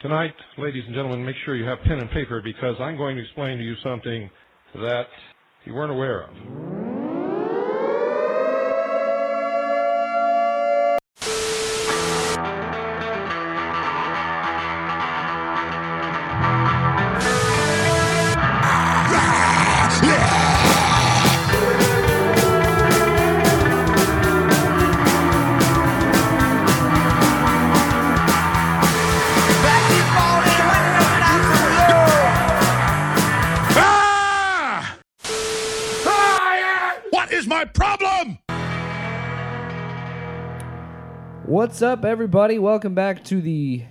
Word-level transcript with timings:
Tonight, 0.00 0.34
ladies 0.58 0.84
and 0.86 0.94
gentlemen, 0.94 1.26
make 1.26 1.34
sure 1.44 1.56
you 1.56 1.64
have 1.64 1.80
pen 1.82 1.98
and 1.98 2.08
paper 2.12 2.40
because 2.40 2.76
I'm 2.78 2.96
going 2.96 3.16
to 3.16 3.22
explain 3.24 3.58
to 3.58 3.64
you 3.64 3.74
something 3.82 4.30
that 4.74 5.06
you 5.64 5.74
weren't 5.74 5.90
aware 5.90 6.22
of. 6.22 6.30
What's 41.78 41.84
up, 41.84 42.04
everybody? 42.04 42.58
Welcome 42.58 42.96
back 42.96 43.22
to 43.26 43.40
the 43.40 43.84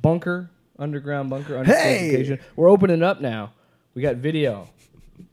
bunker, 0.00 0.48
underground 0.78 1.28
bunker. 1.28 1.62
Hey! 1.64 2.08
Education. 2.08 2.40
We're 2.56 2.70
opening 2.70 3.02
up 3.02 3.20
now. 3.20 3.52
We 3.92 4.00
got 4.00 4.16
video, 4.16 4.70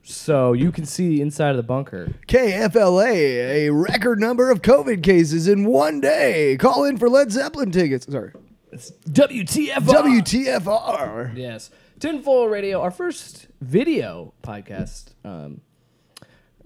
so 0.02 0.52
you 0.52 0.70
can 0.70 0.84
see 0.84 1.22
inside 1.22 1.52
of 1.52 1.56
the 1.56 1.62
bunker. 1.62 2.12
KFLA, 2.28 3.06
a 3.08 3.70
record 3.70 4.20
number 4.20 4.50
of 4.50 4.60
COVID 4.60 5.02
cases 5.02 5.48
in 5.48 5.64
one 5.64 6.02
day. 6.02 6.58
Call 6.58 6.84
in 6.84 6.98
for 6.98 7.08
Led 7.08 7.32
Zeppelin 7.32 7.70
tickets. 7.70 8.04
Sorry. 8.04 8.32
It's 8.70 8.90
WTF? 9.08 9.76
WTFR. 9.76 11.34
Yes, 11.34 11.70
Tinfoil 12.00 12.48
Radio, 12.48 12.82
our 12.82 12.90
first 12.90 13.46
video 13.62 14.34
podcast. 14.42 15.14
Um, 15.24 15.62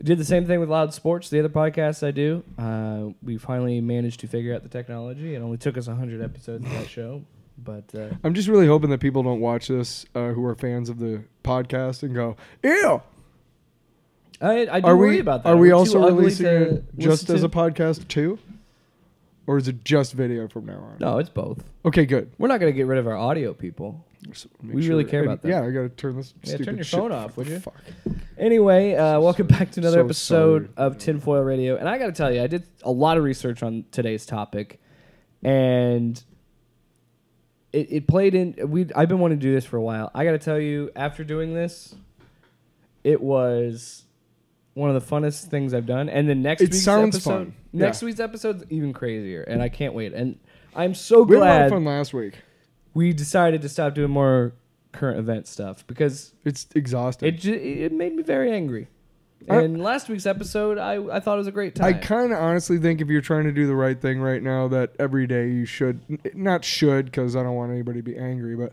did 0.03 0.19
the 0.19 0.25
same 0.25 0.47
thing 0.47 0.61
with 0.61 0.69
Loud 0.69 0.95
Sports, 0.95 1.29
the 1.31 1.39
other 1.41 1.49
podcast 1.49 2.07
I 2.07 2.11
do. 2.11 2.45
Uh, 2.59 3.13
we 3.23 3.37
finally 3.39 3.81
managed 3.81 4.21
to 4.21 4.27
figure 4.29 4.55
out 4.55 4.63
the 4.63 4.69
technology. 4.69 5.35
It 5.35 5.39
only 5.43 5.59
took 5.59 5.77
us 5.77 5.87
hundred 5.87 6.23
episodes 6.23 6.65
of 6.65 6.73
that 6.73 6.89
show, 6.91 7.23
but 7.59 7.85
uh, 7.95 8.09
I'm 8.25 8.35
just 8.35 8.49
really 8.49 8.67
hoping 8.67 8.91
that 8.91 8.99
people 9.01 9.23
don't 9.23 9.41
watch 9.41 9.69
this 9.69 10.07
uh, 10.15 10.29
who 10.33 10.45
are 10.45 10.55
fans 10.55 10.89
of 10.89 10.99
the 10.99 11.23
podcast 11.45 12.03
and 12.03 12.15
go, 12.15 12.37
ew. 12.63 13.03
I, 14.41 14.69
I 14.71 14.81
do 14.81 14.87
Are 14.87 14.97
worry 14.97 15.11
we 15.17 15.19
about 15.19 15.43
that. 15.43 15.49
are 15.51 15.57
we 15.57 15.69
We're 15.71 15.75
also 15.75 15.99
releasing 16.09 16.47
it 16.47 16.85
just 16.97 17.29
as 17.29 17.43
a 17.43 17.49
podcast 17.49 18.07
too? 18.07 18.39
Or 19.49 19.57
is 19.57 19.67
it 19.67 19.83
just 19.83 20.13
video 20.13 20.47
from 20.47 20.67
now 20.67 20.75
on? 20.79 20.97
No, 21.01 21.19
it's 21.19 21.31
both. 21.31 21.65
Okay, 21.85 22.05
good. 22.07 22.31
We're 22.39 22.49
not 22.49 22.61
going 22.61 22.71
to 22.73 22.77
get 22.77 22.87
rid 22.87 22.99
of 22.99 23.07
our 23.09 23.17
audio 23.17 23.55
people. 23.55 24.05
Just 24.31 24.47
make 24.63 24.77
We 24.77 24.89
really 24.89 25.05
care 25.05 25.21
and- 25.23 25.29
about 25.31 25.43
that. 25.43 25.49
Yeah, 25.49 25.63
I 25.63 25.71
got 25.71 25.83
to 25.83 25.89
turn 25.89 26.17
this. 26.17 26.35
Yeah, 26.43 26.51
stupid 26.51 26.65
turn 26.67 26.75
your 26.77 26.85
shit- 26.85 27.01
phone 27.01 27.11
off, 27.13 27.37
would 27.37 27.49
you? 27.49 27.59
Fuck. 27.59 27.75
Anyway, 28.39 28.95
uh, 28.95 29.19
welcome 29.21 29.47
back 29.49 29.71
to 29.73 29.81
another 29.81 29.97
So 29.99 30.05
episode 30.05 30.63
sorry. 30.77 30.87
of 30.87 30.99
Tinfoil 30.99 31.43
Radio. 31.43 31.77
And 31.77 31.89
I 31.89 31.99
got 31.99 32.07
to 32.07 32.13
tell 32.13 32.33
you, 32.33 32.41
I 32.43 32.47
did 32.47 32.63
a 32.85 32.91
lot 32.91 33.17
of 33.19 33.25
research 33.25 33.63
on 33.65 33.85
today's 33.91 34.25
topic, 34.27 34.81
and 35.43 36.23
it, 37.73 37.91
it 37.93 38.07
played 38.07 38.35
in. 38.37 38.55
We 38.71 38.87
I've 38.95 39.09
been 39.09 39.19
wanting 39.19 39.41
to 39.41 39.43
do 39.47 39.53
this 39.53 39.65
for 39.65 39.77
a 39.77 39.83
while. 39.83 40.11
I 40.15 40.25
got 40.25 40.33
to 40.33 40.39
tell 40.39 40.59
you, 40.61 40.91
after 40.95 41.25
doing 41.25 41.53
this, 41.53 41.97
it 43.03 43.21
was 43.21 44.05
one 44.75 44.95
of 44.95 45.05
the 45.05 45.15
funnest 45.15 45.47
things 45.47 45.75
I've 45.75 45.87
done. 45.87 46.09
And 46.09 46.29
the 46.29 46.37
next 46.37 46.63
It 46.63 46.67
week's 46.71 46.85
sounds 46.85 47.17
episode, 47.17 47.31
fun. 47.47 47.55
next 47.73 48.03
Yeah. 48.03 48.07
week's 48.07 48.21
episode's 48.21 48.65
even 48.71 48.93
crazier, 48.93 49.43
and 49.43 49.61
I 49.63 49.69
can't 49.69 49.95
wait. 49.95 50.13
And 50.13 50.39
I'm 50.77 50.95
so 50.95 51.25
We 51.25 51.35
had 51.37 51.43
a 51.43 51.45
lot 51.45 51.51
of 51.51 51.59
glad 51.71 51.71
fun 51.77 51.85
last 51.85 52.15
week. 52.15 52.35
we 52.95 53.13
decided 53.13 53.63
to 53.63 53.69
stop 53.69 53.97
doing 53.97 54.13
more 54.13 54.53
current 54.93 55.19
event 55.19 55.47
stuff 55.47 55.87
because 55.87 56.33
It's 56.45 56.67
exhausting. 56.75 57.29
it 57.29 57.39
ju- 57.39 57.53
it 57.55 57.93
made 57.93 58.15
me 58.15 58.23
very 58.23 58.51
angry. 58.53 58.89
I- 59.49 59.63
And 59.63 59.83
last 59.83 60.09
week's 60.09 60.27
episode, 60.27 60.79
I, 60.79 60.95
I 61.15 61.21
thought 61.21 61.35
it 61.35 61.39
was 61.39 61.47
a 61.47 61.53
great 61.53 61.75
time. 61.77 61.87
I 61.87 61.93
time. 61.93 62.03
kind 62.03 62.33
of 62.33 62.39
honestly 62.39 62.79
think 62.79 63.01
if 63.01 63.09
you're 63.09 63.21
trying 63.21 63.45
to 63.45 63.53
do 63.53 63.67
the 63.67 63.77
right 63.77 64.01
thing 64.01 64.21
right 64.21 64.43
now, 64.43 64.67
that 64.69 64.95
every 64.99 65.27
day 65.27 65.49
you 65.51 65.65
should 65.65 66.01
n- 66.11 66.19
not 66.35 66.65
should 66.65 67.07
because 67.07 67.37
I 67.37 67.43
don't 67.43 67.55
want 67.55 67.71
anybody 67.73 68.01
to 68.01 68.03
be 68.03 68.17
angry, 68.17 68.57
but 68.57 68.73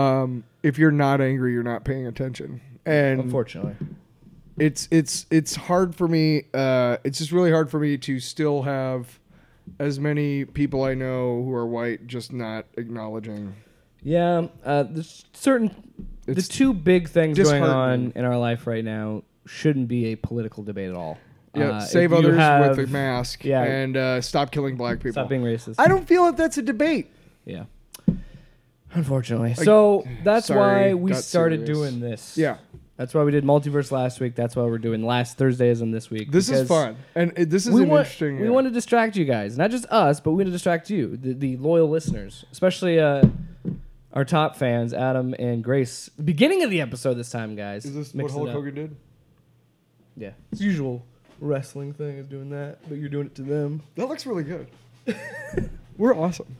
um, 0.00 0.44
if 0.62 0.78
you're 0.78 0.90
not 0.92 1.20
angry, 1.20 1.52
you're 1.52 1.62
not 1.62 1.84
paying 1.84 2.06
attention. 2.06 2.60
And 2.84 3.20
Unfortunately, 3.20 3.74
it's 4.58 4.86
it's 4.92 5.26
it's 5.30 5.56
hard 5.56 5.94
for 5.96 6.06
me. 6.06 6.44
Uh, 6.54 6.98
it's 7.02 7.18
just 7.18 7.32
really 7.32 7.50
hard 7.50 7.70
for 7.70 7.80
me 7.80 7.98
to 7.98 8.20
still 8.20 8.62
have 8.62 9.18
as 9.80 9.98
many 9.98 10.44
people 10.44 10.84
I 10.84 10.94
know 10.94 11.42
who 11.42 11.52
are 11.52 11.66
white 11.66 12.06
just 12.06 12.32
not 12.32 12.66
acknowledging. 12.76 13.54
Yeah. 14.06 14.46
Uh, 14.64 14.84
there's 14.84 15.24
certain 15.32 15.74
It's 16.28 16.46
the 16.46 16.52
two 16.54 16.72
big 16.72 17.08
things 17.08 17.36
going 17.38 17.62
on 17.62 17.68
disheartening. 18.04 18.12
in 18.14 18.24
our 18.24 18.38
life 18.38 18.66
right 18.68 18.84
now 18.84 19.24
shouldn't 19.46 19.88
be 19.88 20.06
a 20.12 20.14
political 20.16 20.62
debate 20.62 20.90
at 20.90 20.94
all. 20.94 21.18
Yeah, 21.54 21.70
Uh, 21.70 21.80
save 21.80 22.10
you 22.12 22.18
others 22.18 22.36
have- 22.36 22.76
with 22.76 22.88
a 22.88 22.92
mask. 22.92 23.44
yeah. 23.44 23.62
and 23.64 23.96
uh, 23.96 24.20
stop 24.20 24.50
killing 24.52 24.76
black 24.76 24.98
people. 24.98 25.12
Stop 25.12 25.28
being 25.28 25.42
racist. 25.42 25.74
I 25.78 25.88
don't 25.88 26.06
feel 26.06 26.26
that 26.26 26.36
that's 26.36 26.56
a 26.58 26.62
debate. 26.62 27.10
yeah. 27.44 27.64
Unfortunately, 28.94 29.54
so 29.54 30.04
that's 30.24 30.46
sorry, 30.46 30.94
why 30.94 30.94
we 30.94 31.10
got 31.10 31.22
started 31.22 31.66
serious. 31.66 31.78
doing 31.78 32.00
this. 32.00 32.38
Yeah, 32.38 32.56
that's 32.96 33.12
why 33.12 33.24
we 33.24 33.30
did 33.32 33.44
multiverse 33.44 33.90
last 33.90 34.20
week. 34.20 34.34
That's 34.34 34.54
why 34.56 34.62
we're 34.62 34.78
doing 34.78 35.04
last 35.04 35.36
Thursdayism 35.38 35.92
this 35.92 36.08
week. 36.10 36.30
this 36.30 36.46
is 36.48 36.62
because- 36.62 36.68
fun, 36.68 36.96
and 37.14 37.32
it, 37.36 37.50
this 37.50 37.66
is 37.66 37.74
we 37.74 37.82
an 37.82 37.88
want, 37.88 38.00
interesting. 38.06 38.38
We 38.40 38.44
yeah. 38.46 38.50
want 38.52 38.66
to 38.68 38.70
distract 38.70 39.16
you 39.16 39.24
guys, 39.26 39.58
not 39.58 39.70
just 39.70 39.84
us, 39.86 40.20
but 40.20 40.30
we 40.30 40.36
want 40.38 40.46
to 40.48 40.52
distract 40.52 40.88
you, 40.88 41.16
the, 41.16 41.32
the 41.34 41.56
loyal 41.58 41.88
listeners, 41.90 42.44
especially 42.52 42.98
uh, 43.00 43.22
our 44.16 44.24
top 44.24 44.56
fans, 44.56 44.94
Adam 44.94 45.34
and 45.38 45.62
Grace. 45.62 46.08
Beginning 46.08 46.64
of 46.64 46.70
the 46.70 46.80
episode 46.80 47.14
this 47.14 47.30
time, 47.30 47.54
guys. 47.54 47.84
Is 47.84 47.94
this 47.94 48.14
Mix 48.14 48.32
what 48.32 48.32
it 48.32 48.32
Hulk 48.32 48.48
up. 48.48 48.54
Hogan 48.54 48.74
did? 48.74 48.96
Yeah, 50.16 50.30
it's 50.50 50.62
usual 50.62 51.04
wrestling 51.38 51.92
thing 51.92 52.16
is 52.16 52.26
doing 52.26 52.48
that, 52.48 52.78
but 52.88 52.96
you're 52.96 53.10
doing 53.10 53.26
it 53.26 53.34
to 53.34 53.42
them. 53.42 53.82
That 53.96 54.08
looks 54.08 54.24
really 54.24 54.42
good. 54.42 54.68
We're 55.98 56.16
awesome. 56.16 56.56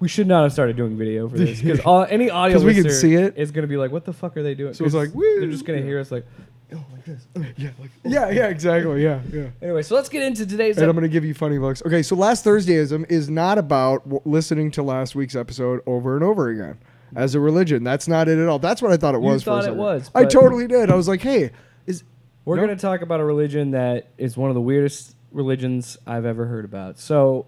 We 0.00 0.08
should 0.08 0.26
not 0.26 0.42
have 0.42 0.52
started 0.52 0.76
doing 0.76 0.98
video 0.98 1.28
for 1.30 1.38
this 1.38 1.62
because 1.62 1.80
any 2.10 2.28
audio 2.28 2.56
'Cause 2.58 2.64
we 2.64 2.74
can 2.74 2.84
listener 2.84 3.00
see 3.10 3.14
it. 3.14 3.38
is 3.38 3.50
going 3.52 3.62
to 3.62 3.68
be 3.68 3.78
like, 3.78 3.90
"What 3.90 4.04
the 4.04 4.12
fuck 4.12 4.36
are 4.36 4.42
they 4.42 4.54
doing?" 4.54 4.74
So 4.74 4.84
it's 4.84 4.92
'Cause 4.94 5.06
like, 5.06 5.14
woo. 5.14 5.40
they're 5.40 5.50
just 5.50 5.64
going 5.64 5.80
to 5.80 5.84
hear 5.86 5.98
us 5.98 6.10
like, 6.12 6.26
"Oh, 6.72 6.84
like 6.92 7.04
this." 7.04 7.26
Yeah, 7.56 7.70
like 7.80 7.90
oh. 8.04 8.08
yeah, 8.08 8.30
yeah, 8.30 8.46
exactly. 8.48 9.02
Yeah, 9.02 9.20
yeah. 9.32 9.46
Anyway, 9.62 9.82
so 9.82 9.94
let's 9.94 10.08
get 10.08 10.22
into 10.22 10.46
today's. 10.46 10.76
And 10.78 10.86
I'm 10.86 10.92
going 10.96 11.02
to 11.02 11.08
give 11.08 11.24
you 11.24 11.34
funny 11.34 11.58
looks. 11.58 11.82
Okay, 11.84 12.02
so 12.02 12.14
last 12.16 12.44
Thursdayism 12.44 13.10
is 13.10 13.28
not 13.30 13.58
about 13.58 14.04
w- 14.04 14.20
listening 14.24 14.70
to 14.72 14.82
last 14.82 15.14
week's 15.14 15.36
episode 15.36 15.80
over 15.86 16.14
and 16.16 16.24
over 16.24 16.48
again 16.48 16.78
as 17.16 17.34
a 17.34 17.40
religion. 17.40 17.82
That's 17.84 18.06
not 18.08 18.28
it 18.28 18.38
at 18.38 18.48
all. 18.48 18.58
That's 18.58 18.80
what 18.82 18.92
I 18.92 18.96
thought 18.96 19.14
it 19.14 19.18
You 19.22 19.24
was. 19.28 19.42
for 19.42 19.50
a 19.50 19.60
thought 19.62 19.68
it 19.68 19.76
was, 19.76 20.10
I 20.14 20.24
totally 20.24 20.66
did. 20.66 20.90
I 20.90 20.94
was 20.94 21.08
like, 21.08 21.20
hey, 21.22 21.50
is 21.86 22.04
We're 22.44 22.56
Nope. 22.56 22.66
going 22.66 22.76
to 22.76 22.80
talk 22.82 23.02
about 23.02 23.20
a 23.20 23.24
religion 23.24 23.72
that 23.72 24.08
is 24.16 24.36
one 24.36 24.50
of 24.50 24.54
the 24.54 24.60
weirdest 24.60 25.16
religions 25.32 25.96
I've 26.06 26.24
ever 26.24 26.46
heard 26.46 26.64
about. 26.64 26.98
So, 26.98 27.46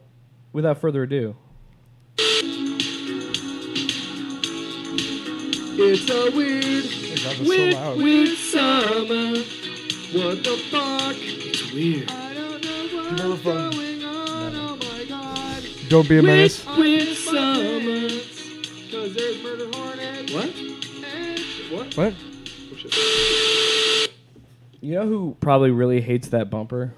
without 0.52 0.78
further 0.80 1.02
ado, 1.04 1.36
It's 5.74 6.08
a 6.10 6.30
weird, 6.36 6.84
God, 7.22 7.36
that's 7.36 7.48
so 7.48 7.64
loud. 7.78 7.96
weird 7.98 8.28
summer. 8.38 9.38
What 10.12 10.44
the 10.44 10.56
fuck? 10.70 11.16
it's 11.18 11.72
weird. 11.72 12.10
I 12.10 12.34
don't 12.34 12.64
know 12.64 12.82
what's 12.82 13.12
remember 13.12 13.36
from- 13.36 13.70
going 13.70 14.04
on. 14.04 14.54
Oh 14.54 14.76
my 14.76 15.04
god. 15.08 15.62
don't 15.88 16.08
be 16.08 16.18
a 16.18 16.22
menace? 16.22 16.64
Weird 16.76 17.08
summer. 17.16 18.08
Cause 18.90 19.14
there's 19.14 19.42
murder 19.42 19.68
hornets. 19.72 20.32
What? 20.32 20.50
What? 21.72 21.96
What? 21.96 22.14
Oh, 22.94 24.06
you 24.80 24.94
know 24.94 25.06
who 25.06 25.36
probably 25.40 25.70
really 25.70 26.00
hates 26.00 26.28
that 26.28 26.50
bumper? 26.50 26.92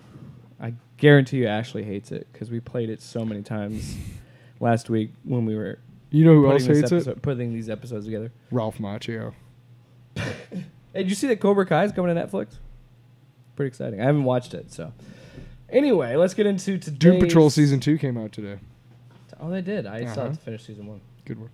I 0.61 0.75
guarantee 0.97 1.39
you 1.39 1.47
Ashley 1.47 1.83
hates 1.85 2.11
it 2.13 2.27
because 2.33 2.51
we 2.51 2.61
played 2.61 2.89
it 2.91 3.01
so 3.03 3.25
many 3.25 3.43
times 3.43 3.97
last 4.61 4.89
week 4.91 5.13
when 5.25 5.45
we 5.45 5.55
were 5.55 5.79
You 6.11 6.25
know 6.25 6.35
who 6.35 6.51
else 6.51 6.63
putting, 6.67 6.81
this 6.81 6.91
hates 6.91 6.93
it? 6.93 6.97
episode, 6.97 7.23
putting 7.23 7.53
these 7.53 7.69
episodes 7.69 8.07
together. 8.07 8.33
Ralph 8.51 8.79
Macchio. 8.79 9.35
Hey, 10.17 11.03
did 11.03 11.09
you 11.09 11.15
see 11.17 11.27
that 11.29 11.41
Cobra 11.41 11.67
Kai 11.67 11.85
is 11.85 11.93
coming 11.93 12.15
to 12.15 12.21
Netflix? 12.27 12.55
Pretty 13.57 13.69
exciting. 13.69 14.01
I 14.01 14.05
haven't 14.05 14.25
watched 14.25 14.55
it, 14.55 14.73
so. 14.73 14.93
Anyway, 15.69 16.15
let's 16.17 16.35
get 16.35 16.47
into 16.47 16.79
today's... 16.79 16.99
Doom 16.99 17.21
Patrol 17.21 17.51
season 17.51 17.81
two 17.81 17.99
came 17.99 18.17
out 18.17 18.33
today. 18.33 18.59
Oh, 19.41 19.51
they 19.51 19.61
did. 19.63 19.87
I 19.87 20.01
still 20.07 20.11
Uh-huh. 20.11 20.23
have 20.29 20.39
to 20.39 20.45
finish 20.45 20.65
season 20.67 20.87
one. 20.87 21.01
Good 21.25 21.39
one. 21.41 21.51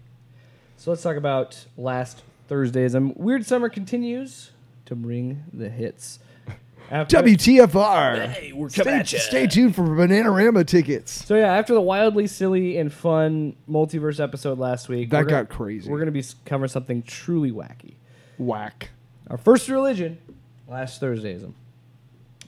So 0.76 0.90
let's 0.90 1.02
talk 1.02 1.16
about 1.16 1.64
last 1.76 2.22
Thursdays. 2.48 2.94
Um, 2.94 3.14
Weird 3.16 3.46
Summer 3.46 3.68
continues 3.68 4.50
to 4.86 4.94
bring 4.94 5.44
the 5.52 5.68
hits. 5.70 6.18
After, 6.90 7.18
WTFR. 7.18 8.28
Hey, 8.28 8.52
we're 8.52 8.68
Stay, 8.68 8.82
coming 8.82 9.00
at 9.00 9.12
ya. 9.12 9.20
stay 9.20 9.46
tuned 9.46 9.76
for 9.76 9.82
Bananarama 9.82 10.66
tickets. 10.66 11.24
So 11.24 11.36
yeah, 11.36 11.52
after 11.54 11.72
the 11.72 11.80
wildly 11.80 12.26
silly 12.26 12.78
and 12.78 12.92
fun 12.92 13.54
multiverse 13.70 14.18
episode 14.20 14.58
last 14.58 14.88
week, 14.88 15.10
That 15.10 15.18
we're 15.18 15.24
gonna- 15.30 15.44
got 15.44 15.48
crazy. 15.54 15.88
We're 15.88 16.00
gonna 16.00 16.10
be 16.10 16.24
covering 16.44 16.68
something 16.68 17.02
truly 17.04 17.52
wacky. 17.52 17.94
Whack. 18.40 18.90
Our 19.28 19.37
first 19.37 19.69
religion, 19.69 20.19
last 20.66 21.00
Thursdayism. 21.00 21.52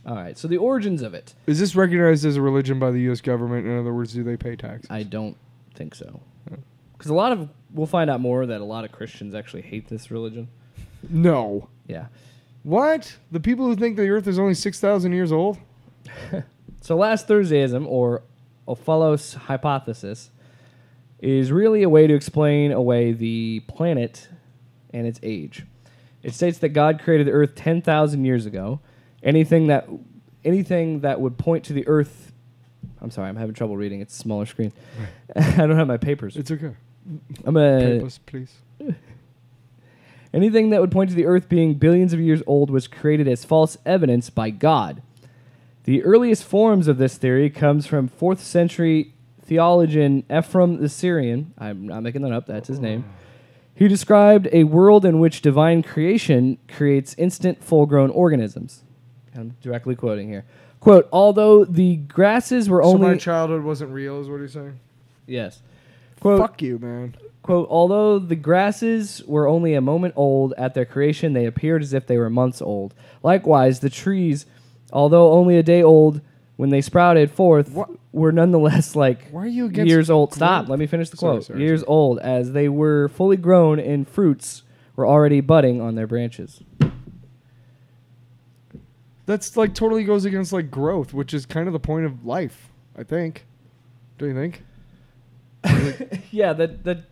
All 0.05 0.17
right, 0.17 0.37
so 0.37 0.49
the 0.49 0.57
origins 0.57 1.03
of 1.03 1.15
it. 1.15 1.35
Is 1.47 1.61
this 1.61 1.77
recognized 1.77 2.25
as 2.25 2.37
a 2.37 2.43
religion 2.43 2.79
by 2.81 2.91
the 2.91 3.01
U.S. 3.03 3.21
government? 3.21 3.67
In 3.67 3.79
other 3.79 3.93
words, 3.95 4.13
do 4.13 4.25
they 4.25 4.37
pay 4.37 4.57
taxes? 4.57 4.91
I 4.91 5.05
don't 5.05 5.37
think 5.75 5.95
so. 5.95 6.21
because 6.93 7.11
a 7.11 7.15
lot 7.15 7.31
of 7.31 7.49
we'll 7.73 7.87
find 7.87 8.11
out 8.11 8.21
more 8.21 8.45
that 8.47 8.61
a 8.61 8.65
lot 8.65 8.85
of 8.85 8.91
Christians 8.91 9.35
actually 9.35 9.63
hate 9.63 9.87
this 9.89 10.11
religion. 10.11 10.49
No. 11.09 11.69
Yeah. 11.87 12.07
What? 12.65 13.17
The 13.31 13.41
people 13.41 13.67
who 13.67 13.77
think 13.77 13.97
the 13.97 14.09
Earth 14.09 14.27
is 14.27 14.39
only 14.39 14.55
six 14.55 14.81
thousand 14.81 15.13
years 15.13 15.31
old? 15.33 15.59
So 16.81 16.97
last 16.97 17.29
Thursdayism 17.29 17.87
or 17.87 18.23
Omphalos 18.67 19.35
hypothesis 19.37 20.31
is 21.21 21.53
really 21.53 21.85
a 21.85 21.89
way 21.89 22.09
to 22.09 22.15
explain 22.15 22.73
away 22.73 23.13
the 23.13 23.61
planet 23.69 24.29
and 24.93 25.07
its 25.07 25.21
age. 25.23 25.65
It 26.23 26.35
states 26.35 26.59
that 26.59 26.71
God 26.71 27.01
created 27.01 27.27
the 27.27 27.33
earth 27.33 27.55
10,000 27.55 28.25
years 28.25 28.47
ago. 28.47 28.81
Anything 29.23 29.69
that 29.69 29.89
anything 30.45 31.01
that 31.01 31.21
would 31.21 31.39
point 31.39 31.65
to 31.65 31.73
the 31.73 31.87
earth 31.87 32.33
I'm 33.03 33.11
sorry, 33.11 33.29
I'm 33.29 33.37
having 33.37 33.55
trouble 33.55 33.77
reading. 33.77 34.01
It's 34.01 34.15
a 34.15 34.19
smaller 34.19 34.47
screen. 34.47 34.73
I 35.37 35.57
don't 35.57 35.77
have 35.77 35.89
my 35.89 35.97
papers. 35.97 36.37
It's 36.37 36.51
okay. 36.51 36.75
I'm 37.45 37.55
gonna 37.55 37.79
Papers, 37.81 38.21
please. 38.25 38.55
Anything 40.35 40.71
that 40.71 40.81
would 40.81 40.93
point 40.93 41.11
to 41.11 41.17
the 41.17 41.27
earth 41.27 41.49
being 41.49 41.75
billions 41.75 42.13
of 42.13 42.21
years 42.21 42.43
old 42.47 42.71
was 42.71 42.87
created 42.87 43.29
as 43.29 43.45
false 43.45 43.77
evidence 43.85 44.31
by 44.31 44.51
God. 44.51 45.03
The 45.85 46.03
earliest 46.05 46.45
forms 46.45 46.87
of 46.87 46.97
this 46.97 47.19
theory 47.19 47.51
comes 47.51 47.87
from 47.87 48.09
4th 48.09 48.39
century 48.39 49.15
theologian 49.45 50.25
Ephraim 50.31 50.81
the 50.81 50.89
Syrian. 50.89 51.53
I'm 51.59 51.89
not 51.89 52.05
making 52.05 52.23
that 52.23 52.33
up, 52.33 52.47
that's 52.47 52.69
his 52.69 52.79
name. 52.79 53.05
Oh. 53.07 53.22
He 53.83 53.89
described 53.89 54.49
a 54.53 54.63
world 54.63 55.05
in 55.05 55.19
which 55.19 55.43
divine 55.43 55.83
creation 55.83 56.57
creates 56.69 57.17
instant 57.19 57.65
full 57.65 57.85
grown 57.85 58.11
organisms. 58.11 58.85
I'm 59.35 59.57
directly 59.61 59.97
quoting 59.97 60.29
here. 60.29 60.45
Quote, 60.79 61.09
although 61.13 61.65
the 61.65 61.97
grasses 61.97 62.71
were 62.71 62.81
So 62.81 62.91
only 62.91 63.09
my 63.09 63.17
childhood 63.17 63.65
wasn't 63.65 63.91
real, 63.91 64.21
is 64.21 64.29
what 64.29 64.41
he's 64.41 64.53
saying. 64.53 64.79
yes. 65.27 65.63
Quote, 66.21 66.39
Fuck 66.39 66.63
you, 66.63 66.79
man. 66.79 67.17
Quote, 67.43 67.67
although 67.69 68.21
the 68.21 68.37
grasses 68.37 69.21
were 69.27 69.49
only 69.49 69.75
a 69.75 69.81
moment 69.81 70.15
old 70.17 70.55
at 70.57 70.75
their 70.75 70.85
creation, 70.85 71.33
they 71.33 71.47
appeared 71.47 71.83
as 71.83 71.93
if 71.93 72.07
they 72.07 72.19
were 72.19 72.31
months 72.31 72.63
old. 72.63 72.95
Likewise, 73.25 73.81
the 73.81 73.91
trees, 73.91 74.47
although 74.93 75.33
only 75.33 75.57
a 75.59 75.63
day 75.65 75.83
old 75.83 76.21
when 76.55 76.71
they 76.71 76.83
sprouted 76.83 77.33
forth, 77.33 77.73
What? 77.73 77.91
Were 78.13 78.31
nonetheless 78.33 78.95
like 79.05 79.29
Why 79.31 79.43
are 79.45 79.47
you 79.47 79.67
against 79.67 79.89
years 79.89 80.11
old. 80.11 80.31
growth? 80.31 80.37
Stop, 80.39 80.69
let 80.69 80.79
me 80.79 80.87
finish 80.87 81.11
the 81.11 81.17
Sorry, 81.17 81.35
quote. 81.37 81.45
sorry, 81.47 81.61
years 81.61 81.83
old, 81.87 82.19
as 82.21 82.53
they 82.53 82.69
were 82.69 83.09
fully 83.09 83.37
grown 83.37 83.79
and 83.81 84.09
fruits 84.09 84.63
were 84.97 85.07
already 85.07 85.41
budding 85.41 85.81
on 85.81 85.95
their 85.95 86.07
branches. 86.07 86.63
That's 89.27 89.57
like 89.57 89.75
totally 89.75 90.05
goes 90.05 90.25
against 90.25 90.53
like 90.53 90.71
growth, 90.71 91.15
which 91.15 91.33
is 91.33 91.47
kind 91.47 91.67
of 91.69 91.73
the 91.73 91.79
point 91.81 92.07
of 92.07 92.27
life. 92.27 92.69
I 92.97 93.05
think. 93.05 93.47
Do 94.19 94.27
you 94.27 94.35
think? 94.35 94.63
yeah, 96.31 96.53
that 96.53 96.85
that 96.85 97.05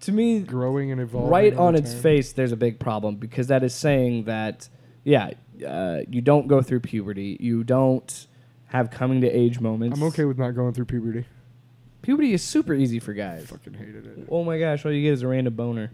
to 0.00 0.12
me 0.12 0.40
Growing 0.40 0.92
and 0.92 1.00
evolving. 1.00 1.30
right 1.30 1.52
over 1.54 1.62
on 1.62 1.74
its 1.74 1.92
time. 1.92 2.02
face 2.02 2.32
there's 2.32 2.52
a 2.52 2.56
big 2.56 2.78
problem 2.78 3.16
because 3.16 3.48
that 3.48 3.62
is 3.62 3.74
saying 3.74 4.24
that 4.24 4.68
yeah 5.04 5.30
uh, 5.66 5.98
you 6.08 6.20
don't 6.22 6.46
go 6.46 6.62
through 6.62 6.80
puberty 6.80 7.36
you 7.38 7.62
don't 7.64 8.26
have 8.70 8.90
coming 8.90 9.20
to 9.20 9.28
age 9.28 9.60
moments. 9.60 9.96
I'm 9.96 10.06
okay 10.08 10.24
with 10.24 10.38
not 10.38 10.52
going 10.52 10.72
through 10.72 10.86
puberty. 10.86 11.24
puberty 12.02 12.32
is 12.32 12.42
super 12.42 12.74
easy 12.74 12.98
for 12.98 13.12
guys. 13.12 13.46
Fucking 13.46 13.74
hated 13.74 14.06
it. 14.06 14.28
oh 14.30 14.42
my 14.44 14.58
gosh 14.58 14.84
all 14.84 14.92
you 14.92 15.02
get 15.02 15.12
is 15.12 15.22
a 15.22 15.28
random 15.28 15.54
boner. 15.54 15.90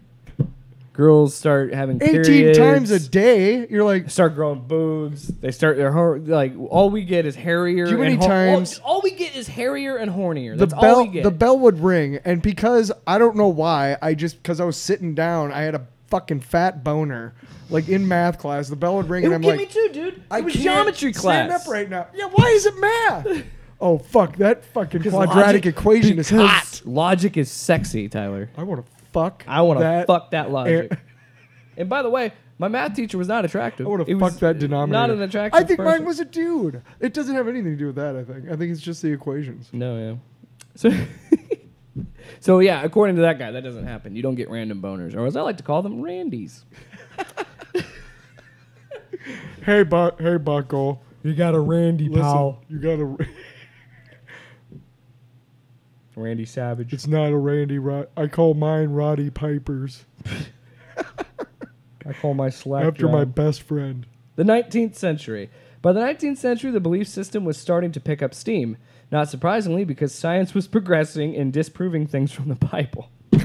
Girls 0.93 1.35
start 1.35 1.75
having 1.75 2.01
18 2.01 2.23
periods, 2.23 2.57
times 2.57 2.89
a 2.89 2.99
day. 2.99 3.67
You're 3.67 3.83
like, 3.83 4.09
start 4.09 4.33
growing 4.33 4.61
boobs. 4.61 5.27
They 5.27 5.51
start 5.51 5.77
their 5.77 5.91
hor- 5.91 6.17
like 6.17 6.53
all 6.57 6.89
we 6.89 7.03
get 7.03 7.27
is 7.27 7.35
hairier 7.35 7.85
know 7.85 7.91
how 7.97 7.97
and 7.97 8.01
many 8.01 8.15
hor- 8.15 8.23
all- 8.23 8.55
times- 8.57 8.79
all, 8.79 9.01
we 9.03 9.11
get 9.11 9.35
is 9.35 9.47
hairier 9.47 9.97
and 9.97 10.09
hornier. 10.11 10.57
The 10.57 10.65
that's 10.65 10.81
bell 10.81 10.95
all 10.95 11.03
we 11.03 11.09
get. 11.11 11.23
the 11.23 11.29
bell 11.29 11.59
would 11.59 11.79
ring. 11.81 12.17
And 12.25 12.41
because 12.41 12.91
I 13.05 13.19
don't 13.19 13.35
know 13.35 13.47
why, 13.47 13.95
I 14.01 14.15
just 14.15 14.41
cuz 14.41 14.59
I 14.59 14.65
was 14.65 14.75
sitting 14.75 15.13
down, 15.13 15.51
I 15.51 15.61
had 15.61 15.75
a 15.75 15.85
fucking 16.07 16.41
fat 16.41 16.83
boner. 16.83 17.33
Like 17.69 17.89
in 17.89 18.07
math 18.07 18.37
class, 18.39 18.69
the 18.69 18.75
bell 18.75 18.95
would 18.95 19.09
ring 19.09 19.23
it 19.23 19.27
and 19.31 19.43
would 19.43 19.51
I'm 19.53 19.57
get 19.57 19.67
like 19.67 19.75
me 19.75 19.87
too 19.87 19.89
dude 19.93 20.23
I 20.31 20.39
it 20.39 20.45
was 20.45 20.53
can't 20.53 20.63
geometry 20.63 21.13
class 21.13 21.49
Stand 21.49 21.51
up 21.51 21.67
right 21.67 21.89
now. 21.89 22.07
Yeah, 22.13 22.27
why 22.31 22.47
is 22.47 22.65
it 22.65 22.79
math? 22.79 23.43
oh 23.81 23.97
fuck, 23.97 24.37
that 24.37 24.63
fucking 24.65 25.03
quadratic 25.03 25.35
logic- 25.35 25.65
equation 25.65 26.19
is 26.19 26.29
because 26.29 26.49
hot. 26.49 26.81
logic 26.85 27.37
is 27.37 27.51
sexy 27.51 28.07
tyler 28.07 28.49
I 28.57 28.63
want 28.63 28.85
to 28.85 28.91
fuck 29.11 29.43
I 29.47 29.61
want 29.61 29.79
to 29.79 29.83
that 29.83 30.07
fuck 30.07 30.31
that 30.31 30.51
logic. 30.51 30.97
and 31.77 31.89
by 31.89 32.01
the 32.01 32.09
way, 32.09 32.31
my 32.59 32.67
math 32.67 32.95
teacher 32.95 33.17
was 33.17 33.27
not 33.27 33.45
attractive. 33.45 33.85
I 33.85 33.89
want 33.89 34.07
to 34.07 34.15
was 34.15 34.33
fuck 34.33 34.39
that 34.39 34.59
denominator. 34.59 35.07
Not 35.07 35.09
an 35.11 35.21
attractive. 35.21 35.61
I 35.61 35.63
think 35.63 35.77
person. 35.77 35.99
mine 35.99 36.05
was 36.05 36.19
a 36.19 36.25
dude. 36.25 36.81
It 36.99 37.13
doesn't 37.13 37.35
have 37.35 37.47
anything 37.47 37.73
to 37.73 37.77
do 37.77 37.87
with 37.87 37.95
that. 37.95 38.15
I 38.15 38.23
think. 38.23 38.49
I 38.49 38.55
think 38.55 38.71
it's 38.71 38.81
just 38.81 39.01
the 39.01 39.11
equations. 39.11 39.69
No, 39.73 39.97
yeah. 39.97 40.15
So, 40.75 40.89
so 42.39 42.59
yeah, 42.59 42.83
according 42.83 43.15
to 43.17 43.23
that 43.23 43.39
guy, 43.39 43.51
that 43.51 43.63
doesn't 43.63 43.85
happen. 43.85 44.15
You 44.15 44.21
don't 44.21 44.35
get 44.35 44.49
random 44.49 44.81
boners, 44.81 45.15
or 45.15 45.25
as 45.25 45.35
I 45.35 45.41
like 45.41 45.57
to 45.57 45.63
call 45.63 45.81
them, 45.81 46.01
randies. 46.01 46.63
Hey, 49.67 49.83
buck. 49.83 50.21
Hey, 50.21 50.37
buckle. 50.37 51.01
You 51.23 51.33
got 51.33 51.53
a 51.53 51.59
randy, 51.59 52.07
Listen, 52.07 52.55
you 52.69 52.79
got 52.79 52.99
a. 52.99 53.17
Randy 56.15 56.45
Savage. 56.45 56.93
It's 56.93 57.05
not 57.05 57.33
a 57.33 57.37
Randy. 57.37 57.77
Rod. 57.77 58.07
I 58.15 58.27
call 58.27 58.53
mine 58.53 58.91
Roddy 58.91 59.29
Pipers 59.29 60.05
I 62.07 62.13
call 62.13 62.33
my 62.33 62.49
slack 62.49 62.85
after 62.85 63.09
my 63.09 63.25
best 63.25 63.61
friend. 63.61 64.07
The 64.37 64.43
19th 64.43 64.95
century. 64.95 65.49
By 65.81 65.93
the 65.93 65.99
19th 65.99 66.37
century, 66.37 66.71
the 66.71 66.79
belief 66.79 67.07
system 67.07 67.45
was 67.45 67.57
starting 67.57 67.91
to 67.91 67.99
pick 67.99 68.21
up 68.21 68.33
steam. 68.33 68.77
Not 69.11 69.29
surprisingly, 69.29 69.85
because 69.85 70.13
science 70.13 70.53
was 70.53 70.67
progressing 70.77 71.33
in 71.33 71.51
disproving 71.51 72.07
things 72.07 72.31
from 72.31 72.49
the 72.49 72.55
Bible. 72.55 73.09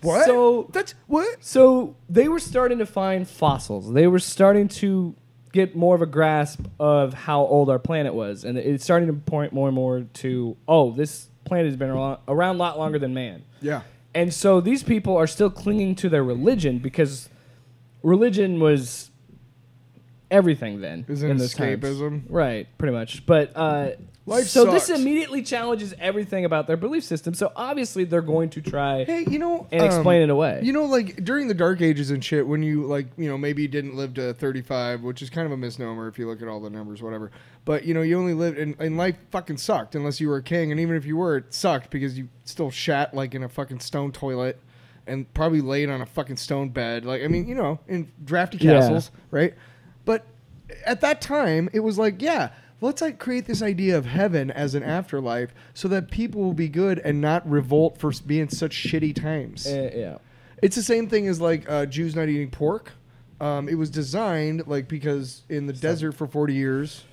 What? 0.00 0.26
So 0.26 0.70
that's 0.72 0.94
what? 1.06 1.42
So 1.44 1.96
they 2.08 2.28
were 2.28 2.38
starting 2.38 2.78
to 2.78 2.86
find 2.86 3.28
fossils. 3.28 3.92
They 3.92 4.06
were 4.06 4.20
starting 4.20 4.68
to 4.68 5.14
get 5.52 5.74
more 5.74 5.94
of 5.94 6.02
a 6.02 6.06
grasp 6.06 6.60
of 6.78 7.14
how 7.14 7.40
old 7.40 7.70
our 7.70 7.78
planet 7.78 8.14
was, 8.14 8.44
and 8.44 8.56
it's 8.58 8.84
starting 8.84 9.08
to 9.08 9.14
point 9.14 9.52
more 9.52 9.68
and 9.68 9.74
more 9.74 10.02
to, 10.14 10.56
oh, 10.68 10.92
this 10.92 11.28
planet 11.44 11.66
has 11.66 11.76
been 11.76 11.90
around, 11.90 12.18
around 12.28 12.56
a 12.56 12.58
lot 12.58 12.78
longer 12.78 12.98
than 12.98 13.14
man. 13.14 13.42
Yeah. 13.60 13.82
And 14.14 14.32
so 14.32 14.60
these 14.60 14.82
people 14.82 15.16
are 15.16 15.26
still 15.26 15.50
clinging 15.50 15.94
to 15.96 16.08
their 16.08 16.24
religion 16.24 16.78
because 16.78 17.28
religion 18.02 18.60
was 18.60 19.10
everything 20.30 20.80
then. 20.80 21.04
Is 21.08 21.22
in 21.22 21.30
an 21.32 21.36
those 21.38 21.54
times. 21.54 21.82
escapism. 21.82 22.22
right? 22.28 22.66
Pretty 22.78 22.94
much. 22.94 23.24
But 23.26 23.52
uh, 23.56 23.90
Life 24.28 24.46
so 24.48 24.70
this 24.70 24.90
immediately 24.90 25.40
challenges 25.42 25.94
everything 25.98 26.44
about 26.44 26.66
their 26.66 26.76
belief 26.76 27.02
system. 27.02 27.32
So 27.32 27.50
obviously 27.56 28.04
they're 28.04 28.20
going 28.20 28.50
to 28.50 28.60
try 28.60 29.04
Hey, 29.04 29.24
you 29.26 29.38
know, 29.38 29.66
and 29.72 29.80
um, 29.80 29.86
explain 29.86 30.20
it 30.20 30.28
away. 30.28 30.60
You 30.62 30.74
know, 30.74 30.84
like 30.84 31.24
during 31.24 31.48
the 31.48 31.54
Dark 31.54 31.80
Ages 31.80 32.10
and 32.10 32.22
shit, 32.22 32.46
when 32.46 32.62
you 32.62 32.82
like, 32.84 33.06
you 33.16 33.26
know, 33.26 33.38
maybe 33.38 33.62
you 33.62 33.68
didn't 33.68 33.96
live 33.96 34.12
to 34.14 34.34
35, 34.34 35.02
which 35.02 35.22
is 35.22 35.30
kind 35.30 35.46
of 35.46 35.52
a 35.52 35.56
misnomer 35.56 36.08
if 36.08 36.18
you 36.18 36.26
look 36.26 36.42
at 36.42 36.48
all 36.48 36.60
the 36.60 36.68
numbers, 36.68 37.02
whatever. 37.02 37.30
But 37.64 37.84
you 37.86 37.94
know, 37.94 38.02
you 38.02 38.18
only 38.18 38.34
lived, 38.34 38.58
and, 38.58 38.76
and 38.78 38.98
life 38.98 39.16
fucking 39.30 39.56
sucked 39.56 39.94
unless 39.94 40.20
you 40.20 40.28
were 40.28 40.36
a 40.36 40.42
king, 40.42 40.70
and 40.72 40.78
even 40.80 40.94
if 40.94 41.06
you 41.06 41.16
were, 41.16 41.38
it 41.38 41.54
sucked 41.54 41.88
because 41.88 42.18
you 42.18 42.28
still 42.44 42.70
shat 42.70 43.14
like 43.14 43.34
in 43.34 43.42
a 43.42 43.48
fucking 43.48 43.80
stone 43.80 44.12
toilet, 44.12 44.60
and 45.06 45.32
probably 45.32 45.62
laid 45.62 45.88
on 45.88 46.02
a 46.02 46.06
fucking 46.06 46.36
stone 46.36 46.68
bed. 46.68 47.06
Like, 47.06 47.22
I 47.22 47.28
mean, 47.28 47.48
you 47.48 47.54
know, 47.54 47.80
in 47.88 48.12
drafty 48.22 48.58
Yeah. 48.58 48.72
castles, 48.72 49.10
right? 49.30 49.54
At 50.88 51.00
that 51.02 51.20
time, 51.20 51.68
it 51.72 51.80
was 51.80 51.98
like, 51.98 52.20
yeah. 52.22 52.50
Let's 52.80 53.02
like 53.02 53.18
create 53.18 53.46
this 53.46 53.60
idea 53.60 53.98
of 53.98 54.06
heaven 54.06 54.52
as 54.52 54.76
an 54.76 54.84
afterlife, 54.84 55.52
so 55.74 55.88
that 55.88 56.12
people 56.12 56.42
will 56.42 56.52
be 56.54 56.68
good 56.68 57.00
and 57.00 57.20
not 57.20 57.48
revolt 57.50 57.98
for 57.98 58.10
s- 58.10 58.20
being 58.20 58.48
such 58.48 58.72
shitty 58.72 59.16
times. 59.16 59.66
Uh, 59.66 59.90
yeah. 59.92 60.18
It's 60.62 60.76
the 60.76 60.82
same 60.84 61.08
thing 61.08 61.26
as 61.26 61.40
like 61.40 61.68
uh, 61.68 61.86
Jews 61.86 62.14
not 62.14 62.28
eating 62.28 62.50
pork. 62.50 62.92
Um, 63.40 63.68
it 63.68 63.74
was 63.74 63.90
designed 63.90 64.68
like 64.68 64.86
because 64.86 65.42
in 65.48 65.66
the 65.66 65.72
desert 65.72 66.12
for 66.12 66.28
40 66.28 66.54
years, 66.54 67.04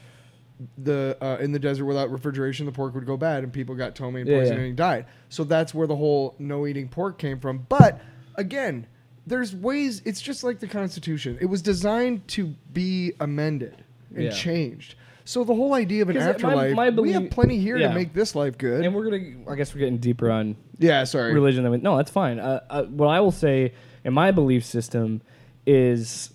the 0.77 1.17
uh, 1.22 1.38
in 1.41 1.51
the 1.51 1.60
desert 1.60 1.86
without 1.86 2.12
refrigeration, 2.12 2.65
the 2.67 2.72
pork 2.72 2.94
would 2.96 3.05
go 3.08 3.17
bad 3.17 3.44
and 3.44 3.51
people 3.51 3.75
got 3.75 3.96
ptomaine 3.96 4.25
Yeah, 4.27 4.38
poisoning 4.39 4.60
yeah. 4.62 4.67
and 4.67 4.77
died. 4.77 5.05
So 5.29 5.44
that's 5.44 5.74
where 5.74 5.88
the 5.88 5.96
whole 5.96 6.36
no 6.39 6.65
eating 6.67 6.88
pork 6.89 7.17
came 7.17 7.39
from. 7.39 7.65
But 7.70 8.00
again, 8.36 8.88
there's 9.27 9.55
ways. 9.55 10.01
It's 10.05 10.22
just 10.22 10.44
like 10.44 10.60
the 10.60 10.67
Constitution. 10.67 11.38
It 11.41 11.46
was 11.48 11.62
designed 11.62 12.27
to 12.29 12.53
be 12.74 13.13
amended 13.20 13.84
and 14.13 14.25
Yeah. 14.25 14.29
changed. 14.32 14.96
So 15.27 15.44
the 15.44 15.55
whole 15.55 15.74
idea 15.74 16.03
of 16.03 16.10
an 16.10 16.15
'Cause 16.17 16.24
my- 16.25 16.29
afterlife, 16.29 16.75
my 16.75 16.89
we 16.91 17.12
have 17.13 17.32
plenty 17.32 17.58
here 17.60 17.77
yeah. 17.77 17.88
to 17.88 17.94
make 17.96 18.13
this 18.13 18.36
life 18.36 18.58
good. 18.60 18.86
And 18.86 18.94
we're 18.94 19.05
gonna. 19.10 19.50
I 19.51 19.55
guess 19.55 19.74
we're 19.74 19.79
getting 19.79 19.98
deeper 19.98 20.29
on 20.29 20.55
yeah, 20.77 21.03
sorry. 21.03 21.34
religion. 21.34 21.63
Than 21.63 21.72
we, 21.72 21.77
no, 21.79 21.98
that's 21.98 22.12
fine. 22.12 22.39
Uh, 22.39 22.60
uh, 22.70 22.84
what 22.84 23.08
I 23.08 23.20
will 23.22 23.32
say 23.32 23.74
in 24.03 24.13
my 24.13 24.29
belief 24.29 24.63
system 24.63 25.22
is 25.65 26.32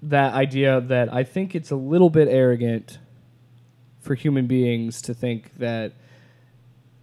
that 0.00 0.32
idea 0.34 0.80
that 0.82 1.12
I 1.12 1.24
think 1.24 1.56
it's 1.56 1.72
a 1.72 1.76
little 1.76 2.10
bit 2.10 2.28
arrogant 2.28 2.98
for 4.00 4.14
human 4.14 4.46
beings 4.46 5.02
to 5.02 5.14
think 5.14 5.56
that 5.58 5.92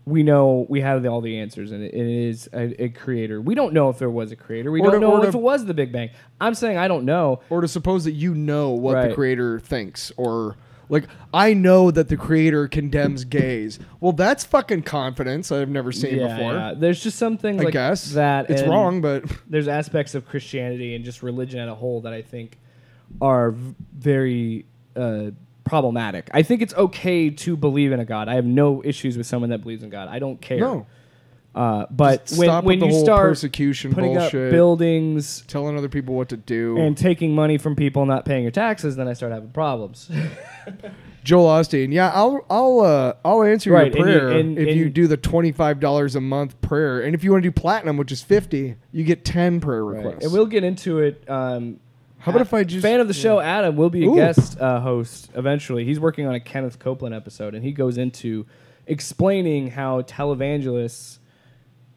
we 0.06 0.24
know 0.24 0.66
we 0.70 0.82
have 0.82 1.06
all 1.06 1.22
the 1.22 1.38
answers 1.40 1.72
and 1.72 1.84
it, 1.84 1.94
it 1.94 2.08
is 2.30 2.50
a, 2.54 2.84
a 2.86 2.90
creator. 2.90 3.40
We 3.42 3.54
don't 3.56 3.74
know 3.74 3.90
if 3.90 4.00
there 4.00 4.10
was 4.10 4.32
a 4.32 4.36
creator. 4.36 4.72
We 4.72 4.82
Or 4.82 4.86
don't 4.92 4.94
to- 4.96 5.00
know 5.08 5.24
if 5.24 5.32
to- 5.32 5.38
it 5.38 5.42
was 5.42 5.66
the 5.66 5.74
Big 5.74 5.92
Bang. 5.92 6.10
I'm 6.40 6.56
saying 6.56 6.78
I 6.78 6.88
don't 6.88 7.06
know. 7.06 7.42
or 7.50 7.62
to 7.62 7.68
suppose 7.68 8.06
that 8.06 8.14
you 8.14 8.34
know 8.34 8.72
what 8.72 9.10
the 9.10 9.14
creator 9.14 9.60
thinks 9.60 10.12
or 10.18 10.58
Like 10.90 11.06
I 11.34 11.54
know 11.54 11.92
that 11.92 12.10
the 12.10 12.18
creator 12.18 12.68
condemns 12.68 13.24
gays. 13.26 13.80
Well, 14.00 14.12
that's 14.12 14.44
fucking 14.44 14.84
confidence 14.84 15.52
I've 15.52 15.70
never 15.70 15.92
seen 15.92 16.16
yeah, 16.18 16.36
before. 16.36 16.54
yeah. 16.54 16.74
There's 16.76 17.02
just 17.02 17.18
some 17.20 17.38
things 17.38 17.62
I 17.62 17.66
like 17.66 17.74
guess 17.74 18.12
that 18.14 18.50
it's 18.50 18.64
wrong, 18.64 19.02
but 19.02 19.24
There's 19.48 19.68
aspects 19.68 20.16
of 20.16 20.26
Christianity 20.28 20.96
and 20.96 21.06
just 21.06 21.22
religion 21.24 21.60
as 21.60 21.70
a 21.70 21.76
whole 21.76 22.02
that 22.02 22.12
I 22.14 22.22
think 22.24 22.58
are 23.22 23.52
v- 23.52 23.76
very 23.94 24.66
uh, 24.96 25.32
problematic. 25.72 26.30
I 26.34 26.44
think 26.44 26.62
it's 26.62 26.74
okay 26.76 27.30
to 27.30 27.56
believe 27.56 27.94
in 27.94 28.00
a 28.02 28.06
God. 28.06 28.28
I 28.28 28.36
have 28.36 28.46
no 28.46 28.84
issues 28.84 29.18
with 29.18 29.26
someone 29.26 29.52
that 29.52 29.62
believes 29.62 29.84
in 29.84 29.90
God. 29.90 30.10
I 30.10 30.20
don't 30.20 30.40
care. 30.42 30.60
no. 30.60 30.86
Uh, 31.54 31.86
but 31.92 32.26
Just 32.28 32.40
when, 32.40 32.48
stop 32.48 32.64
when 32.64 32.80
with 32.80 32.82
the 32.82 32.86
you 32.88 32.92
whole 32.94 33.04
start 33.04 33.30
persecution 33.30 33.94
putting 33.94 34.14
bullshit. 34.16 34.48
up 34.48 34.52
buildings 34.52 35.44
telling 35.48 35.78
other 35.78 35.90
people 35.90 36.16
what 36.16 36.30
to 36.30 36.38
do. 36.38 36.78
and 36.78 36.98
taking 36.98 37.36
money 37.36 37.58
from 37.58 37.76
people 37.76 38.06
not 38.06 38.24
paying 38.24 38.44
your 38.44 38.52
taxes, 38.54 38.96
then 38.96 39.08
I 39.10 39.14
start 39.14 39.32
having 39.34 39.50
problems. 39.52 40.10
Joel 41.24 41.48
Osteen, 41.48 41.92
yeah, 41.94 42.10
I'll 42.14 42.46
I'll 42.50 42.80
uh, 42.80 43.14
I'll 43.24 43.44
answer 43.44 43.70
Right, 43.72 43.88
and 43.94 43.96
your 43.96 44.08
you- 44.10 44.20
prayer 44.20 44.30
and- 44.40 44.58
if 44.58 44.76
you 44.76 44.90
do 44.90 45.08
the 45.08 45.18
twenty 45.18 45.52
five 45.52 45.80
dollars 45.80 46.16
a 46.16 46.22
month 46.22 46.60
prayer, 46.62 47.02
and 47.02 47.14
if 47.14 47.24
you 47.24 47.32
want 47.32 47.44
to 47.44 47.50
do 47.50 47.54
platinum, 47.54 47.98
which 47.98 48.12
is 48.12 48.22
fifty, 48.22 48.76
you 48.92 49.04
get 49.04 49.24
ten 49.26 49.60
prayer 49.60 49.84
requests. 49.86 50.24
And 50.24 50.34
we'll 50.34 50.46
get 50.48 50.64
into 50.64 51.00
it. 51.00 51.24
Um, 51.30 51.80
How 52.22 52.32
about 52.32 52.42
if 52.42 52.54
I 52.54 52.64
just 52.64 52.82
fan 52.84 53.00
of 53.00 53.08
the 53.08 53.14
show 53.14 53.40
Adam 53.40 53.76
will 53.76 53.90
be 53.90 54.06
a 54.06 54.10
Ooh. 54.10 54.16
guest 54.16 54.60
uh, 54.60 54.80
host 54.80 55.30
eventually. 55.36 55.86
He's 55.86 56.00
working 56.00 56.28
on 56.28 56.36
a 56.36 56.40
Kenneth 56.40 56.80
Copeland 56.80 57.16
episode, 57.16 57.56
and 57.56 57.64
he 57.64 57.72
goes 57.72 57.98
into 57.98 58.46
explaining 58.88 59.72
how 59.72 60.02
televangelists 60.04 61.20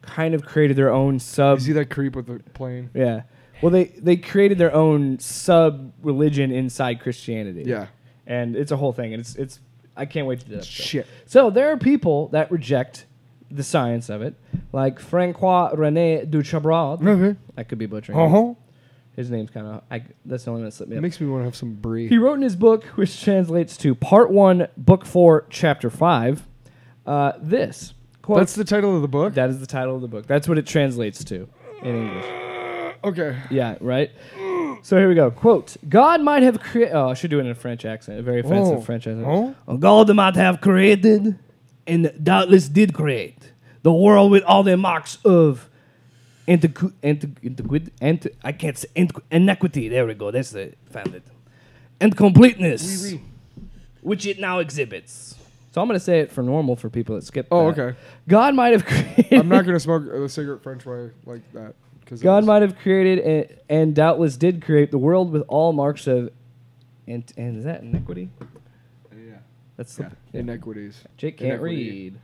kind 0.01 0.33
of 0.33 0.45
created 0.45 0.77
their 0.77 0.91
own 0.91 1.19
sub. 1.19 1.59
You 1.59 1.65
see 1.65 1.71
that 1.73 1.89
creep 1.89 2.15
with 2.15 2.27
the 2.27 2.39
plane? 2.51 2.89
yeah. 2.93 3.23
Well, 3.61 3.71
they 3.71 3.85
they 3.85 4.17
created 4.17 4.57
their 4.57 4.73
own 4.73 5.17
sub 5.19 5.93
religion 6.01 6.51
inside 6.51 6.99
Christianity. 7.01 7.63
Yeah. 7.65 7.87
And 8.27 8.55
it's 8.55 8.71
a 8.71 8.77
whole 8.77 8.91
thing, 8.91 9.13
and 9.13 9.21
it's 9.21 9.35
it's. 9.35 9.59
I 9.95 10.05
can't 10.05 10.27
wait 10.27 10.39
to 10.39 10.45
do 10.45 10.51
that. 10.51 10.57
episode. 10.57 10.83
Shit. 10.83 11.07
So 11.25 11.49
there 11.49 11.71
are 11.71 11.77
people 11.77 12.27
that 12.29 12.51
reject 12.51 13.05
the 13.49 13.63
science 13.63 14.09
of 14.09 14.21
it, 14.21 14.35
like 14.73 14.99
Francois 14.99 15.71
René 15.73 16.29
Duchabrard. 16.29 17.07
Okay. 17.07 17.39
I 17.55 17.63
could 17.63 17.77
be 17.77 17.85
butchering. 17.85 18.17
it. 18.17 18.21
Uh 18.21 18.27
huh. 18.29 18.53
His 19.15 19.31
name's 19.31 19.49
kind 19.49 19.65
of. 19.67 19.81
I 19.89 20.03
That's 20.25 20.43
the 20.43 20.51
only 20.51 20.61
one 20.61 20.69
that 20.69 20.71
slipped 20.73 20.89
me 20.89 20.95
It 20.95 20.99
up. 20.99 21.03
makes 21.03 21.19
me 21.21 21.27
want 21.27 21.41
to 21.41 21.45
have 21.45 21.55
some 21.55 21.73
brie. 21.75 22.07
He 22.09 22.17
wrote 22.17 22.33
in 22.33 22.41
his 22.41 22.55
book, 22.55 22.83
which 22.95 23.21
translates 23.23 23.77
to 23.77 23.95
Part 23.95 24.29
One, 24.31 24.67
Book 24.77 25.05
Four, 25.05 25.45
Chapter 25.49 25.89
Five. 25.89 26.45
Uh, 27.05 27.33
this 27.39 27.93
quote. 28.21 28.39
That's 28.39 28.55
the 28.55 28.65
title 28.65 28.95
of 28.95 29.01
the 29.01 29.07
book. 29.07 29.35
that 29.35 29.49
is 29.49 29.59
the 29.59 29.67
title 29.67 29.95
of 29.95 30.01
the 30.01 30.07
book. 30.07 30.25
That's 30.27 30.47
what 30.49 30.57
it 30.57 30.65
translates 30.67 31.23
to 31.25 31.47
in 31.83 31.95
English. 31.95 32.25
Okay. 33.03 33.37
Yeah, 33.51 33.75
right. 33.81 34.11
So 34.81 34.97
here 34.97 35.07
we 35.07 35.15
go. 35.15 35.31
Quote: 35.31 35.77
God 35.87 36.21
might 36.21 36.43
have 36.43 36.59
created. 36.59 36.93
Oh, 36.93 37.09
I 37.09 37.13
should 37.13 37.29
do 37.29 37.37
it 37.39 37.45
in 37.45 37.51
a 37.51 37.55
French 37.55 37.85
accent, 37.85 38.19
a 38.19 38.21
very 38.23 38.41
offensive 38.41 38.77
Oh. 38.77 38.81
French 38.81 39.07
accent. 39.07 39.25
Oh. 39.67 39.77
God 39.77 40.13
might 40.15 40.35
have 40.35 40.59
created, 40.61 41.37
and 41.87 42.11
doubtless 42.21 42.67
did 42.67 42.93
create, 42.93 43.51
the 43.83 43.93
world 43.93 44.31
with 44.31 44.43
all 44.43 44.63
the 44.63 44.75
marks 44.77 45.19
of 45.23 45.69
antiqu- 46.47 46.93
anti- 47.03 47.27
antiquid- 47.43 47.89
anti- 48.01 48.29
I 48.43 48.51
can't 48.51 48.77
say 48.77 48.87
ant- 48.95 49.11
inequity. 49.31 49.87
There 49.89 50.05
we 50.05 50.13
go. 50.13 50.31
That's 50.31 50.51
the 50.51 50.73
found 50.91 51.13
it. 51.15 51.23
And 51.99 52.15
completeness, 52.15 53.03
Oui, 53.11 53.13
oui. 53.15 53.63
which 54.01 54.25
it 54.25 54.39
now 54.39 54.59
exhibits. 54.59 55.35
So 55.71 55.81
I'm 55.81 55.87
going 55.87 55.99
to 55.99 56.03
say 56.03 56.19
it 56.19 56.31
for 56.31 56.41
normal 56.43 56.75
for 56.75 56.89
people 56.89 57.15
that 57.15 57.23
skip. 57.25 57.47
Oh, 57.51 57.71
that. 57.71 57.79
okay. 57.81 57.97
God 58.27 58.55
might 58.55 58.71
have 58.73 58.85
created. 58.85 59.33
I'm 59.33 59.49
not 59.49 59.65
gonna 59.65 59.79
smoke 59.79 60.05
a 60.07 60.27
cigarette 60.29 60.63
French 60.63 60.85
way 60.85 61.11
like 61.25 61.41
that 61.53 61.73
because 61.99 62.21
God 62.21 62.45
might 62.45 62.61
have 62.61 62.77
created 62.77 63.19
and, 63.19 63.59
and 63.69 63.95
doubtless 63.95 64.37
did 64.37 64.61
create 64.63 64.91
the 64.91 64.97
world 64.97 65.31
with 65.31 65.43
all 65.47 65.73
marks 65.73 66.07
of. 66.07 66.29
And, 67.07 67.23
and 67.37 67.57
is 67.57 67.65
that 67.65 67.81
inequity? 67.83 68.29
Yeah. 69.11 69.35
That's 69.77 69.99
yeah. 69.99 70.09
the, 70.31 70.39
Inequities. 70.39 71.03
Jake 71.17 71.37
can't 71.37 71.49
Inequity. 71.51 71.75
read. 71.75 72.19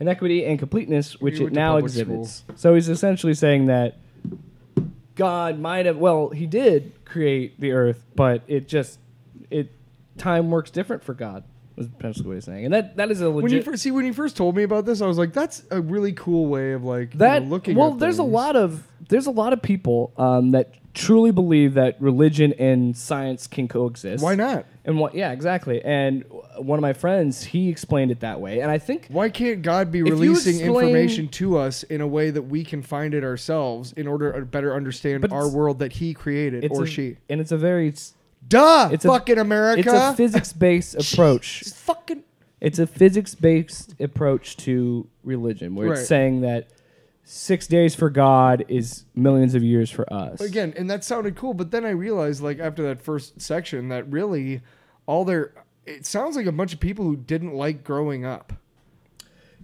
Inequity 0.00 0.44
and 0.44 0.58
completeness, 0.58 1.20
which 1.20 1.40
it 1.40 1.52
now 1.52 1.76
exhibits. 1.76 2.44
So 2.56 2.74
he's 2.74 2.88
essentially 2.88 3.34
saying 3.34 3.66
that 3.66 3.98
God 5.14 5.58
might 5.58 5.86
have. 5.86 5.96
Well, 5.96 6.30
he 6.30 6.46
did 6.46 6.92
create 7.04 7.60
the 7.60 7.72
earth, 7.72 8.04
but 8.16 8.42
it 8.48 8.66
just 8.66 8.98
it 9.50 9.70
time 10.18 10.50
works 10.50 10.70
different 10.70 11.04
for 11.04 11.14
God. 11.14 11.44
Was 11.76 11.88
essentially 11.98 12.28
what 12.28 12.34
he's 12.34 12.44
saying, 12.44 12.66
and 12.66 12.74
that 12.74 12.96
that 12.96 13.10
is 13.10 13.20
a 13.20 13.28
legit. 13.28 13.42
When 13.42 13.52
you 13.52 13.62
first 13.62 13.82
see 13.82 13.90
when 13.90 14.04
you 14.04 14.12
first 14.12 14.36
told 14.36 14.56
me 14.56 14.62
about 14.62 14.84
this, 14.84 15.00
I 15.00 15.06
was 15.06 15.18
like, 15.18 15.32
"That's 15.32 15.64
a 15.70 15.80
really 15.80 16.12
cool 16.12 16.46
way 16.46 16.72
of 16.72 16.84
like 16.84 17.14
you 17.14 17.18
that 17.18 17.42
know, 17.42 17.48
looking." 17.48 17.76
well 17.76 17.94
at 17.94 17.98
there's 17.98 18.18
a 18.18 18.24
lot 18.24 18.54
of 18.54 18.86
there's 19.08 19.26
a 19.26 19.32
lot 19.32 19.52
of 19.52 19.60
people 19.60 20.12
um, 20.16 20.52
that 20.52 20.74
truly 20.94 21.32
believe 21.32 21.74
that 21.74 22.00
religion 22.00 22.52
and 22.54 22.96
science 22.96 23.48
can 23.48 23.66
coexist 23.66 24.22
Why 24.22 24.36
not? 24.36 24.66
And 24.86 24.98
what 24.98 25.14
yeah 25.14 25.32
exactly 25.32 25.82
and 25.84 26.24
one 26.58 26.78
of 26.78 26.82
my 26.82 26.92
friends 26.92 27.42
he 27.42 27.68
explained 27.68 28.10
it 28.10 28.20
that 28.20 28.40
way 28.40 28.60
and 28.60 28.70
i 28.70 28.78
think 28.78 29.06
Why 29.08 29.28
can't 29.30 29.62
God 29.62 29.90
be 29.90 29.98
you 29.98 30.04
releasing 30.04 30.56
explain- 30.60 30.88
information 30.88 31.28
to 31.28 31.56
us 31.58 31.82
in 31.84 32.00
a 32.00 32.06
way 32.06 32.30
that 32.30 32.42
we 32.42 32.64
can 32.64 32.82
find 32.82 33.14
it 33.14 33.24
ourselves 33.24 33.92
in 33.96 34.06
order 34.06 34.32
to 34.32 34.44
better 34.44 34.74
understand 34.74 35.22
But 35.22 35.32
our 35.32 35.40
it's- 35.46 35.54
world 35.54 35.78
that 35.78 35.92
He 35.92 36.12
created 36.14 36.64
it's 36.64 36.78
or 36.78 36.84
a, 36.84 36.86
she? 36.86 37.16
and 37.28 37.40
it's 37.40 37.52
a 37.52 37.56
very 37.58 37.88
s- 37.90 38.14
Duh, 38.46 38.90
it's 38.92 39.04
a- 39.04 39.08
fucking 39.08 39.38
America. 39.38 39.80
it's 39.80 39.88
a 39.92 40.12
physics-based 40.14 40.94
approach 41.14 41.62
It's 41.62 41.72
fucking 41.72 42.22
it's 42.60 42.78
a 42.78 42.86
physics-based 42.86 44.00
approach 44.00 44.56
to 44.58 45.06
religion 45.22 45.74
where 45.74 45.88
Right. 45.90 45.98
it's 45.98 46.08
saying 46.08 46.42
that 46.42 46.68
six 47.24 47.66
days 47.66 47.94
for 47.94 48.10
god 48.10 48.64
is 48.68 49.04
millions 49.14 49.54
of 49.54 49.62
years 49.62 49.90
for 49.90 50.10
us 50.12 50.40
again, 50.40 50.74
and 50.76 50.90
that 50.90 51.02
sounded 51.02 51.36
cool. 51.36 51.54
But 51.54 51.70
then 51.70 51.84
I 51.84 51.90
realized, 51.90 52.42
like 52.42 52.58
after 52.58 52.82
that 52.84 53.00
first 53.02 53.40
section, 53.40 53.88
that 53.88 54.10
really 54.10 54.60
all 55.06 55.24
their 55.24 55.52
it 55.86 56.06
sounds 56.06 56.36
like 56.36 56.46
a 56.46 56.52
bunch 56.52 56.72
of 56.72 56.80
people 56.80 57.04
who 57.04 57.16
didn't 57.16 57.54
like 57.54 57.84
growing 57.84 58.24
up, 58.24 58.52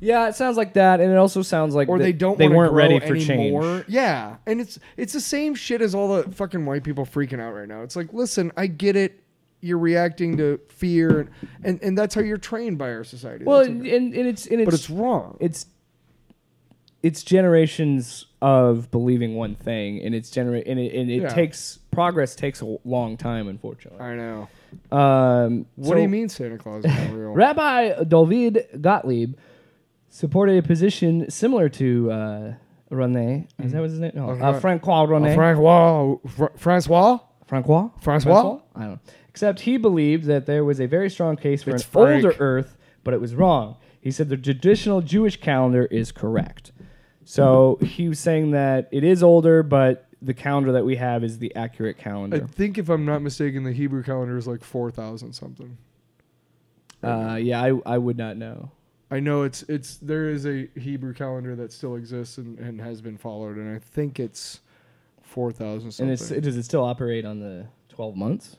yeah 0.00 0.28
it 0.28 0.34
sounds 0.34 0.56
like 0.56 0.72
that 0.74 1.00
and 1.00 1.12
it 1.12 1.16
also 1.16 1.42
sounds 1.42 1.74
like 1.74 1.88
or 1.88 1.98
they 1.98 2.12
don't. 2.12 2.38
they 2.38 2.48
weren't 2.48 2.72
ready 2.72 2.98
for 2.98 3.14
anymore. 3.14 3.62
change 3.62 3.84
Yeah, 3.88 4.36
and 4.46 4.60
it's 4.60 4.78
it's 4.96 5.12
the 5.12 5.20
same 5.20 5.54
shit 5.54 5.82
as 5.82 5.94
all 5.94 6.16
the 6.16 6.30
fucking 6.32 6.64
white 6.64 6.82
people 6.82 7.04
freaking 7.04 7.40
out 7.40 7.52
right 7.52 7.68
now. 7.68 7.82
It's 7.82 7.96
like, 7.96 8.12
listen, 8.12 8.50
I 8.56 8.66
get 8.66 8.96
it. 8.96 9.22
You're 9.62 9.78
reacting 9.78 10.38
to 10.38 10.58
fear, 10.70 11.20
and 11.20 11.30
and, 11.62 11.82
and 11.82 11.98
that's 11.98 12.14
how 12.14 12.22
you're 12.22 12.38
trained 12.38 12.78
by 12.78 12.90
our 12.92 13.04
society. 13.04 13.44
well 13.44 13.58
That's 13.58 13.68
and, 13.68 13.86
and 13.86 14.14
it's 14.14 14.46
and 14.46 14.64
but 14.64 14.72
it's 14.72 14.84
it's 14.84 14.90
wrong. 14.90 15.36
it's 15.38 15.66
it's 17.02 17.22
generations 17.22 18.26
of 18.42 18.90
believing 18.90 19.34
one 19.34 19.54
thing 19.54 20.00
and 20.02 20.14
it's 20.14 20.30
genera- 20.30 20.62
and 20.66 20.78
it, 20.78 20.94
and 20.94 21.10
it 21.10 21.22
Yeah. 21.22 21.28
takes 21.28 21.78
progress 21.90 22.34
takes 22.34 22.60
a 22.62 22.76
long 22.84 23.16
time 23.16 23.48
unfortunately 23.48 24.00
I 24.00 24.14
know. 24.16 24.48
um 24.96 25.66
What 25.76 25.96
do 25.96 26.02
you 26.02 26.08
mean 26.08 26.28
Santa 26.28 26.58
Claus 26.58 26.84
is 26.84 26.90
not 26.90 27.12
real? 27.12 27.30
rabbi 27.44 28.02
david 28.04 28.66
gottlieb 28.80 29.34
supported 30.08 30.58
a 30.58 30.66
position 30.66 31.28
similar 31.30 31.68
to 31.70 32.10
uh 32.10 32.52
René, 32.90 33.46
is 33.62 33.70
that 33.70 33.80
what 33.80 33.88
his 33.90 34.00
name? 34.00 34.10
No, 34.16 34.30
Uh, 34.30 34.34
uh, 34.50 34.58
Francois 34.58 35.06
René. 35.06 35.32
Francois, 35.32 36.16
Fr- 36.26 36.46
Francois, 36.56 37.18
Francois? 37.46 37.88
Francois? 38.00 38.58
I 38.74 38.80
don't 38.80 38.90
know. 38.94 38.98
Except 39.28 39.60
he 39.60 39.76
believed 39.76 40.24
that 40.24 40.46
there 40.46 40.64
was 40.64 40.80
a 40.80 40.86
very 40.86 41.08
strong 41.08 41.36
case 41.36 41.62
for 41.62 41.70
It's 41.70 41.84
an 41.84 41.90
Frank. 41.90 42.24
older 42.24 42.34
Earth, 42.40 42.76
but 43.04 43.14
it 43.14 43.20
was 43.20 43.36
wrong. 43.36 43.76
He 44.00 44.10
said 44.10 44.28
the 44.28 44.36
traditional 44.36 45.02
Jewish 45.02 45.40
calendar 45.40 45.84
is 45.84 46.10
correct. 46.10 46.72
So 47.30 47.78
he 47.80 48.08
was 48.08 48.18
saying 48.18 48.50
that 48.52 48.88
it 48.90 49.04
is 49.04 49.22
older, 49.22 49.62
but 49.62 50.08
the 50.20 50.34
calendar 50.34 50.72
that 50.72 50.84
we 50.84 50.96
have 50.96 51.22
is 51.22 51.38
the 51.38 51.54
accurate 51.54 51.96
calendar. 51.96 52.36
I 52.36 52.40
think 52.40 52.76
if 52.76 52.88
I'm 52.88 53.04
not 53.04 53.22
mistaken, 53.22 53.62
the 53.62 53.72
Hebrew 53.72 54.02
calendar 54.02 54.36
is 54.36 54.48
like 54.48 54.64
four 54.64 54.90
thousand 54.90 55.32
something. 55.34 55.78
Uh, 57.02 57.38
yeah, 57.40 57.62
I, 57.62 57.80
I 57.86 57.98
would 57.98 58.18
not 58.18 58.36
know. 58.36 58.72
I 59.12 59.20
know 59.20 59.42
it's 59.44 59.62
it's 59.64 59.96
there 59.98 60.28
is 60.28 60.44
a 60.46 60.68
Hebrew 60.78 61.14
calendar 61.14 61.54
that 61.56 61.72
still 61.72 61.94
exists 61.94 62.38
and, 62.38 62.58
and 62.58 62.80
has 62.80 63.00
been 63.00 63.16
followed, 63.16 63.56
and 63.56 63.74
I 63.74 63.78
think 63.78 64.18
it's 64.18 64.60
four 65.22 65.52
thousand 65.52 65.92
something. 65.92 66.10
And 66.10 66.20
it's, 66.20 66.28
does 66.28 66.56
it 66.56 66.64
still 66.64 66.84
operate 66.84 67.24
on 67.24 67.38
the 67.38 67.66
12 67.90 68.16
months? 68.16 68.56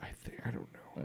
I 0.00 0.08
think 0.08 0.40
I 0.44 0.50
don't 0.50 0.66
know. 0.72 0.80
Yeah. 0.96 1.02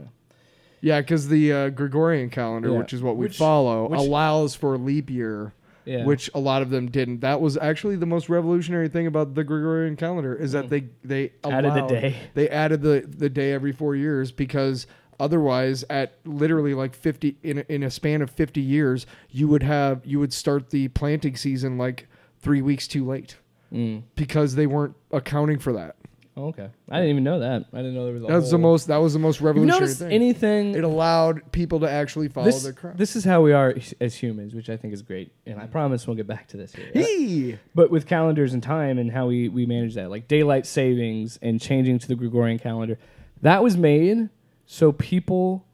Yeah, 0.82 1.00
because 1.02 1.28
the 1.28 1.52
uh, 1.52 1.68
Gregorian 1.70 2.30
calendar, 2.30 2.70
Yeah. 2.70 2.78
which 2.78 2.92
is 2.92 3.02
what 3.02 3.16
we 3.16 3.26
Which- 3.26 3.36
follow, 3.38 3.88
which- 3.88 4.00
allows 4.00 4.54
for 4.54 4.76
leap 4.78 5.08
year, 5.10 5.52
Yeah. 5.84 6.04
which 6.04 6.30
a 6.34 6.38
lot 6.38 6.62
of 6.62 6.70
them 6.70 6.90
didn't. 6.90 7.20
That 7.20 7.40
was 7.40 7.56
actually 7.56 7.96
the 7.96 8.06
most 8.06 8.28
revolutionary 8.28 8.88
thing 8.88 9.06
about 9.06 9.34
the 9.34 9.44
Gregorian 9.44 9.96
calendar 9.96 10.34
is 10.34 10.52
that 10.52 10.68
they 10.68 10.84
they 11.02 11.32
Mm. 11.42 11.52
Added 11.52 11.74
the 11.74 11.86
day. 11.88 12.16
They 12.34 12.48
added 12.48 12.82
the 12.82 13.04
the 13.08 13.28
day 13.30 13.52
every 13.52 13.72
four 13.72 13.96
years 13.96 14.30
because 14.32 14.86
otherwise, 15.18 15.84
at 15.90 16.14
literally 16.24 16.74
like 16.74 16.94
fifty 16.94 17.36
in 17.42 17.58
a, 17.58 17.64
in 17.68 17.82
a 17.82 17.90
span 17.90 18.22
of 18.22 18.30
fifty 18.30 18.60
years, 18.60 19.06
you 19.30 19.48
would 19.48 19.62
have 19.62 20.04
you 20.04 20.18
would 20.20 20.32
start 20.32 20.70
the 20.70 20.88
planting 20.88 21.36
season 21.36 21.76
like 21.78 22.08
three 22.40 22.62
weeks 22.62 22.86
too 22.88 23.04
late 23.06 23.36
Mm. 23.72 24.02
because 24.16 24.56
they 24.56 24.66
weren't 24.66 24.96
accounting 25.12 25.58
for 25.60 25.72
that. 25.74 25.94
Oh, 26.40 26.48
okay. 26.48 26.68
I 26.88 26.96
didn't 26.96 27.10
even 27.10 27.24
know 27.24 27.40
that. 27.40 27.66
I 27.72 27.76
didn't 27.78 27.94
know 27.94 28.04
there 28.04 28.14
was 28.14 28.22
a 28.22 28.26
That 28.28 28.34
was 28.34 28.50
the 28.50 28.56
whole- 28.56 28.70
most 28.70 28.86
that 28.86 28.96
was 28.96 29.12
the 29.12 29.18
most 29.18 29.40
you 29.40 29.46
revolutionary 29.46 29.80
noticed 29.80 29.98
thing. 30.00 30.10
anything? 30.12 30.74
it 30.74 30.84
allowed 30.84 31.52
people 31.52 31.80
to 31.80 31.90
actually 31.90 32.28
follow 32.28 32.46
this, 32.46 32.62
their 32.62 32.72
crop. 32.72 32.96
this 32.96 33.14
is 33.16 33.24
how 33.24 33.42
we 33.42 33.52
are 33.52 33.74
as 34.00 34.14
humans, 34.14 34.54
which 34.54 34.70
I 34.70 34.76
think 34.76 34.94
is 34.94 35.02
great. 35.02 35.32
And 35.46 35.60
I 35.60 35.66
promise 35.66 36.06
we'll 36.06 36.16
get 36.16 36.26
back 36.26 36.48
to 36.48 36.56
this 36.56 36.72
here. 36.74 36.90
Hey! 36.94 37.58
But 37.74 37.90
with 37.90 38.06
calendars 38.06 38.54
and 38.54 38.62
time 38.62 38.98
and 38.98 39.10
how 39.12 39.26
we, 39.26 39.48
we 39.48 39.66
manage 39.66 39.94
that, 39.96 40.08
like 40.10 40.28
daylight 40.28 40.64
savings 40.66 41.38
and 41.42 41.60
changing 41.60 41.98
to 41.98 42.08
the 42.08 42.14
Gregorian 42.16 42.58
calendar, 42.58 42.98
that 43.42 43.62
was 43.62 43.76
made 43.76 44.30
so 44.66 44.92
people 44.92 45.66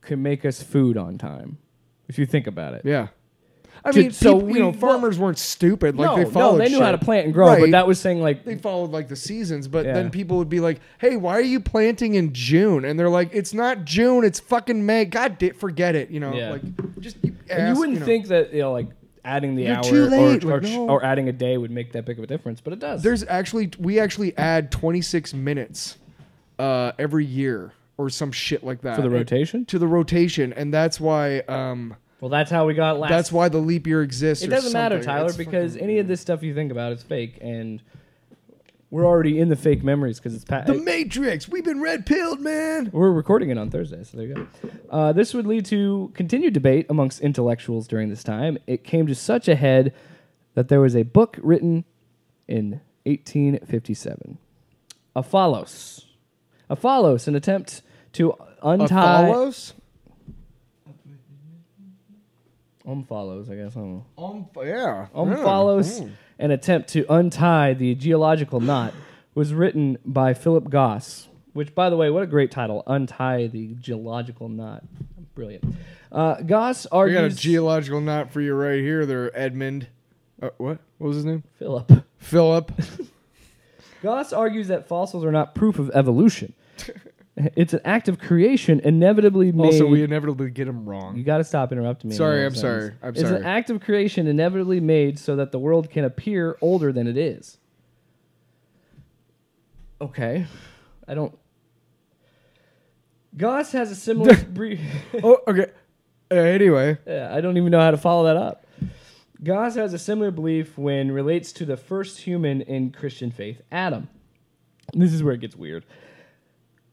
could 0.00 0.18
make 0.18 0.44
us 0.44 0.62
food 0.62 0.96
on 0.96 1.18
time. 1.18 1.58
If 2.08 2.18
you 2.18 2.24
think 2.26 2.46
about 2.46 2.74
it. 2.74 2.82
Yeah. 2.84 3.08
I 3.84 3.92
To- 3.92 3.98
mean, 3.98 4.10
so 4.10 4.34
people- 4.34 4.46
we- 4.48 4.52
you 4.54 4.58
know, 4.60 4.68
well- 4.70 4.78
farmers 4.78 5.18
weren't 5.18 5.38
stupid. 5.38 5.96
Like 5.96 6.10
no, 6.10 6.16
they 6.16 6.24
no, 6.24 6.30
followed. 6.30 6.58
they 6.60 6.68
knew 6.68 6.80
how 6.82 6.92
to 6.92 6.98
plant 6.98 7.24
and 7.26 7.34
grow, 7.34 7.58
but 7.58 7.70
that 7.70 7.86
was 7.86 7.98
saying 8.00 8.20
like 8.20 8.44
they 8.44 8.56
followed 8.56 8.90
like 8.90 9.08
the 9.08 9.16
seasons, 9.16 9.68
but 9.68 9.86
Yeah. 9.86 9.94
then 9.94 10.10
people 10.10 10.36
would 10.38 10.48
be 10.50 10.60
like, 10.60 10.80
"Hey, 10.98 11.16
why 11.16 11.32
are 11.32 11.40
you 11.40 11.60
planting 11.60 12.14
in 12.14 12.32
June?" 12.32 12.84
And 12.84 12.98
they're 12.98 13.08
like, 13.08 13.30
"It's 13.32 13.54
not 13.54 13.84
June, 13.84 14.24
it's 14.24 14.38
fucking 14.40 14.84
May." 14.84 15.04
God, 15.06 15.38
di- 15.38 15.50
forget 15.50 15.94
it. 15.94 16.10
You 16.10 16.20
know, 16.20 16.34
Yeah. 16.34 16.50
like 16.52 16.62
just 17.00 17.16
you, 17.22 17.32
And 17.48 17.60
ask, 17.60 17.74
you 17.74 17.80
wouldn't 17.80 18.00
know. 18.00 18.06
think 18.06 18.26
that 18.28 18.52
you 18.52 18.60
know, 18.60 18.72
like 18.72 18.88
adding 19.24 19.54
the 19.54 19.64
You're 19.64 19.74
hour. 19.76 20.50
Or, 20.50 20.56
or, 20.56 20.60
no. 20.60 20.88
or 20.88 21.04
adding 21.04 21.28
a 21.28 21.32
day 21.32 21.56
would 21.58 21.70
make 21.70 21.92
that 21.92 22.04
big 22.06 22.16
of 22.18 22.24
a 22.24 22.26
difference, 22.26 22.60
but 22.60 22.72
it 22.72 22.78
does. 22.78 23.02
there's 23.02 23.24
actually 23.28 23.70
we 23.78 23.98
actually 24.00 24.36
add 24.38 24.70
26 24.70 25.32
minutes 25.34 25.96
uh, 26.58 26.92
every 26.98 27.24
year 27.24 27.72
or 27.98 28.08
some 28.10 28.32
shit 28.32 28.62
like 28.64 28.80
that 28.82 28.96
for 28.96 29.02
the 29.02 29.10
rotation. 29.10 29.64
to 29.66 29.78
the 29.78 29.86
rotation, 29.86 30.52
and 30.54 30.72
that's 30.72 30.98
why 31.00 31.40
um, 31.48 31.94
Well, 32.20 32.28
that's 32.28 32.50
how 32.50 32.66
we 32.66 32.74
got 32.74 32.98
last. 32.98 33.10
that's 33.10 33.32
why 33.32 33.48
the 33.48 33.58
leap 33.58 33.86
year 33.86 34.02
exists. 34.02 34.44
it 34.44 34.48
doesn't 34.48 34.72
matter. 34.72 35.02
Tyler, 35.02 35.28
It's 35.28 35.36
because 35.36 35.72
fucking 35.72 35.84
any 35.88 35.98
of 35.98 36.06
this 36.08 36.20
stuff 36.20 36.42
you 36.42 36.54
think 36.54 36.70
about 36.70 36.92
is 36.92 37.02
fake, 37.02 37.38
and 37.40 37.82
we're 38.90 39.06
already 39.06 39.38
in 39.38 39.48
the 39.48 39.56
fake 39.56 39.82
memories 39.84 40.18
because 40.18 40.34
it's 40.34 40.44
pa- 40.44 40.62
The 40.62 40.74
Matrix. 40.74 41.48
We've 41.48 41.64
been 41.64 41.80
red 41.80 42.04
pilled, 42.06 42.40
man. 42.40 42.90
We're 42.92 43.12
recording 43.12 43.50
it 43.50 43.56
on 43.56 43.70
Thursday, 43.70 44.02
so 44.04 44.16
there 44.18 44.26
you 44.26 44.34
go. 44.34 44.46
Uh, 44.90 45.12
this 45.12 45.32
would 45.32 45.46
lead 45.46 45.64
to 45.66 46.10
continued 46.14 46.52
debate 46.54 46.86
amongst 46.90 47.20
intellectuals 47.20 47.86
during 47.88 48.08
this 48.10 48.22
time. 48.24 48.58
It 48.66 48.84
came 48.84 49.06
to 49.06 49.14
such 49.14 49.46
a 49.48 49.54
head 49.54 49.94
that 50.54 50.68
there 50.68 50.80
was 50.80 50.96
a 50.96 51.04
book 51.04 51.38
written 51.42 51.84
in 52.48 52.80
1857. 53.06 54.38
Apollos. 55.16 56.06
Apollos, 56.68 57.26
an 57.28 57.34
attempt 57.34 57.82
to 58.14 58.34
untie. 58.62 59.22
Apollos? 59.28 59.74
Omphalos, 62.86 63.50
I 63.50 63.56
guess. 63.56 63.76
I 63.76 63.80
don't 63.80 63.92
know. 63.92 64.04
Um, 64.16 64.48
yeah. 64.64 65.06
Yeah. 65.98 66.02
Mm. 66.02 66.12
an 66.38 66.50
attempt 66.50 66.88
to 66.90 67.04
untie 67.12 67.74
the 67.74 67.94
geological 67.94 68.60
knot, 68.60 68.94
was 69.34 69.52
written 69.52 69.98
by 70.04 70.34
Philip 70.34 70.70
Gosse. 70.70 71.26
Which, 71.52 71.74
by 71.74 71.90
the 71.90 71.96
way, 71.96 72.10
what 72.10 72.22
a 72.22 72.26
great 72.26 72.50
title! 72.50 72.82
Untie 72.86 73.48
the 73.48 73.74
geological 73.80 74.48
knot. 74.48 74.84
Brilliant. 75.34 75.64
Uh, 76.12 76.36
Gosse 76.42 76.86
We 76.92 77.12
got 77.12 77.24
a 77.24 77.30
geological 77.30 78.00
knot 78.00 78.30
for 78.32 78.40
you 78.40 78.54
right 78.54 78.80
here, 78.80 79.04
there, 79.04 79.36
Edmund. 79.38 79.88
Uh, 80.40 80.50
what? 80.58 80.78
What 80.98 81.08
was 81.08 81.16
his 81.16 81.24
name? 81.24 81.42
Philip. 81.58 81.90
Philip. 82.18 82.72
Gosse 84.02 84.32
argues 84.32 84.68
that 84.68 84.88
fossils 84.88 85.24
are 85.24 85.32
not 85.32 85.54
proof 85.54 85.78
of 85.78 85.90
evolution. 85.92 86.54
It's 87.36 87.72
an 87.72 87.80
act 87.84 88.08
of 88.08 88.18
creation 88.18 88.80
inevitably 88.80 89.52
made. 89.52 89.64
also, 89.66 89.86
we 89.86 90.02
inevitably 90.02 90.50
get 90.50 90.66
them 90.66 90.84
wrong. 90.86 91.16
You 91.16 91.22
got 91.24 91.38
to 91.38 91.44
stop 91.44 91.72
interrupting 91.72 92.10
me. 92.10 92.16
Sorry, 92.16 92.44
I'm 92.44 92.54
sorry. 92.54 92.92
I'm 93.02 93.10
It's 93.10 93.20
sorry. 93.20 93.36
an 93.36 93.44
act 93.44 93.70
of 93.70 93.80
creation 93.80 94.26
inevitably 94.26 94.80
made 94.80 95.18
so 95.18 95.36
that 95.36 95.52
the 95.52 95.58
world 95.58 95.88
can 95.90 96.04
appear 96.04 96.58
older 96.60 96.92
than 96.92 97.06
it 97.06 97.16
is. 97.16 97.58
Okay, 100.00 100.46
I 101.06 101.14
don't. 101.14 101.36
Gosse 103.36 103.72
has 103.72 103.90
a 103.90 103.96
similar. 103.96 104.34
brief. 104.44 104.80
oh, 105.22 105.38
okay. 105.46 105.66
Uh, 106.32 106.34
anyway, 106.36 106.96
Yeah, 107.06 107.34
I 107.34 107.40
don't 107.40 107.56
even 107.56 107.70
know 107.70 107.80
how 107.80 107.90
to 107.90 107.96
follow 107.98 108.24
that 108.24 108.36
up. 108.36 108.66
Gosse 109.42 109.74
has 109.76 109.94
a 109.94 109.98
similar 109.98 110.30
belief 110.30 110.76
when 110.78 111.12
relates 111.12 111.52
to 111.52 111.64
the 111.64 111.76
first 111.76 112.20
human 112.20 112.60
in 112.62 112.90
Christian 112.92 113.30
faith, 113.30 113.62
Adam. 113.72 114.08
This 114.92 115.12
is 115.12 115.22
where 115.22 115.34
it 115.34 115.40
gets 115.40 115.56
weird. 115.56 115.84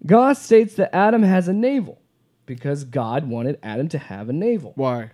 Gosse 0.06 0.40
states 0.40 0.76
that 0.76 0.94
Adam 0.96 1.24
has 1.24 1.48
a 1.48 1.54
navel 1.54 2.00
because 2.46 2.84
God 2.84 3.28
wanted 3.28 3.60
Adam 3.64 3.88
to 3.90 3.98
have 3.98 4.30
a 4.30 4.34
navel. 4.34 4.74
why? 4.76 5.12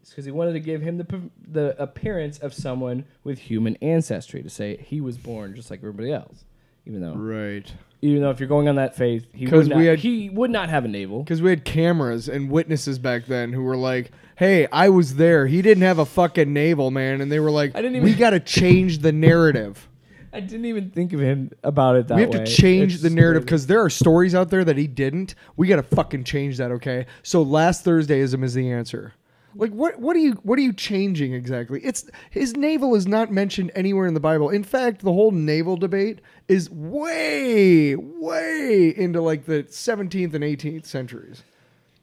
It's 0.00 0.10
because 0.10 0.24
he 0.24 0.30
wanted 0.30 0.54
to 0.54 0.60
give 0.60 0.80
him 0.80 0.96
the 0.98 1.20
the 1.50 1.82
appearance 1.82 2.38
of 2.38 2.54
someone 2.54 3.04
with 3.24 3.38
human 3.38 3.76
ancestry 3.82 4.42
to 4.42 4.48
say 4.48 4.76
he 4.78 5.00
was 5.02 5.18
born 5.18 5.54
just 5.54 5.70
like 5.70 5.80
everybody 5.80 6.12
else. 6.12 6.44
Even 6.86 7.02
though, 7.02 7.14
Right. 7.14 7.70
even 8.00 8.22
though 8.22 8.30
if 8.30 8.40
you're 8.40 8.48
going 8.48 8.66
on 8.68 8.76
that 8.76 8.96
faith, 8.96 9.26
he 9.34 9.46
would 9.46 9.68
not, 9.68 9.78
had- 9.82 9.98
he 9.98 10.30
would 10.30 10.50
not 10.50 10.70
have 10.70 10.86
a 10.86 10.88
navel. 10.88 11.22
Because 11.22 11.42
we 11.42 11.50
had 11.50 11.62
cameras 11.66 12.26
and 12.30 12.50
witnesses 12.50 12.98
back 12.98 13.26
then 13.26 13.52
who 13.52 13.62
were 13.62 13.76
like, 13.76 14.10
"Hey, 14.36 14.66
I 14.72 14.88
was 14.88 15.16
there. 15.16 15.46
He 15.46 15.60
didn't 15.60 15.82
have 15.82 15.98
a 15.98 16.06
fucking 16.06 16.50
navel, 16.50 16.90
man." 16.90 17.20
And 17.20 17.30
they 17.30 17.40
were 17.40 17.50
like, 17.50 17.76
I 17.76 17.82
didn't 17.82 17.96
even, 17.96 18.08
"We 18.08 18.14
got 18.14 18.30
to 18.30 18.40
change 18.40 19.00
the 19.00 19.12
narrative. 19.12 19.87
I 20.32 20.40
didn't 20.40 20.66
even 20.66 20.90
think 20.90 21.12
of 21.12 21.20
him 21.20 21.50
about 21.64 21.96
it 21.96 22.08
that 22.08 22.16
way. 22.16 22.26
we 22.26 22.32
have 22.32 22.40
way. 22.40 22.44
to 22.44 22.52
change 22.52 22.94
It's 22.94 23.02
the 23.02 23.10
narrative 23.10 23.44
because 23.44 23.66
there 23.66 23.82
are 23.82 23.90
stories 23.90 24.34
out 24.34 24.50
there 24.50 24.64
that 24.64 24.76
he 24.76 24.86
didn't. 24.86 25.34
We 25.56 25.66
got 25.68 25.76
to 25.76 25.82
fucking 25.82 26.24
change 26.24 26.58
that, 26.58 26.70
okay? 26.72 27.06
So 27.22 27.42
last 27.42 27.84
Thursdayism 27.84 28.44
is 28.44 28.54
the 28.54 28.70
answer. 28.70 29.14
Like 29.54 29.72
what? 29.72 29.98
What 29.98 30.14
are 30.14 30.20
you? 30.20 30.32
What 30.42 30.58
are 30.58 30.62
you 30.62 30.74
changing 30.74 31.32
exactly? 31.32 31.80
It's 31.82 32.08
his 32.30 32.54
navel 32.56 32.94
is 32.94 33.06
not 33.06 33.32
mentioned 33.32 33.72
anywhere 33.74 34.06
in 34.06 34.12
the 34.14 34.20
Bible. 34.20 34.50
In 34.50 34.62
fact, 34.62 35.00
the 35.00 35.12
whole 35.12 35.30
navel 35.30 35.76
debate 35.76 36.20
is 36.48 36.70
way, 36.70 37.96
way 37.96 38.94
into 38.96 39.22
like 39.22 39.46
the 39.46 39.64
17th 39.64 40.34
and 40.34 40.44
18th 40.44 40.84
centuries. 40.84 41.42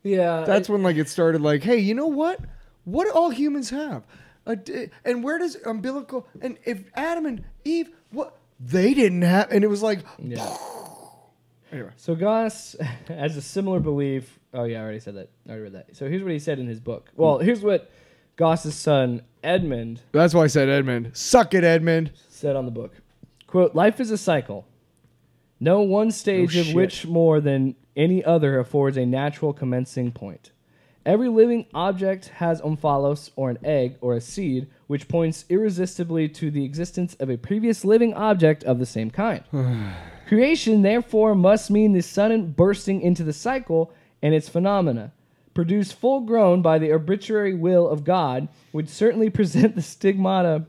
Yeah, 0.04 0.44
That's 0.46 0.70
I- 0.70 0.74
when 0.74 0.84
like 0.84 0.98
it 0.98 1.08
started. 1.08 1.42
Like, 1.42 1.64
hey, 1.64 1.78
you 1.78 1.94
know 1.94 2.08
what? 2.08 2.40
What 2.84 3.06
do 3.06 3.12
all 3.12 3.30
humans 3.30 3.70
have? 3.70 4.04
D- 4.64 4.90
and 5.04 5.24
where 5.24 5.40
does 5.40 5.56
umbilical? 5.66 6.28
And 6.42 6.58
if 6.66 6.84
Adam 6.96 7.26
and 7.26 7.44
Eve, 7.64 7.90
they 8.60 8.94
didn't 8.94 9.22
have, 9.24 9.52
and 9.52 9.64
it 9.64 9.68
was 9.68 9.82
like, 9.84 10.00
yeah. 10.20 10.56
anyway. 11.72 11.90
So 11.98 12.16
Gosse 12.16 12.76
has 13.08 13.38
a 13.38 13.42
similar 13.42 13.80
belief. 13.80 14.40
Oh 14.54 14.64
yeah, 14.64 14.80
I 14.80 14.84
already 14.84 15.00
said 15.00 15.16
that. 15.16 15.30
I 15.48 15.50
already 15.52 15.64
read 15.64 15.74
that. 15.74 15.96
So 15.96 16.08
here's 16.10 16.24
what 16.24 16.32
he 16.32 16.40
said 16.40 16.60
in 16.60 16.68
his 16.68 16.80
book. 16.80 17.10
Well, 17.16 17.40
here's 17.40 17.62
what 17.62 17.92
Gosse's 18.38 18.76
son 18.76 19.22
Edmund 19.44 20.02
That's 20.12 20.34
why 20.34 20.44
I 20.44 20.48
said 20.48 20.70
Edmund. 20.70 21.12
Suck 21.14 21.54
it, 21.54 21.64
Edmund. 21.64 22.12
said 22.30 22.56
on 22.56 22.66
the 22.66 22.72
book. 22.72 22.94
Quote, 23.48 23.76
life 23.76 24.00
is 24.00 24.12
a 24.12 24.18
cycle. 24.18 24.66
No 25.60 25.82
one 25.82 26.12
stage 26.12 26.56
No 26.56 26.62
of 26.62 26.66
shit. 26.68 26.76
which 26.76 27.06
more 27.06 27.40
than 27.40 27.76
any 27.96 28.24
other 28.24 28.60
affords 28.60 28.98
a 28.98 29.06
natural 29.06 29.54
commencing 29.54 30.12
point. 30.12 30.52
Every 31.06 31.30
living 31.30 31.68
object 31.74 32.30
has 32.30 32.62
omphalos, 32.62 33.30
or 33.36 33.52
an 33.52 33.60
egg, 33.64 33.98
or 34.02 34.16
a 34.16 34.22
seed, 34.22 34.68
which 34.88 35.08
points 35.08 35.46
irresistibly 35.50 36.28
to 36.30 36.50
the 36.50 36.66
existence 36.66 37.14
of 37.20 37.30
a 37.30 37.38
previous 37.38 37.86
living 37.86 38.14
object 38.16 38.64
of 38.64 38.80
the 38.80 38.88
same 38.88 39.12
kind. 39.12 39.44
Creation, 40.28 40.82
therefore, 40.82 41.36
must 41.36 41.70
mean 41.70 41.94
the 41.94 42.02
sudden 42.02 42.52
bursting 42.52 43.02
into 43.02 43.24
the 43.24 43.34
cycle 43.34 43.94
and 44.24 44.34
its 44.34 44.50
phenomena. 44.50 45.14
Produced 45.54 45.94
full 45.94 46.22
grown 46.22 46.64
by 46.64 46.80
the 46.80 46.92
arbitrary 46.92 47.54
will 47.54 47.88
of 47.88 48.04
God, 48.04 48.48
would 48.74 48.90
certainly 48.90 49.30
present 49.40 49.76
the 49.76 49.84
stigmata 49.84 50.66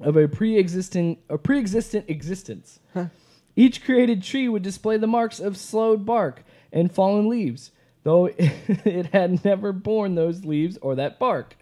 of 0.00 0.16
a 0.18 0.28
pre-existing 0.28 1.16
a 1.30 1.38
pre-existent 1.38 2.04
existence. 2.08 2.80
Each 3.56 3.82
created 3.82 4.22
tree 4.22 4.50
would 4.50 4.62
display 4.62 4.98
the 4.98 5.06
marks 5.06 5.40
of 5.40 5.56
slowed 5.56 6.04
bark 6.04 6.44
and 6.70 6.92
fallen 6.92 7.26
leaves, 7.30 7.70
though 8.06 8.26
it 8.38 9.06
had 9.06 9.44
never 9.44 9.72
borne 9.72 10.14
those 10.14 10.44
leaves 10.44 10.78
or 10.80 10.94
that 10.94 11.18
bark. 11.18 11.56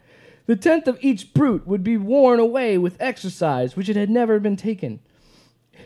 The 0.44 0.56
tenth 0.56 0.86
of 0.86 0.98
each 1.00 1.32
brute 1.32 1.66
would 1.66 1.82
be 1.82 1.96
worn 1.96 2.38
away 2.38 2.76
with 2.76 3.00
exercise 3.00 3.74
which 3.74 3.88
it 3.88 3.96
had 3.96 4.10
never 4.10 4.38
been 4.38 4.54
taken. 4.54 5.00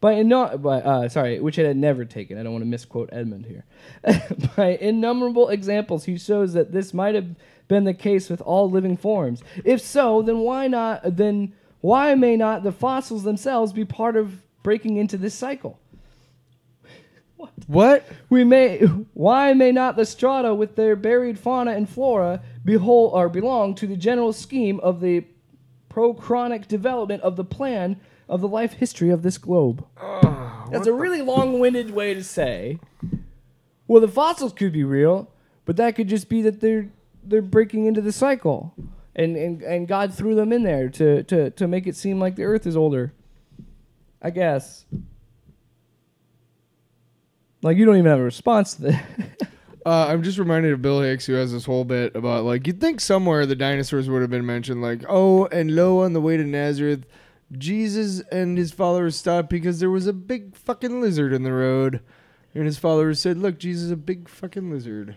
By, 0.00 0.16
inno- 0.16 0.60
by 0.60 0.82
uh, 0.82 1.08
sorry, 1.08 1.40
which 1.40 1.58
it 1.58 1.64
had 1.64 1.78
never 1.78 2.04
taken. 2.04 2.38
I 2.38 2.42
don't 2.42 2.52
want 2.52 2.62
to 2.62 2.68
misquote 2.68 3.08
Edmund 3.10 3.46
here. 3.46 3.64
by 4.56 4.78
innumerable 4.80 5.48
examples, 5.48 6.04
he 6.04 6.16
shows 6.16 6.52
that 6.52 6.72
this 6.72 6.94
might 6.94 7.14
have 7.14 7.36
been 7.68 7.84
the 7.84 7.94
case 7.94 8.30
with 8.30 8.40
all 8.42 8.70
living 8.70 8.96
forms. 8.96 9.42
If 9.64 9.80
so, 9.80 10.22
then 10.22 10.38
why 10.38 10.68
not? 10.68 11.16
Then 11.16 11.54
why 11.80 12.14
may 12.14 12.36
not 12.36 12.62
the 12.62 12.72
fossils 12.72 13.24
themselves 13.24 13.72
be 13.74 13.84
part 13.84 14.16
of 14.16 14.42
breaking 14.62 14.96
into 14.96 15.18
this 15.18 15.34
cycle? 15.34 15.78
What? 17.66 18.06
We 18.28 18.44
may 18.44 18.78
why 19.14 19.52
may 19.52 19.72
not 19.72 19.96
the 19.96 20.04
strata 20.06 20.54
with 20.54 20.76
their 20.76 20.96
buried 20.96 21.38
fauna 21.38 21.72
and 21.72 21.88
flora 21.88 22.42
behold 22.64 23.12
or 23.14 23.28
belong 23.28 23.74
to 23.76 23.86
the 23.86 23.96
general 23.96 24.32
scheme 24.32 24.80
of 24.80 25.00
the 25.00 25.24
prochronic 25.88 26.68
development 26.68 27.22
of 27.22 27.36
the 27.36 27.44
plan 27.44 28.00
of 28.28 28.40
the 28.40 28.48
life 28.48 28.74
history 28.74 29.10
of 29.10 29.22
this 29.22 29.38
globe? 29.38 29.84
Ah, 29.96 30.68
That's 30.70 30.86
a 30.86 30.92
really 30.92 31.20
long-winded 31.22 31.90
way 31.90 32.14
to 32.14 32.22
say. 32.22 32.78
Well, 33.86 34.00
the 34.00 34.08
fossils 34.08 34.52
could 34.52 34.72
be 34.72 34.84
real, 34.84 35.30
but 35.64 35.76
that 35.76 35.96
could 35.96 36.08
just 36.08 36.28
be 36.28 36.42
that 36.42 36.60
they're 36.60 36.88
they're 37.22 37.42
breaking 37.42 37.86
into 37.86 38.00
the 38.00 38.12
cycle, 38.12 38.74
and 39.14 39.36
and, 39.36 39.62
and 39.62 39.88
God 39.88 40.14
threw 40.14 40.34
them 40.34 40.52
in 40.52 40.62
there 40.62 40.88
to, 40.90 41.22
to 41.24 41.50
to 41.50 41.68
make 41.68 41.86
it 41.86 41.96
seem 41.96 42.20
like 42.20 42.36
the 42.36 42.44
Earth 42.44 42.66
is 42.66 42.76
older. 42.76 43.12
I 44.22 44.30
guess. 44.30 44.84
Like 47.62 47.76
you 47.76 47.84
don't 47.84 47.96
even 47.96 48.10
have 48.10 48.20
a 48.20 48.24
response 48.24 48.74
to 48.76 48.82
that. 48.82 49.04
Uh, 49.86 50.08
I'm 50.08 50.22
just 50.22 50.36
reminded 50.36 50.72
of 50.74 50.82
Bill 50.82 51.00
Hicks, 51.00 51.24
who 51.24 51.32
has 51.32 51.52
this 51.52 51.64
whole 51.64 51.86
bit 51.86 52.14
about 52.14 52.44
like 52.44 52.66
you'd 52.66 52.82
think 52.82 53.00
somewhere 53.00 53.46
the 53.46 53.56
dinosaurs 53.56 54.10
would 54.10 54.20
have 54.20 54.30
been 54.30 54.44
mentioned, 54.44 54.82
like 54.82 55.02
oh, 55.08 55.46
and 55.46 55.74
lo, 55.74 56.00
on 56.00 56.12
the 56.12 56.20
way 56.20 56.36
to 56.36 56.44
Nazareth, 56.44 57.06
Jesus 57.56 58.20
and 58.30 58.58
his 58.58 58.72
followers 58.72 59.16
stopped 59.16 59.48
because 59.48 59.80
there 59.80 59.88
was 59.88 60.06
a 60.06 60.12
big 60.12 60.54
fucking 60.54 61.00
lizard 61.00 61.32
in 61.32 61.44
the 61.44 61.52
road. 61.54 62.00
And 62.54 62.66
his 62.66 62.76
followers 62.76 63.20
said, 63.20 63.38
"Look, 63.38 63.58
Jesus 63.58 63.84
is 63.84 63.90
a 63.90 63.96
big 63.96 64.28
fucking 64.28 64.70
lizard." 64.70 65.16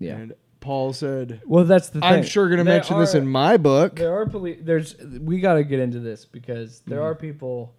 Yeah. 0.00 0.16
And 0.16 0.34
Paul 0.58 0.92
said, 0.92 1.40
Well, 1.46 1.64
that's 1.64 1.90
the 1.90 2.00
thing. 2.00 2.08
"I'm 2.12 2.24
sure 2.24 2.48
going 2.48 2.58
to 2.58 2.64
mention 2.64 2.98
this 2.98 3.14
in 3.14 3.28
my 3.28 3.56
book." 3.56 3.94
There 3.96 4.18
are 4.20 4.26
poli- 4.26 4.60
there's 4.60 4.96
we 4.98 5.38
got 5.38 5.54
to 5.54 5.62
get 5.62 5.78
into 5.78 6.00
this 6.00 6.24
because 6.24 6.80
there 6.88 6.98
Mm-hmm. 6.98 7.06
are 7.06 7.14
people 7.14 7.72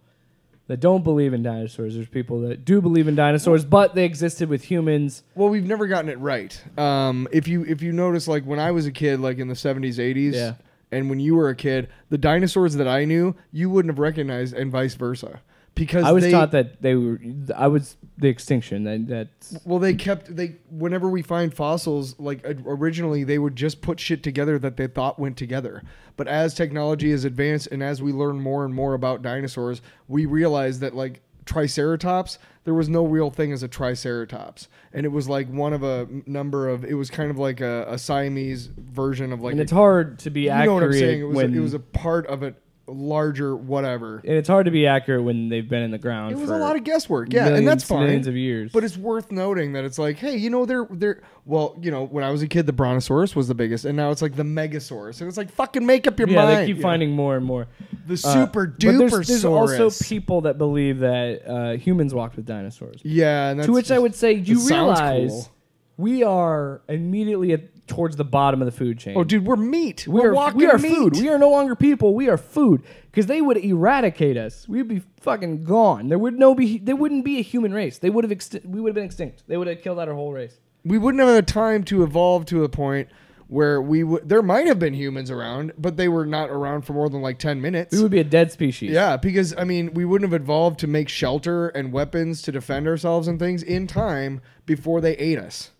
that 0.70 0.80
don't 0.80 1.04
believe 1.04 1.34
in 1.34 1.42
dinosaurs. 1.44 1.96
There's 1.96 2.08
people 2.08 2.42
that 2.42 2.64
do 2.64 2.80
believe 2.80 3.08
in 3.08 3.16
dinosaurs, 3.16 3.66
but 3.66 3.96
they 3.96 4.06
existed 4.06 4.48
with 4.50 4.64
humans. 4.64 5.24
Well, 5.36 5.50
we've 5.50 5.66
never 5.66 5.88
gotten 5.88 6.10
it 6.10 6.20
right. 6.20 6.62
Um, 6.78 7.28
if 7.32 7.48
you 7.48 7.66
if 7.66 7.82
you 7.82 7.92
notice, 7.92 8.28
like 8.28 8.46
when 8.46 8.60
I 8.60 8.70
was 8.72 8.86
a 8.86 8.92
kid, 8.92 9.20
like 9.20 9.40
in 9.40 9.48
the 9.48 9.56
seventies, 9.56 10.00
eighties, 10.00 10.36
Yeah. 10.36 10.54
and 10.92 11.10
when 11.10 11.20
you 11.20 11.36
were 11.36 11.50
a 11.50 11.56
kid, 11.56 11.90
the 12.10 12.20
dinosaurs 12.20 12.76
that 12.76 12.88
I 12.88 13.04
knew, 13.06 13.36
you 13.52 13.70
wouldn't 13.72 13.92
have 13.92 14.00
recognized, 14.00 14.54
and 14.54 14.72
vice 14.72 14.94
versa, 14.94 15.42
because 15.76 16.04
I 16.04 16.12
was 16.12 16.24
they, 16.24 16.32
taught 16.32 16.52
that 16.52 16.82
they 16.82 16.96
were. 16.96 17.20
I 17.56 17.68
was 17.68 17.98
the 18.18 18.28
extinction. 18.28 18.84
That 18.84 19.08
that's 19.08 19.58
Well, 19.66 19.80
they 19.80 19.94
kept 19.94 20.36
they 20.36 20.58
whenever 20.70 21.10
we 21.10 21.22
find 21.22 21.54
fossils, 21.54 22.20
like 22.20 22.46
uh, 22.46 22.54
originally 22.66 23.24
they 23.24 23.40
would 23.40 23.56
just 23.56 23.82
put 23.82 24.00
shit 24.00 24.24
together 24.24 24.60
that 24.60 24.78
they 24.78 24.88
thought 24.88 25.20
went 25.20 25.38
together. 25.38 25.84
But 26.18 26.28
as 26.28 26.54
technology 26.54 27.12
has 27.12 27.24
advanced 27.24 27.68
and 27.72 27.82
as 27.82 28.02
we 28.02 28.12
learn 28.12 28.42
more 28.42 28.66
and 28.66 28.74
more 28.74 28.94
about 28.94 29.22
dinosaurs, 29.22 29.82
we 30.08 30.26
realize 30.26 30.80
that 30.80 30.96
like 30.96 31.22
Triceratops, 31.50 32.38
there 32.64 32.76
was 32.76 32.90
no 32.90 33.06
real 33.06 33.32
thing 33.32 33.52
as 33.52 33.64
a 33.64 33.68
Triceratops, 33.68 34.68
and 34.94 35.06
it 35.06 35.10
was 35.10 35.28
like 35.28 35.50
one 35.50 35.74
of 35.74 35.82
a 35.82 36.08
number 36.28 36.70
of. 36.70 36.86
It 36.86 36.94
was 36.94 37.10
kind 37.10 37.32
of 37.32 37.40
like 37.40 37.60
a, 37.60 37.86
a 37.88 37.98
Siamese 37.98 38.68
version 38.68 39.34
of 39.34 39.42
like. 39.42 39.54
and 39.54 39.60
a- 39.60 39.64
it's 39.64 39.72
hard 39.72 40.20
to 40.20 40.30
be 40.30 40.42
you 40.42 40.50
accurate 40.50 40.68
know 40.68 40.74
what 40.76 40.84
I'm 40.84 40.94
saying? 40.94 41.22
It 41.22 41.24
was 41.24 41.36
when 41.36 41.54
a, 41.54 41.58
it 41.58 41.60
was 41.60 41.74
a 41.74 41.80
part 41.80 42.28
of 42.28 42.44
a 42.44 42.54
larger 42.92 43.56
whatever. 43.56 44.18
and 44.18 44.34
it's 44.38 44.48
hard 44.48 44.66
to 44.66 44.72
be 44.72 44.88
accurate 44.88 45.24
when 45.24 45.50
they've 45.50 45.68
been 45.68 45.82
in 45.84 45.92
the 45.92 45.98
ground. 45.98 46.32
It 46.34 46.38
was 46.38 46.50
a 46.50 46.58
lot 46.58 46.76
of 46.76 46.84
guesswork, 46.84 47.32
yeah, 47.32 47.46
millions, 47.46 47.60
and 47.60 47.68
that's 47.68 47.84
fine. 47.84 48.04
Millions 48.04 48.28
of 48.28 48.36
years. 48.36 48.72
But 48.72 48.84
it's 48.84 48.98
worth 48.98 49.32
noting 49.32 49.74
that 49.74 49.86
it's 49.86 50.00
like, 50.00 50.18
hey, 50.18 50.36
you 50.38 50.50
know, 50.50 50.66
they're 50.66 50.88
they're 50.90 51.22
well, 51.46 51.78
you 51.82 51.90
know, 51.92 52.06
when 52.06 52.24
I 52.24 52.30
was 52.32 52.42
a 52.42 52.48
kid, 52.48 52.66
the 52.68 52.74
Brontosaurus 52.74 53.36
was 53.36 53.48
the 53.48 53.56
biggest, 53.56 53.86
and 53.86 53.96
now 53.98 54.12
it's 54.12 54.22
like 54.22 54.36
the 54.36 54.44
Megasaurus, 54.44 55.20
and 55.22 55.28
it's 55.28 55.38
like 55.38 55.50
fucking 55.52 55.86
make 55.86 56.06
up 56.08 56.20
your 56.20 56.28
yeah, 56.30 56.46
mind. 56.46 56.58
they 56.58 56.66
keep 56.74 56.82
finding 56.82 57.12
more 57.12 57.36
and 57.36 57.46
more. 57.46 57.68
the 58.08 58.14
Uh, 58.14 58.18
super 58.18 58.68
but 58.68 58.80
duper 58.80 59.10
there's, 59.12 59.28
there's 59.28 59.46
also 59.46 59.90
people 60.04 60.42
that 60.42 60.58
believe 60.58 61.00
that 61.00 61.42
uh, 61.48 61.72
humans 61.78 62.14
walked 62.14 62.36
with 62.36 62.46
dinosaurs. 62.46 63.02
yeah, 63.04 63.50
and 63.50 63.60
that's 63.60 63.68
to 63.68 63.74
which 63.74 63.90
I 63.92 63.98
would 64.00 64.14
say, 64.16 64.34
you 64.34 64.68
realize 64.68 65.32
cool. 65.32 65.52
we 65.98 66.24
are 66.24 66.82
immediately 66.88 67.54
at, 67.54 67.62
towards 67.90 68.16
the 68.16 68.24
bottom 68.24 68.62
of 68.62 68.66
the 68.66 68.72
food 68.72 68.98
chain. 69.00 69.16
Oh, 69.18 69.24
dude, 69.26 69.46
we're 69.46 69.56
meat. 69.58 70.08
we 70.08 70.22
We're 70.22 70.30
are 70.30 70.34
walking 70.34 70.58
we 70.60 70.68
are 70.68 70.78
meat. 70.78 70.96
food. 70.96 71.14
We 71.18 71.28
are 71.30 71.38
no 71.38 71.50
longer 71.50 71.76
people. 71.76 72.16
We 72.16 72.30
are 72.30 72.38
food 72.38 72.84
because 73.12 73.26
they 73.26 73.42
would 73.42 73.58
eradicate 73.58 74.38
us. 74.38 74.68
We'd 74.70 74.88
be 74.88 75.02
fucking 75.20 75.64
gone. 75.66 76.08
There 76.08 76.20
would 76.20 76.40
no 76.40 76.56
be. 76.56 76.78
There 76.78 76.96
wouldn't 76.96 77.26
be 77.26 77.38
a 77.40 77.42
human 77.44 77.74
race. 77.74 77.98
They 77.98 78.10
would 78.10 78.24
have. 78.24 78.64
We 78.64 78.80
would 78.80 78.90
have 78.90 78.96
been 78.96 79.04
extinct. 79.06 79.44
They 79.48 79.58
would 79.58 79.68
have 79.68 79.82
killed 79.82 80.00
out 80.00 80.08
our 80.08 80.16
whole 80.16 80.32
race. 80.32 80.58
we 80.86 80.98
wouldn't 80.98 81.22
have 81.22 81.34
had 81.36 81.48
time 81.48 81.84
to 81.86 82.04
evolve 82.04 82.46
to 82.46 82.64
a 82.64 82.70
point 82.70 83.10
where 83.48 83.82
we 83.82 84.04
would. 84.04 84.30
There 84.30 84.44
might 84.44 84.68
have 84.68 84.78
been 84.78 84.94
humans 84.94 85.32
around, 85.32 85.74
but 85.78 85.98
they 85.98 86.08
were 86.08 86.26
not 86.26 86.52
around 86.52 86.84
for 86.84 86.94
more 86.94 87.10
than 87.10 87.22
like 87.24 87.40
ten 87.40 87.60
minutes. 87.60 87.96
We 87.96 88.04
would 88.04 88.12
be 88.12 88.20
a 88.20 88.24
dead 88.24 88.52
species. 88.52 88.92
Yeah, 88.92 89.18
because 89.18 89.56
I 89.58 89.64
mean, 89.64 89.94
we 89.96 90.06
wouldn't 90.06 90.32
have 90.32 90.40
evolved 90.40 90.80
to 90.82 90.88
make 90.88 91.10
shelter 91.10 91.70
and 91.70 91.92
weapons 91.92 92.44
to 92.44 92.52
defend 92.52 92.88
ourselves 92.88 93.28
and 93.28 93.40
things 93.40 93.64
in 93.64 93.88
time 93.88 94.42
before 94.68 95.02
they 95.02 95.14
ate 95.18 95.40
us. 95.40 95.72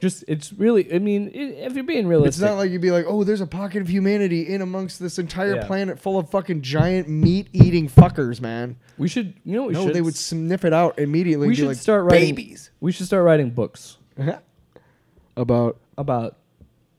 Just 0.00 0.24
it's 0.28 0.52
really. 0.52 0.92
I 0.92 0.98
mean, 0.98 1.28
i 1.34 1.38
if 1.66 1.74
you're 1.74 1.84
being 1.84 2.06
realistic, 2.06 2.28
It's 2.30 2.40
not 2.40 2.58
like 2.58 2.70
you'd 2.70 2.82
be 2.82 2.90
like, 2.90 3.06
oh, 3.08 3.24
there's 3.24 3.40
a 3.40 3.46
pocket 3.46 3.80
of 3.80 3.88
humanity 3.88 4.42
in 4.52 4.60
amongst 4.60 4.98
this 5.00 5.18
entire 5.18 5.56
Yeah. 5.56 5.66
planet 5.66 5.98
full 6.00 6.18
of 6.18 6.28
fucking 6.30 6.62
giant 6.62 7.08
meat 7.08 7.48
eating 7.52 7.88
fuckers, 7.88 8.40
man. 8.40 8.76
we 8.98 9.08
should. 9.08 9.34
You 9.44 9.54
know, 9.54 9.62
what 9.62 9.68
we 9.68 9.74
no, 9.74 9.86
should. 9.86 9.94
they 9.94 10.02
would 10.02 10.16
sniff 10.16 10.64
it 10.64 10.72
out 10.72 10.98
immediately. 10.98 11.46
We 11.46 11.52
and 11.52 11.56
be 11.56 11.60
should 11.62 11.68
like, 11.68 11.76
start 11.76 12.04
writing. 12.04 12.34
babies 12.34 12.70
We 12.80 12.92
should 12.92 13.06
start 13.06 13.24
writing 13.24 13.50
books 13.50 13.96
about. 15.36 15.78
about, 15.96 16.36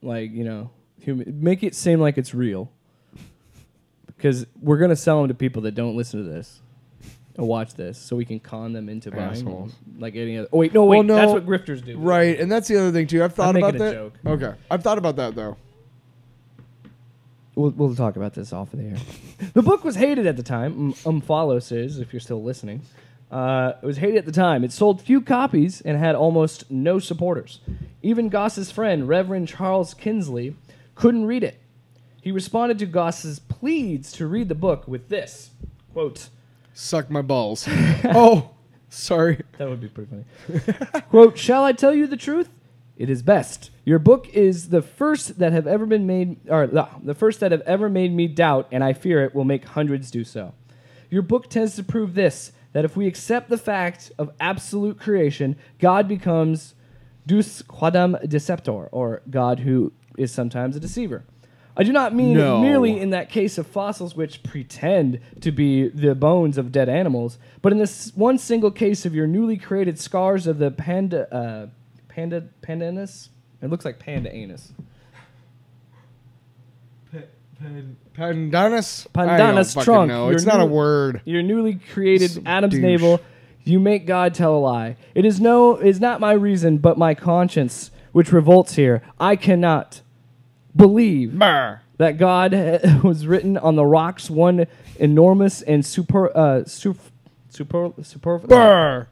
like 0.02 0.32
you 0.32 0.44
know, 0.46 0.72
human. 1.00 1.42
Make 1.44 1.64
it 1.64 1.76
seem 1.76 2.00
like 2.00 2.18
it's 2.18 2.34
real. 2.34 2.72
Because 4.08 4.48
we're 4.62 4.78
gonna 4.78 4.96
sell 4.96 5.20
them 5.20 5.28
to 5.28 5.34
people 5.34 5.62
that 5.64 5.76
don't 5.76 5.96
listen 5.98 6.24
to 6.24 6.30
this. 6.30 6.62
Or 7.38 7.46
watch 7.46 7.74
this, 7.74 7.98
so 7.98 8.16
we 8.16 8.24
can 8.24 8.40
con 8.40 8.72
them 8.72 8.88
into 8.88 9.12
buying 9.12 9.32
Assholes. 9.32 9.74
like 10.00 10.16
any 10.16 10.38
other. 10.38 10.48
Oh 10.54 10.60
wait, 10.60 10.74
no, 10.74 10.86
wait, 10.86 11.00
Well, 11.00 11.04
no, 11.04 11.16
that's 11.16 11.32
what 11.34 11.46
grifters 11.46 11.84
do. 11.84 11.98
Right, 11.98 12.40
and 12.40 12.50
that's 12.50 12.70
the 12.70 12.78
other 12.78 12.92
thing 12.94 13.08
too. 13.08 13.24
I've 13.24 13.34
thought 13.34 13.50
I'm 13.50 13.58
about 13.58 13.74
making 13.74 13.88
a 13.88 13.90
that. 13.90 13.94
joke. 13.94 14.14
Okay, 14.26 14.54
I've 14.72 14.82
thought 14.82 14.98
about 14.98 15.18
that 15.18 15.36
though. 15.36 15.58
We'll, 17.56 17.72
we'll 17.72 17.96
talk 17.96 18.16
about 18.16 18.34
this 18.34 18.54
off 18.54 18.74
of 18.74 18.80
the 18.80 18.86
air. 18.86 18.98
the 19.54 19.62
book 19.62 19.84
was 19.84 19.96
hated 19.96 20.28
at 20.28 20.38
the 20.38 20.44
time. 20.44 20.94
Um, 21.06 21.22
Omphalos 21.22 21.72
is, 21.72 22.00
if 22.00 22.14
you're 22.14 22.20
still 22.20 22.44
listening. 22.44 22.82
Uh, 23.32 23.74
it 23.82 23.86
was 23.86 23.98
hated 23.98 24.18
at 24.18 24.26
the 24.26 24.32
time. 24.32 24.64
It 24.64 24.72
sold 24.72 25.02
few 25.02 25.20
copies 25.22 25.82
and 25.82 25.98
had 25.98 26.16
almost 26.16 26.70
no 26.70 27.00
supporters. 27.00 27.60
Even 28.02 28.30
Gosse's 28.30 28.72
friend, 28.72 29.08
Reverend 29.08 29.48
Charles 29.48 29.94
Kingsley, 29.94 30.56
couldn't 30.96 31.26
read 31.26 31.44
it. 31.44 31.60
He 32.22 32.32
responded 32.32 32.80
to 32.80 32.86
Gosse's 32.86 33.40
pleads 33.40 34.12
to 34.14 34.28
read 34.28 34.50
the 34.50 34.56
book 34.56 34.88
with 34.88 35.10
this 35.10 35.52
quote. 35.94 36.30
Suck 36.78 37.10
my 37.10 37.22
balls. 37.22 37.66
oh, 37.70 38.50
sorry. 38.90 39.42
That 39.58 39.70
would 39.70 39.80
be 39.80 39.88
pretty 39.88 40.12
funny. 40.12 41.02
Quote, 41.10 41.38
Shall 41.38 41.64
I 41.64 41.72
tell 41.72 41.96
you 41.96 42.06
the 42.06 42.18
truth? 42.18 42.50
It 42.98 43.10
is 43.10 43.24
best. 43.24 43.72
Your 43.86 43.98
book 43.98 44.28
is 44.34 44.70
the 44.70 44.82
first 44.82 45.40
that 45.40 45.54
have 45.54 45.68
ever 45.68 45.86
been 45.86 46.06
made, 46.06 46.38
or 46.50 46.68
the, 46.68 46.86
the 47.02 47.14
first 47.14 47.40
that 47.40 47.54
have 47.54 47.62
ever 47.62 47.88
made 47.90 48.14
me 48.14 48.28
doubt, 48.28 48.68
and 48.74 48.84
I 48.84 48.92
fear 48.92 49.24
it 49.24 49.34
will 49.34 49.46
make 49.46 49.64
hundreds 49.64 50.12
do 50.12 50.26
so. 50.26 50.54
Your 51.10 51.22
book 51.22 51.50
tends 51.50 51.78
to 51.78 51.84
prove 51.84 52.14
this 52.14 52.52
that 52.74 52.84
if 52.84 52.98
we 52.98 53.08
accept 53.08 53.48
the 53.50 53.58
fact 53.58 54.12
of 54.18 54.32
absolute 54.42 55.00
creation, 55.00 55.56
God 55.80 56.10
becomes 56.10 56.76
Deus 57.26 57.62
quadam 57.62 58.18
deceptor, 58.28 58.88
or 58.92 59.22
God 59.30 59.62
who 59.62 59.94
is 60.18 60.30
sometimes 60.34 60.76
a 60.76 60.82
deceiver. 60.82 61.24
I 61.78 61.84
do 61.84 61.92
not 61.92 62.16
mean 62.16 62.36
No. 62.38 62.62
merely 62.62 63.00
in 63.00 63.10
that 63.10 63.30
case 63.30 63.58
of 63.58 63.68
fossils 63.68 64.16
which 64.16 64.42
pretend 64.44 65.20
to 65.42 65.52
be 65.52 65.90
the 65.90 66.16
bones 66.16 66.58
of 66.58 66.72
dead 66.72 66.88
animals, 66.88 67.38
but 67.62 67.72
in 67.74 67.78
this 67.80 68.12
one 68.16 68.38
single 68.38 68.72
case 68.72 69.06
of 69.06 69.14
your 69.14 69.28
newly 69.28 69.58
created 69.58 70.00
scars 70.00 70.48
of 70.48 70.58
the 70.58 70.72
panda, 70.72 71.34
uh, 71.36 71.68
panda, 72.08 72.46
panda 72.62 72.86
anus. 72.86 73.30
It 73.62 73.70
looks 73.70 73.84
like 73.84 74.00
panda 74.00 74.34
anus. 74.34 74.72
Pandanus. 77.62 79.08
Pandanus 79.14 79.18
I 79.18 79.38
don't 79.38 79.66
fucking 79.66 79.84
trunk. 79.84 80.08
know. 80.10 80.26
Your 80.28 80.36
It's 80.36 80.46
not 80.46 80.60
a 80.60 80.66
new- 80.66 80.72
word. 80.74 81.22
Your 81.26 81.42
newly 81.42 81.76
created 81.94 82.32
Some 82.32 82.48
Adam's 82.48 82.74
douche. 82.74 82.82
navel. 82.84 83.20
You 83.64 83.80
make 83.80 84.06
God 84.06 84.34
tell 84.34 84.56
a 84.56 84.60
lie. 84.60 84.96
It 85.16 85.26
is 85.26 85.40
no, 85.42 85.76
is 85.78 86.00
not 86.00 86.20
my 86.20 86.34
reason, 86.34 86.78
but 86.78 86.98
my 86.98 87.14
conscience 87.16 87.92
which 88.12 88.32
revolts 88.32 88.76
here. 88.76 89.02
I 89.20 89.36
cannot 89.36 90.02
believe 90.76 91.38
Brr. 91.38 91.82
that 91.98 92.18
God 92.18 92.54
uh, 92.54 92.80
was 93.04 93.26
written 93.28 93.58
on 93.58 93.76
the 93.76 93.86
rocks, 93.86 94.30
one 94.30 94.68
enormous 95.00 95.62
and 95.62 95.86
super, 95.86 96.36
uh, 96.36 96.66
super, 96.66 97.00
super, 97.50 97.92
super, 98.02 98.40
Brr. 98.40 99.08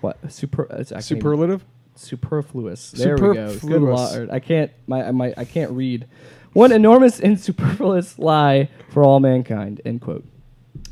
what 0.00 0.18
super, 0.32 0.66
it's, 0.70 0.92
I 0.92 1.00
Superlative. 1.00 1.64
superfluous. 1.94 2.90
There 2.92 3.14
we 3.16 3.20
go. 3.20 3.34
Good 3.34 3.60
Superfluous. 3.60 4.14
lord, 4.14 4.30
I 4.30 4.40
can't, 4.40 4.70
my, 4.86 5.10
my, 5.10 5.34
I 5.36 5.44
can't 5.44 5.70
read. 5.72 6.06
One 6.52 6.72
enormous 6.72 7.20
and 7.20 7.38
superfluous 7.48 8.18
lie 8.18 8.68
for 8.90 9.04
all 9.04 9.20
mankind. 9.20 9.80
End 9.84 10.00
quote. 10.00 10.24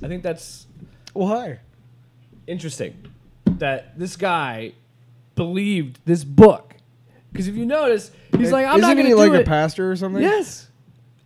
I 0.02 0.08
think 0.08 0.22
that's 0.22 0.66
Why? 1.12 1.60
interesting 2.46 3.06
that 3.46 3.98
this 3.98 4.16
guy 4.16 4.72
believed 5.36 6.00
this 6.04 6.24
book 6.24 6.74
because 7.34 7.48
if 7.48 7.56
you 7.56 7.66
notice, 7.66 8.12
he's 8.38 8.50
like, 8.52 8.64
I'm 8.64 8.78
Isn't 8.78 8.80
not 8.82 8.94
going 8.94 9.06
he 9.06 9.12
to 9.12 9.16
be 9.16 9.20
like 9.22 9.32
do 9.32 9.40
a 9.40 9.44
pastor 9.44 9.90
or 9.90 9.96
something? 9.96 10.22
Yes. 10.22 10.68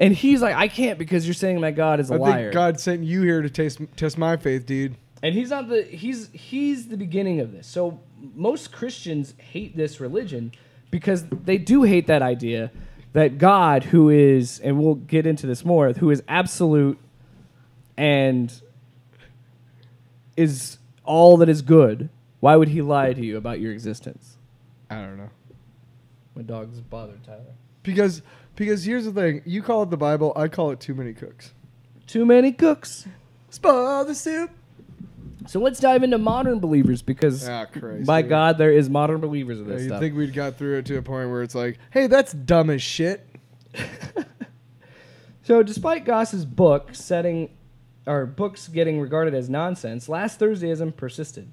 And 0.01 0.15
he's 0.15 0.41
like, 0.41 0.57
I 0.57 0.67
can't 0.69 0.99
because 0.99 1.27
you're 1.27 1.35
saying 1.35 1.61
that 1.61 1.73
God 1.77 2.01
is 2.01 2.11
a 2.11 2.15
I 2.15 2.17
liar. 2.17 2.43
think 2.45 2.55
God 2.55 2.81
sent 2.81 3.05
you 3.05 3.23
here 3.23 3.43
to 3.43 3.51
taste, 3.51 3.79
test 3.97 4.17
my 4.17 4.37
faith, 4.39 4.65
dude. 4.65 4.97
and 5.23 5.35
he's 5.35 5.51
not 5.51 5.69
the 5.69 5.83
he's 5.83 6.31
he's 6.33 6.89
the 6.89 6.97
beginning 6.97 7.41
of 7.41 7.53
this. 7.53 7.67
So 7.67 8.01
most 8.35 8.73
Christians 8.73 9.35
hate 9.37 9.77
this 9.77 10.01
religion 10.01 10.53
because 10.91 11.25
they 11.29 11.59
do 11.59 11.83
hate 11.83 12.07
that 12.07 12.23
idea 12.23 12.71
that 13.13 13.37
God, 13.39 13.85
who 13.85 14.09
is, 14.09 14.61
and 14.61 14.79
we'll 14.81 14.95
get 14.95 15.27
into 15.27 15.47
this 15.47 15.65
more, 15.65 15.93
who 15.93 16.11
is 16.11 16.23
absolute 16.29 16.99
and 17.97 18.53
is 20.37 20.79
all 21.05 21.37
that 21.39 21.49
is 21.49 21.63
good. 21.63 22.09
Why 22.41 22.55
would 22.57 22.69
he 22.69 22.83
lie 22.83 23.13
to 23.13 23.25
you 23.25 23.37
about 23.37 23.61
your 23.61 23.73
existence? 23.73 24.37
I 24.89 24.97
don't 25.03 25.17
know. 25.19 25.31
My 26.39 26.45
dog's 26.45 26.81
bothered 26.81 27.23
Tyler. 27.25 27.43
Because 27.83 28.23
because 28.55 28.85
here's 28.85 29.05
the 29.05 29.13
thing. 29.13 29.43
You 29.45 29.61
call 29.63 29.83
it 29.83 29.91
the 29.91 29.97
Bible. 29.97 30.33
I 30.37 30.47
call 30.49 30.71
it 30.71 30.79
too 30.81 30.95
many 30.95 31.13
cooks. 31.13 31.53
Too 32.07 32.25
many 32.25 32.53
cooks. 32.53 33.07
Spoil 33.51 34.05
the 34.05 34.15
soup. 34.15 34.51
So 35.49 35.59
let's 35.61 35.81
dive 35.81 36.03
into 36.05 36.17
modern 36.19 36.61
believers 36.61 37.03
because 37.03 37.49
Ah, 37.49 37.65
Christ. 37.65 38.07
by 38.07 38.23
dude. 38.23 38.29
God 38.29 38.57
there 38.59 38.71
is 38.73 38.89
modern 38.89 39.21
believers 39.21 39.59
of 39.61 39.67
Yeah, 39.67 39.73
this 39.75 39.83
you'd 39.83 39.89
stuff. 39.89 40.01
think 40.01 40.17
we'd 40.17 40.33
got 40.33 40.55
through 40.57 40.79
it 40.79 40.87
to 40.87 40.97
a 40.99 41.03
point 41.03 41.29
where 41.31 41.43
it's 41.43 41.55
like, 41.57 41.79
hey, 41.91 42.07
that's 42.07 42.33
dumb 42.33 42.71
as 42.71 42.81
shit. 42.83 43.27
So, 45.43 45.63
despite 45.63 46.05
Gosse's 46.05 46.45
book 46.45 46.91
setting, 46.95 47.49
or 48.07 48.27
books 48.27 48.69
getting 48.69 49.01
regarded 49.01 49.33
as 49.35 49.49
nonsense, 49.49 50.07
last 50.07 50.39
Thursdayism 50.39 50.95
persisted. 50.95 51.51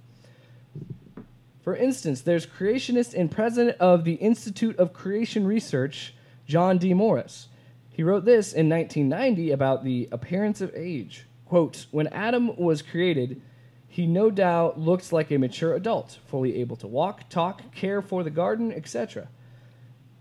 For 1.65 1.75
instance, 1.75 2.21
there's 2.21 2.45
creationist 2.45 3.15
and 3.15 3.31
president 3.31 3.77
of 3.79 4.03
the 4.03 4.13
Institute 4.13 4.77
of 4.77 4.93
Creation 4.93 5.47
Research, 5.47 6.13
John 6.45 6.77
D. 6.77 6.93
Morris. 6.93 7.47
He 7.89 8.03
wrote 8.03 8.23
this 8.23 8.53
in 8.53 8.69
1990 8.69 9.49
about 9.49 9.83
the 9.83 10.07
appearance 10.11 10.61
of 10.61 10.71
age. 10.75 11.25
Quote, 11.45 11.87
when 11.89 12.05
Adam 12.09 12.55
was 12.55 12.83
created, 12.83 13.41
he 13.87 14.05
no 14.05 14.29
doubt 14.29 14.79
looked 14.79 15.11
like 15.11 15.31
a 15.31 15.39
mature 15.39 15.73
adult, 15.73 16.19
fully 16.27 16.61
able 16.61 16.75
to 16.75 16.87
walk, 16.87 17.29
talk, 17.29 17.73
care 17.73 18.03
for 18.03 18.23
the 18.23 18.29
garden, 18.29 18.71
etc. 18.71 19.27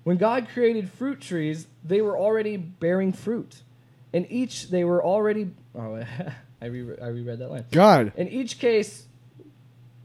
When 0.02 0.16
God 0.16 0.48
created 0.48 0.88
fruit 0.88 1.20
trees, 1.20 1.66
they 1.84 2.00
were 2.00 2.16
already 2.18 2.56
bearing 2.56 3.12
fruit. 3.12 3.60
In 4.14 4.24
each, 4.32 4.70
they 4.70 4.84
were 4.84 5.04
already. 5.04 5.50
Oh, 5.74 6.02
I, 6.62 6.66
re- 6.66 6.96
I 7.02 7.08
reread 7.08 7.40
that 7.40 7.50
line. 7.50 7.66
God. 7.70 8.14
In 8.16 8.28
each 8.28 8.58
case, 8.58 9.06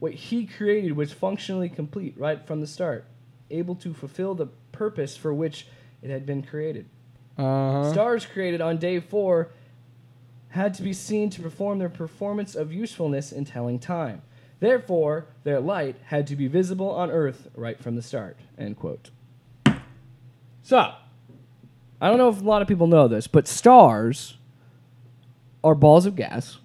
what 0.00 0.12
he 0.12 0.46
created 0.46 0.96
was 0.96 1.12
functionally 1.12 1.68
complete 1.68 2.14
right 2.18 2.44
from 2.44 2.60
the 2.60 2.66
start, 2.66 3.04
able 3.50 3.74
to 3.76 3.94
fulfill 3.94 4.34
the 4.34 4.46
purpose 4.72 5.16
for 5.16 5.32
which 5.32 5.66
it 6.02 6.10
had 6.10 6.26
been 6.26 6.42
created. 6.42 6.86
Uh-huh. 7.38 7.92
Stars 7.92 8.26
created 8.26 8.60
on 8.60 8.78
day 8.78 8.98
four 8.98 9.50
had 10.48 10.74
to 10.74 10.82
be 10.82 10.92
seen 10.92 11.30
to 11.30 11.40
perform 11.40 11.78
their 11.78 11.88
performance 11.88 12.54
of 12.54 12.72
usefulness 12.72 13.30
in 13.30 13.44
telling 13.44 13.78
time. 13.78 14.22
Therefore, 14.58 15.26
their 15.44 15.60
light 15.60 15.96
had 16.06 16.26
to 16.26 16.36
be 16.36 16.48
visible 16.48 16.90
on 16.90 17.10
Earth 17.10 17.48
right 17.54 17.80
from 17.80 17.94
the 17.94 18.02
start. 18.02 18.36
End 18.58 18.76
quote. 18.76 19.10
So, 20.62 20.92
I 22.00 22.08
don't 22.08 22.18
know 22.18 22.28
if 22.28 22.40
a 22.40 22.44
lot 22.44 22.62
of 22.62 22.68
people 22.68 22.86
know 22.86 23.06
this, 23.06 23.26
but 23.26 23.46
stars 23.46 24.36
are 25.62 25.74
balls 25.74 26.06
of 26.06 26.16
gas 26.16 26.58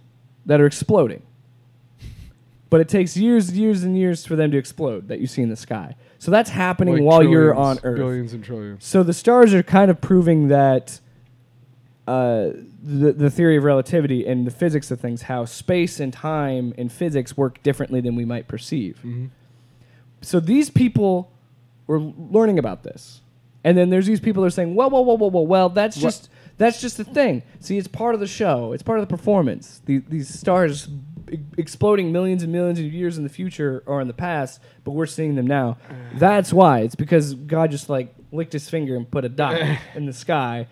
that 0.46 0.60
are 0.62 0.66
exploding. 0.66 1.22
But 2.70 2.82
it 2.82 2.90
takes 2.90 3.16
years 3.16 3.50
and 3.50 3.58
years 3.58 3.84
and 3.84 3.98
years 3.98 4.26
for 4.26 4.36
them 4.36 4.52
to 4.52 4.58
explode 4.58 5.08
that 5.08 5.20
you 5.20 5.28
see 5.28 5.42
in 5.42 5.50
the 5.50 5.56
sky. 5.56 5.96
So 6.18 6.32
that's 6.32 6.50
happening 6.50 6.96
Like 6.96 7.04
while 7.04 7.24
you're 7.24 7.54
trillions, 7.54 7.80
on 7.80 7.86
Earth. 7.86 7.98
Billions 7.98 8.34
and 8.34 8.44
trillions. 8.44 8.84
So 8.84 9.04
the 9.04 9.14
stars 9.14 9.54
are 9.54 9.64
kind 9.64 9.92
of 9.92 10.02
proving 10.02 10.48
that 10.48 11.00
uh, 12.08 12.50
the 12.84 13.14
the 13.14 13.30
theory 13.30 13.58
of 13.58 13.64
relativity 13.64 14.28
and 14.28 14.46
the 14.46 14.52
physics 14.52 14.92
of 14.92 15.00
things, 15.00 15.24
how 15.24 15.46
space 15.46 16.00
and 16.00 16.14
time 16.14 16.74
and 16.78 16.92
physics 16.92 17.36
work 17.36 17.62
differently 17.64 18.02
than 18.02 18.16
we 18.16 18.26
might 18.26 18.48
perceive. 18.48 18.98
Mm-hmm. 18.98 19.26
So 20.22 20.40
these 20.40 20.70
people 20.70 21.32
were 21.88 22.00
learning 22.00 22.60
about 22.60 22.84
this, 22.84 23.22
and 23.64 23.78
then 23.78 23.90
there's 23.90 24.06
these 24.06 24.20
people 24.20 24.42
that 24.44 24.48
are 24.48 24.52
saying, 24.52 24.76
"Well, 24.76 24.90
well, 24.90 25.06
well, 25.06 25.18
well, 25.18 25.32
well, 25.32 25.48
well, 25.48 25.70
that's 25.70 25.98
just 25.98 26.30
that's 26.58 26.80
just 26.80 26.98
the 26.98 27.04
thing. 27.04 27.44
See, 27.60 27.78
it's 27.78 27.88
part 27.88 28.14
of 28.14 28.20
the 28.20 28.28
show. 28.28 28.72
It's 28.74 28.84
part 28.84 29.00
of 29.00 29.08
the 29.08 29.16
performance. 29.16 29.82
The, 29.86 30.00
these 30.00 30.28
stars." 30.30 30.88
Exploding 31.58 32.12
millions 32.12 32.44
and 32.44 32.52
millions 32.52 32.80
of 32.80 32.86
years 32.86 33.18
in 33.18 33.24
the 33.24 33.30
future 33.30 33.84
or 33.86 34.02
in 34.02 34.08
the 34.08 34.14
past, 34.14 34.62
but 34.84 34.92
we're 34.92 35.06
seeing 35.06 35.36
them 35.36 35.48
now. 35.48 35.78
That's 36.16 36.52
why. 36.54 36.80
It's 36.82 36.96
because 36.96 37.34
God 37.34 37.72
just 37.72 37.90
like 37.90 38.14
licked 38.32 38.54
his 38.54 38.70
finger 38.70 38.96
and 38.96 39.10
put 39.10 39.26
a 39.26 39.30
dot 39.30 39.60
in 39.96 40.06
the 40.06 40.14
sky 40.14 40.68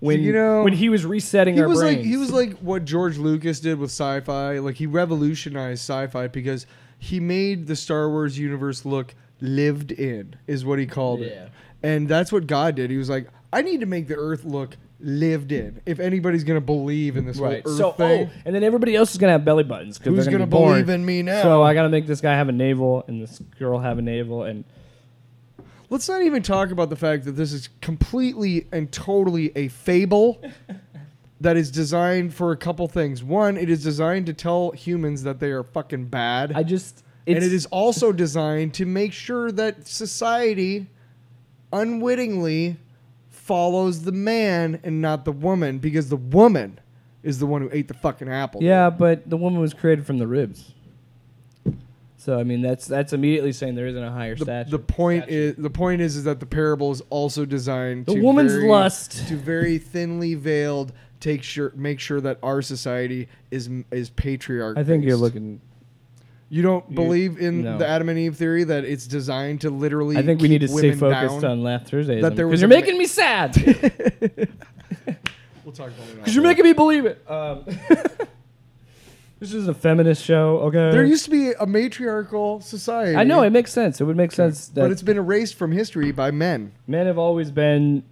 when 0.00 0.20
you 0.20 0.32
know, 0.32 0.62
when 0.62 0.72
he 0.72 0.88
was 0.88 1.06
resetting 1.06 1.54
He 1.54 1.60
our 1.62 1.68
was 1.68 1.78
brains. 1.80 1.96
like 1.98 2.04
he 2.06 2.16
was 2.16 2.32
like 2.32 2.58
what 2.58 2.84
George 2.84 3.16
Lucas 3.16 3.60
did 3.60 3.78
with 3.78 3.90
sci-fi. 3.90 4.58
Like 4.58 4.74
he 4.76 4.86
revolutionized 4.86 5.80
sci-fi 5.80 6.26
because 6.28 6.66
he 6.98 7.20
made 7.20 7.66
the 7.66 7.76
Star 7.76 8.08
Wars 8.10 8.38
universe 8.38 8.84
look 8.84 9.14
lived 9.40 9.92
in, 9.92 10.36
is 10.46 10.64
what 10.64 10.78
he 10.78 10.86
called 10.86 11.20
Yeah. 11.20 11.26
it. 11.26 11.50
And 11.82 12.08
that's 12.08 12.32
what 12.32 12.46
God 12.46 12.74
did. 12.76 12.90
He 12.90 12.96
was 12.96 13.10
like, 13.10 13.28
I 13.52 13.62
need 13.62 13.80
to 13.80 13.86
make 13.86 14.08
the 14.08 14.16
Earth 14.16 14.44
look 14.44 14.76
lived 15.00 15.52
in. 15.52 15.80
If 15.86 16.00
anybody's 16.00 16.44
gonna 16.44 16.60
believe 16.60 17.16
in 17.16 17.26
this 17.26 17.38
right. 17.38 17.62
whole 17.62 17.72
Earth 17.72 17.78
So 17.78 17.88
oh, 17.90 17.92
thing, 17.92 18.30
oh, 18.30 18.40
and 18.44 18.54
then 18.54 18.62
everybody 18.62 18.96
else 18.96 19.12
is 19.12 19.18
gonna 19.18 19.32
have 19.32 19.44
belly 19.44 19.64
buttons 19.64 19.98
because 19.98 20.14
who's 20.14 20.24
they're 20.24 20.32
gonna 20.32 20.46
gonna, 20.46 20.64
be 20.66 20.72
believe 20.72 20.88
in 20.88 21.04
me 21.04 21.22
now? 21.22 21.42
So 21.42 21.62
I 21.62 21.74
gotta 21.74 21.88
make 21.88 22.06
this 22.06 22.20
guy 22.20 22.34
have 22.34 22.48
a 22.48 22.52
navel 22.52 23.04
and 23.08 23.22
this 23.22 23.38
girl 23.58 23.78
have 23.78 23.98
a 23.98 24.02
navel 24.02 24.44
and 24.44 24.64
Let's 25.90 26.08
not 26.08 26.22
even 26.22 26.42
talk 26.42 26.70
about 26.70 26.90
the 26.90 26.96
fact 26.96 27.24
that 27.24 27.32
this 27.32 27.52
is 27.52 27.68
completely 27.80 28.66
and 28.72 28.90
totally 28.90 29.52
a 29.54 29.68
fable 29.68 30.42
that 31.40 31.56
is 31.56 31.70
designed 31.70 32.34
for 32.34 32.52
a 32.52 32.56
couple 32.56 32.88
things. 32.88 33.22
One, 33.22 33.56
it 33.56 33.68
is 33.70 33.84
designed 33.84 34.26
to 34.26 34.32
tell 34.32 34.70
humans 34.72 35.22
that 35.24 35.40
they 35.40 35.50
are 35.50 35.62
fucking 35.62 36.06
bad. 36.06 36.52
I 36.52 36.62
just 36.62 37.04
and 37.26 37.36
it 37.36 37.52
is 37.52 37.66
also 37.66 38.12
designed 38.12 38.74
to 38.74 38.86
make 38.86 39.12
sure 39.12 39.52
that 39.52 39.86
society 39.86 40.88
unwittingly 41.72 42.76
follows 43.44 44.02
the 44.04 44.12
man 44.12 44.80
and 44.84 45.02
not 45.02 45.24
the 45.26 45.32
woman 45.32 45.78
because 45.78 46.08
the 46.08 46.16
woman 46.16 46.80
is 47.22 47.38
the 47.38 47.46
one 47.46 47.60
who 47.62 47.68
ate 47.72 47.88
the 47.88 47.94
fucking 47.94 48.28
apple. 48.28 48.62
yeah, 48.62 48.88
but 48.90 49.28
the 49.28 49.36
woman 49.36 49.60
was 49.60 49.74
created 49.74 50.06
from 50.06 50.18
the 50.18 50.26
ribs. 50.26 50.72
So 52.16 52.38
I 52.40 52.42
mean 52.42 52.62
that's 52.62 52.86
that's 52.86 53.12
immediately 53.12 53.52
saying 53.52 53.74
there 53.74 53.86
isn't 53.86 54.02
a 54.02 54.10
higher 54.10 54.34
The, 54.34 54.44
stature. 54.44 54.70
the 54.70 54.78
point 54.78 55.28
is 55.28 55.56
the 55.56 55.68
point 55.68 56.00
is 56.00 56.16
is 56.16 56.24
that 56.24 56.40
the 56.40 56.46
parable 56.46 56.90
is 56.90 57.02
also 57.10 57.44
designed 57.44 58.06
the 58.06 58.14
to 58.14 58.22
woman's 58.22 58.54
very, 58.54 58.66
lust. 58.68 59.28
to 59.28 59.36
very 59.36 59.76
thinly 59.76 60.34
veiled 60.34 60.92
take 61.20 61.42
sure 61.42 61.70
make 61.76 62.00
sure 62.00 62.22
that 62.22 62.38
our 62.42 62.62
society 62.62 63.28
is 63.50 63.68
is 63.90 64.08
patriarch. 64.08 64.78
I 64.78 64.84
think 64.84 65.04
you're 65.04 65.16
looking. 65.18 65.60
You 66.54 66.62
don't 66.62 66.88
you- 66.88 66.94
believe 66.94 67.40
in 67.40 67.64
no. 67.64 67.78
the 67.78 67.86
Adam 67.88 68.08
and 68.08 68.16
Eve 68.16 68.36
theory 68.36 68.62
that 68.62 68.84
it's 68.84 69.08
designed 69.08 69.62
to 69.62 69.70
literally. 69.70 70.16
I 70.16 70.22
think 70.22 70.40
we 70.40 70.46
need 70.46 70.60
to 70.60 70.68
stay 70.68 70.90
women 70.90 70.98
focused 71.00 71.40
down? 71.40 71.50
on 71.50 71.62
Laugh 71.64 71.88
Thursday. 71.88 72.20
That 72.20 72.36
there 72.36 72.46
because 72.46 72.50
was 72.52 72.60
you're 72.60 72.70
a 72.70 72.74
ma- 72.74 72.80
making 72.80 72.96
me 72.96 73.06
sad. 73.06 73.56
We'll 75.64 75.72
talk 75.72 75.88
about 75.88 76.08
it. 76.08 76.16
Because 76.16 76.34
you're 76.34 76.44
making 76.44 76.64
me 76.64 76.74
believe 76.74 77.06
it. 77.06 77.28
Um, 77.28 77.64
this 79.40 79.52
is 79.54 79.66
a 79.66 79.74
feminist 79.74 80.22
show, 80.22 80.58
okay? 80.58 80.90
There 80.92 81.04
used 81.04 81.24
to 81.24 81.30
be 81.30 81.52
a 81.52 81.66
matriarchal 81.66 82.60
society. 82.60 83.16
I 83.16 83.24
know 83.24 83.42
it 83.42 83.50
makes 83.50 83.72
sense. 83.72 84.00
It 84.00 84.04
would 84.04 84.16
make 84.16 84.30
sense 84.30 84.68
that 84.68 84.82
but 84.82 84.90
it's 84.90 85.02
been 85.02 85.16
erased 85.16 85.54
from 85.54 85.72
history 85.72 86.12
by 86.12 86.30
men. 86.30 86.72
men 86.86 87.06
have 87.06 87.18
always 87.18 87.50
been. 87.50 88.04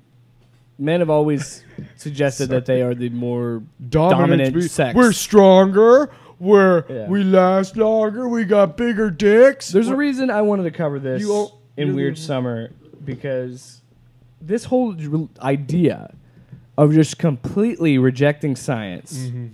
Men 0.78 1.00
have 1.00 1.10
always 1.10 1.62
suggested 1.96 2.48
that 2.48 2.66
they 2.66 2.82
are 2.82 2.94
the 2.94 3.10
more 3.10 3.62
dominant 3.88 4.54
be- 4.54 4.62
sex. 4.62 4.96
We're 4.96 5.12
stronger. 5.12 6.10
We're 6.42 6.84
Yeah. 6.88 7.06
we 7.08 7.22
last 7.22 7.76
longer. 7.76 8.28
We 8.28 8.44
got 8.44 8.76
bigger 8.76 9.10
dicks. 9.10 9.68
There's 9.70 9.86
a 9.88 9.94
reason 9.94 10.28
I 10.28 10.42
wanted 10.42 10.64
to 10.64 10.72
cover 10.72 10.98
this 10.98 11.22
You 11.22 11.32
all- 11.32 11.60
in 11.76 11.94
Weird 11.94 12.18
Summer 12.18 12.70
because 13.04 13.80
this 14.40 14.64
whole 14.64 14.92
r- 15.00 15.28
idea 15.40 16.12
of 16.76 16.92
just 16.94 17.16
completely 17.18 17.96
rejecting 17.96 18.56
science. 18.56 19.16
Mm-hmm. 19.16 19.46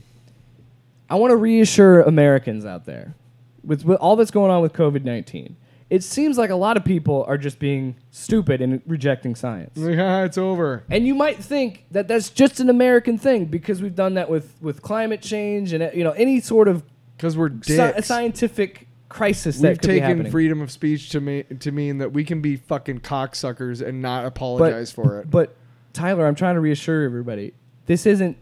I 1.11 1.17
want 1.17 1.31
to 1.33 1.37
reassure 1.37 2.01
Americans 2.01 2.65
out 2.65 2.87
there 2.87 3.15
with, 3.63 3.85
with 3.85 3.99
all 3.99 4.17
that's 4.17 4.31
going 4.31 4.51
on 4.51 4.63
with 4.63 4.73
COVID 4.73 5.05
19. 5.05 5.57
It 5.91 6.05
seems 6.05 6.37
like 6.37 6.51
a 6.51 6.55
lot 6.57 6.77
of 6.77 6.85
people 6.85 7.25
are 7.27 7.39
just 7.39 7.59
being 7.59 7.97
stupid 8.11 8.61
and 8.61 8.83
rejecting 8.87 9.35
science. 9.35 9.73
Like, 9.77 9.99
ah, 9.99 10.23
it's 10.25 10.37
over. 10.37 10.85
And 10.91 11.07
you 11.07 11.15
might 11.15 11.39
think 11.43 11.87
that 11.93 12.09
that's 12.09 12.29
just 12.29 12.61
an 12.61 12.69
American 12.69 13.17
thing 13.17 13.47
because 13.47 13.81
we've 13.81 13.95
done 13.95 14.15
that 14.15 14.29
with, 14.29 14.55
with 14.61 14.83
climate 14.83 15.23
change 15.23 15.73
and 15.73 15.83
uh, 15.85 15.91
you 15.95 16.05
know 16.05 16.13
any 16.13 16.41
sort 16.41 16.69
of 16.69 16.83
Because 17.17 17.37
we're 17.39 17.51
sci- 17.63 17.93
dicks. 17.93 18.07
scientific 18.07 18.87
crisis 19.09 19.59
that 19.61 19.69
We've 19.69 19.79
could 19.81 19.89
be 19.89 20.01
taken 20.01 20.31
freedom 20.31 20.61
of 20.61 20.71
speech 20.71 21.09
to, 21.11 21.21
ma- 21.23 21.41
to 21.61 21.73
mean 21.73 21.97
that 21.99 22.13
we 22.13 22.23
can 22.25 22.43
be 22.43 22.57
fucking 22.57 23.01
cocksuckers 23.01 23.81
and 23.81 24.03
not 24.03 24.27
apologize 24.27 24.93
for 24.93 25.21
it. 25.21 25.31
But 25.31 25.57
Tyler, 25.95 26.27
I'm 26.27 26.35
trying 26.35 26.57
to 26.57 26.61
reassure 26.61 27.03
everybody. 27.05 27.55
This 27.87 28.05
isn't. 28.05 28.37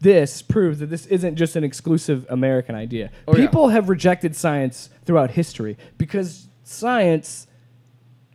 This 0.00 0.42
proves 0.42 0.80
that 0.80 0.86
this 0.90 1.06
isn't 1.06 1.36
just 1.36 1.54
an 1.54 1.62
exclusive 1.64 2.26
American 2.28 2.74
idea. 2.74 3.10
Oh, 3.28 3.36
yeah. 3.36 3.46
People 3.46 3.68
have 3.68 3.88
rejected 3.88 4.34
science 4.34 4.90
throughout 5.04 5.32
history 5.32 5.76
because 5.96 6.48
science 6.62 7.46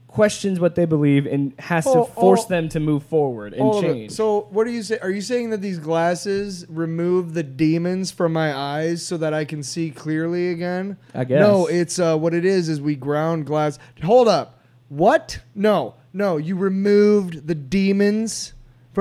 questions 0.08 0.60
what 0.60 0.74
they 0.74 0.86
believe 0.86 1.28
and 1.28 1.54
has 1.60 1.86
Oh, 1.86 2.06
to 2.06 2.12
force 2.12 2.46
oh. 2.46 2.50
them 2.50 2.70
to 2.70 2.80
move 2.80 3.04
forward 3.04 3.54
and 3.54 3.72
change. 3.82 4.12
So, 4.12 4.48
what 4.50 4.66
are 4.66 4.72
you 4.72 4.82
saying? 4.82 5.02
Are 5.04 5.12
you 5.12 5.22
saying 5.22 5.52
that 5.52 5.62
these 5.62 5.78
glasses 5.78 6.66
remove 6.70 7.34
the 7.36 7.44
demons 7.44 8.10
from 8.10 8.34
my 8.34 8.52
eyes 8.58 9.06
so 9.06 9.18
that 9.18 9.34
I 9.34 9.46
can 9.46 9.62
see 9.62 9.92
clearly 9.92 10.50
again? 10.50 10.98
I 11.14 11.24
guess. 11.24 11.40
No, 11.40 11.68
it's 11.68 12.00
uh, 12.00 12.18
what 12.18 12.34
it 12.34 12.46
is. 12.46 12.68
Is 12.68 12.82
we 12.82 12.96
ground 12.96 13.46
glass. 13.46 13.78
Hold 14.04 14.28
up. 14.28 14.60
What? 14.90 15.40
No, 15.54 15.96
no. 16.14 16.38
You 16.38 16.56
removed 16.56 17.46
the 17.48 17.56
demons. 17.56 18.54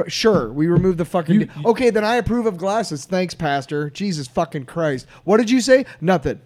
Sure, 0.09 0.53
we 0.53 0.67
removed 0.67 0.99
the 0.99 1.07
fucking. 1.07 1.39
De- 1.39 1.49
okay, 1.65 1.89
then 1.89 2.05
I 2.05 2.17
approve 2.17 2.45
of 2.45 2.59
glasses. 2.59 3.07
Thanks, 3.07 3.33
Pastor. 3.33 3.89
Jesus 3.89 4.29
fucking 4.29 4.67
Christ. 4.67 5.07
What 5.25 5.39
did 5.39 5.51
you 5.51 5.63
say? 5.63 5.87
Nothing. 6.03 6.43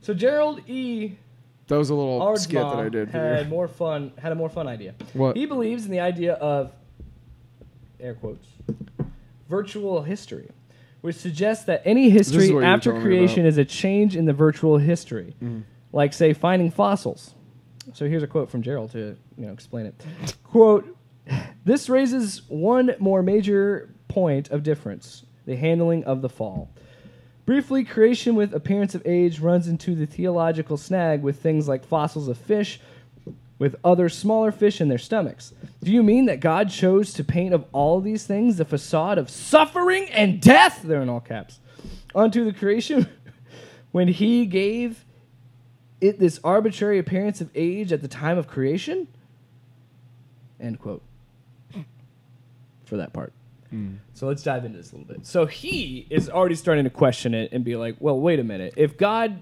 So 0.00 0.14
Gerald 0.14 0.66
E. 0.66 1.16
That 1.68 1.76
was 1.76 1.90
a 1.90 1.94
little 1.94 2.20
Aardsma 2.20 2.38
skit 2.38 2.62
that 2.62 2.78
I 2.78 2.88
did. 2.88 3.08
Had 3.10 3.48
more 3.48 3.68
fun. 3.68 4.12
Had 4.18 4.32
a 4.32 4.34
more 4.34 4.48
fun 4.48 4.66
idea. 4.66 4.94
What? 5.12 5.36
He 5.36 5.46
believes 5.46 5.84
in 5.84 5.90
the 5.90 6.00
idea 6.00 6.34
of 6.34 6.72
air 8.00 8.14
quotes 8.14 8.46
virtual 9.48 10.02
history, 10.02 10.50
which 11.00 11.16
suggests 11.16 11.64
that 11.64 11.82
any 11.84 12.10
history 12.10 12.38
what 12.38 12.48
you 12.48 12.54
were 12.56 12.64
after 12.64 13.00
creation 13.00 13.46
is 13.46 13.58
a 13.58 13.64
change 13.64 14.16
in 14.16 14.24
the 14.26 14.32
virtual 14.32 14.78
history, 14.78 15.34
mm-hmm. 15.42 15.60
like 15.92 16.12
say 16.12 16.32
finding 16.32 16.70
fossils. 16.70 17.34
So 17.94 18.06
here's 18.06 18.22
a 18.22 18.26
quote 18.26 18.50
from 18.50 18.62
Gerald 18.62 18.92
to 18.92 19.16
you 19.36 19.46
know 19.46 19.52
explain 19.52 19.86
it. 19.86 20.04
quote: 20.44 20.96
This 21.64 21.88
raises 21.88 22.42
one 22.48 22.94
more 22.98 23.22
major 23.22 23.94
point 24.08 24.50
of 24.50 24.62
difference: 24.62 25.24
the 25.46 25.56
handling 25.56 26.04
of 26.04 26.22
the 26.22 26.28
fall. 26.28 26.70
Briefly, 27.48 27.82
creation 27.82 28.34
with 28.34 28.52
appearance 28.52 28.94
of 28.94 29.00
age 29.06 29.40
runs 29.40 29.68
into 29.68 29.94
the 29.94 30.04
theological 30.04 30.76
snag 30.76 31.22
with 31.22 31.40
things 31.40 31.66
like 31.66 31.82
fossils 31.82 32.28
of 32.28 32.36
fish 32.36 32.78
with 33.58 33.74
other 33.82 34.10
smaller 34.10 34.52
fish 34.52 34.82
in 34.82 34.88
their 34.88 34.98
stomachs. 34.98 35.54
Do 35.82 35.90
you 35.90 36.02
mean 36.02 36.26
that 36.26 36.40
God 36.40 36.68
chose 36.68 37.14
to 37.14 37.24
paint 37.24 37.54
of 37.54 37.64
all 37.72 38.02
these 38.02 38.26
things 38.26 38.58
the 38.58 38.66
facade 38.66 39.16
of 39.16 39.30
suffering 39.30 40.10
and 40.10 40.42
death? 40.42 40.82
They're 40.82 41.00
in 41.00 41.08
all 41.08 41.20
caps. 41.20 41.58
Onto 42.14 42.44
the 42.44 42.52
creation 42.52 43.08
when 43.92 44.08
he 44.08 44.44
gave 44.44 45.06
it 46.02 46.18
this 46.18 46.38
arbitrary 46.44 46.98
appearance 46.98 47.40
of 47.40 47.48
age 47.54 47.94
at 47.94 48.02
the 48.02 48.08
time 48.08 48.36
of 48.36 48.46
creation? 48.46 49.08
End 50.60 50.78
quote. 50.78 51.02
For 52.84 52.98
that 52.98 53.14
part. 53.14 53.32
Mm. 53.72 53.98
So 54.14 54.26
let's 54.26 54.42
dive 54.42 54.64
into 54.64 54.78
this 54.78 54.92
a 54.92 54.96
little 54.96 55.14
bit. 55.14 55.26
So 55.26 55.46
he 55.46 56.06
is 56.10 56.30
already 56.30 56.54
starting 56.54 56.84
to 56.84 56.90
question 56.90 57.34
it 57.34 57.52
and 57.52 57.64
be 57.64 57.76
like, 57.76 57.96
well, 58.00 58.18
wait 58.18 58.38
a 58.38 58.44
minute. 58.44 58.74
If 58.76 58.96
God 58.96 59.40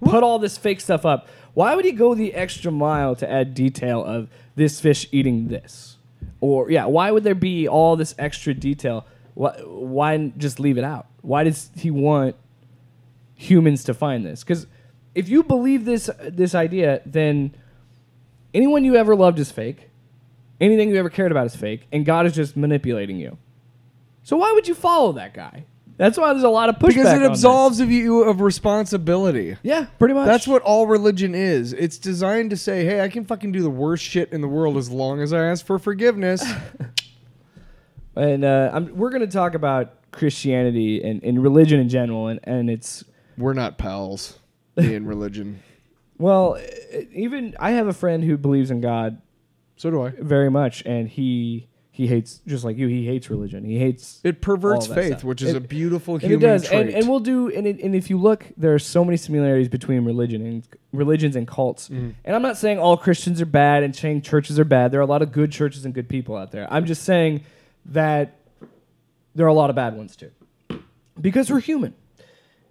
put 0.00 0.22
all 0.22 0.38
this 0.38 0.58
fake 0.58 0.80
stuff 0.80 1.06
up, 1.06 1.28
why 1.54 1.74
would 1.74 1.84
he 1.84 1.92
go 1.92 2.14
the 2.14 2.34
extra 2.34 2.70
mile 2.70 3.14
to 3.16 3.30
add 3.30 3.54
detail 3.54 4.04
of 4.04 4.28
this 4.56 4.80
fish 4.80 5.06
eating 5.12 5.48
this? 5.48 5.96
Or, 6.40 6.70
yeah, 6.70 6.86
why 6.86 7.10
would 7.10 7.24
there 7.24 7.34
be 7.34 7.68
all 7.68 7.96
this 7.96 8.14
extra 8.18 8.52
detail? 8.52 9.06
Why, 9.34 9.52
why 9.64 10.32
just 10.36 10.58
leave 10.58 10.76
it 10.76 10.84
out? 10.84 11.06
Why 11.20 11.44
does 11.44 11.70
he 11.76 11.90
want 11.90 12.36
humans 13.34 13.84
to 13.84 13.94
find 13.94 14.26
this? 14.26 14.42
Because 14.42 14.66
if 15.14 15.28
you 15.28 15.42
believe 15.42 15.84
this, 15.84 16.08
uh, 16.08 16.30
this 16.32 16.54
idea, 16.54 17.00
then 17.06 17.54
anyone 18.52 18.84
you 18.84 18.96
ever 18.96 19.14
loved 19.14 19.38
is 19.38 19.52
fake. 19.52 19.88
Anything 20.62 20.90
you 20.90 20.96
ever 20.96 21.10
cared 21.10 21.32
about 21.32 21.46
is 21.46 21.56
fake, 21.56 21.88
and 21.92 22.06
God 22.06 22.24
is 22.24 22.34
just 22.34 22.56
manipulating 22.56 23.18
you. 23.18 23.36
So 24.22 24.36
why 24.36 24.52
would 24.52 24.68
you 24.68 24.74
follow 24.74 25.12
that 25.12 25.34
guy? 25.34 25.64
That's 25.96 26.16
why 26.16 26.32
there's 26.32 26.44
a 26.44 26.48
lot 26.48 26.68
of 26.68 26.76
pushback. 26.76 26.88
because 26.88 27.12
it 27.14 27.22
absolves 27.22 27.80
of 27.80 27.90
you 27.90 28.22
of 28.22 28.40
responsibility. 28.40 29.56
Yeah, 29.62 29.86
pretty 29.98 30.14
much. 30.14 30.26
That's 30.26 30.46
what 30.46 30.62
all 30.62 30.86
religion 30.86 31.34
is. 31.34 31.72
It's 31.72 31.98
designed 31.98 32.50
to 32.50 32.56
say, 32.56 32.84
"Hey, 32.84 33.00
I 33.00 33.08
can 33.08 33.24
fucking 33.24 33.50
do 33.52 33.60
the 33.60 33.70
worst 33.70 34.04
shit 34.04 34.32
in 34.32 34.40
the 34.40 34.48
world 34.48 34.76
as 34.76 34.88
long 34.88 35.20
as 35.20 35.32
I 35.32 35.44
ask 35.44 35.66
for 35.66 35.78
forgiveness." 35.78 36.44
And 38.14 38.44
uh, 38.44 38.70
I'm, 38.72 38.94
we're 38.96 39.10
going 39.10 39.22
to 39.22 39.32
talk 39.32 39.54
about 39.54 40.10
Christianity 40.12 41.02
and, 41.02 41.24
and 41.24 41.42
religion 41.42 41.80
in 41.80 41.88
general, 41.88 42.28
and, 42.28 42.40
and 42.44 42.68
it's 42.68 43.04
We're 43.38 43.54
not 43.54 43.78
pals 43.78 44.38
in 44.76 45.06
religion. 45.14 45.62
well, 46.18 46.60
even 47.12 47.56
I 47.58 47.70
have 47.70 47.86
a 47.86 47.94
friend 47.94 48.22
who 48.22 48.36
believes 48.36 48.70
in 48.70 48.82
God 48.82 49.20
So 49.82 49.90
do 49.90 50.02
I. 50.02 50.10
very 50.10 50.48
much, 50.48 50.84
and 50.86 51.08
he 51.08 51.66
he 51.90 52.06
hates 52.06 52.40
just 52.46 52.62
like 52.64 52.76
you. 52.76 52.86
He 52.86 53.04
hates 53.04 53.28
religion. 53.28 53.64
He 53.64 53.78
hates 53.80 54.20
It 54.22 54.40
perverts 54.40 54.88
all 54.88 54.94
that 54.94 55.00
faith, 55.02 55.12
stuff. 55.14 55.24
which 55.24 55.42
is 55.42 55.50
It- 55.50 55.56
a 55.56 55.60
beautiful 55.60 56.14
and 56.14 56.22
human 56.22 56.38
it 56.38 56.40
does. 56.42 56.68
trait. 56.68 56.86
And, 56.86 56.90
and 56.94 57.08
we'll 57.08 57.18
do. 57.18 57.50
And, 57.50 57.66
it, 57.66 57.80
and 57.80 57.92
if 57.96 58.08
you 58.08 58.16
look, 58.16 58.46
there 58.56 58.72
are 58.72 58.78
so 58.78 59.04
many 59.04 59.16
similarities 59.16 59.68
between 59.68 60.04
religion 60.04 60.40
and 60.46 60.62
religions 60.92 61.34
and 61.34 61.48
cults. 61.48 61.88
Mm-hmm. 61.88 62.10
And 62.24 62.36
I'm 62.36 62.42
not 62.42 62.56
saying 62.56 62.78
all 62.78 62.96
Christians 62.96 63.40
are 63.42 63.46
bad 63.46 63.82
and 63.82 63.94
saying 63.94 64.22
churches 64.22 64.56
are 64.60 64.64
bad. 64.64 64.92
There 64.92 65.00
are 65.00 65.02
a 65.02 65.06
lot 65.06 65.20
of 65.20 65.32
good 65.32 65.50
churches 65.50 65.84
and 65.84 65.92
good 65.92 66.08
people 66.08 66.36
out 66.36 66.52
there. 66.52 66.72
I'm 66.72 66.86
just 66.86 67.02
saying 67.02 67.40
that 67.86 68.38
there 69.34 69.44
are 69.46 69.50
a 69.50 69.54
lot 69.54 69.68
of 69.68 69.74
bad 69.74 69.96
ones 69.96 70.14
too, 70.14 70.30
because 71.20 71.50
we're 71.50 71.58
human, 71.60 71.92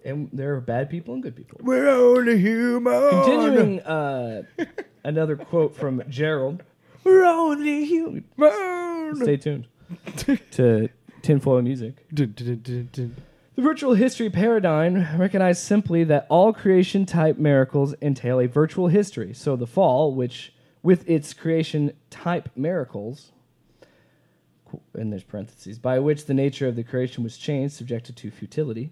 and 0.02 0.30
there 0.32 0.54
are 0.54 0.60
bad 0.62 0.88
people 0.88 1.12
and 1.12 1.22
good 1.22 1.36
people. 1.36 1.58
We're 1.62 1.88
only 1.90 2.38
human. 2.38 3.10
Continuing 3.10 3.80
uh, 3.82 4.44
another 5.04 5.36
quote 5.36 5.76
from 5.76 6.02
Gerald. 6.08 6.62
We're 7.04 7.24
only 7.24 7.84
human. 7.84 8.24
Stay 9.16 9.36
tuned 9.36 9.66
to 10.52 10.88
tinfoil 11.22 11.62
music. 11.62 12.06
The 13.54 13.60
virtual 13.62 13.92
history 13.92 14.30
paradigm 14.30 15.18
recognizes 15.18 15.62
simply 15.62 16.04
that 16.04 16.26
all 16.30 16.54
creation 16.54 17.04
type 17.04 17.36
miracles 17.36 17.94
entail 18.00 18.40
a 18.40 18.46
virtual 18.48 18.88
history. 18.88 19.34
So 19.34 19.56
the 19.56 19.66
fall, 19.66 20.14
which 20.14 20.54
with 20.82 21.08
its 21.08 21.34
creation 21.34 21.92
type 22.08 22.48
miracles, 22.56 23.30
qu- 24.70 24.80
and 24.94 25.12
there's 25.12 25.22
parentheses, 25.22 25.78
by 25.78 25.98
which 25.98 26.24
the 26.24 26.32
nature 26.34 26.66
of 26.66 26.76
the 26.76 26.82
creation 26.82 27.22
was 27.22 27.36
changed, 27.36 27.74
subjected 27.74 28.16
to 28.16 28.30
futility, 28.30 28.90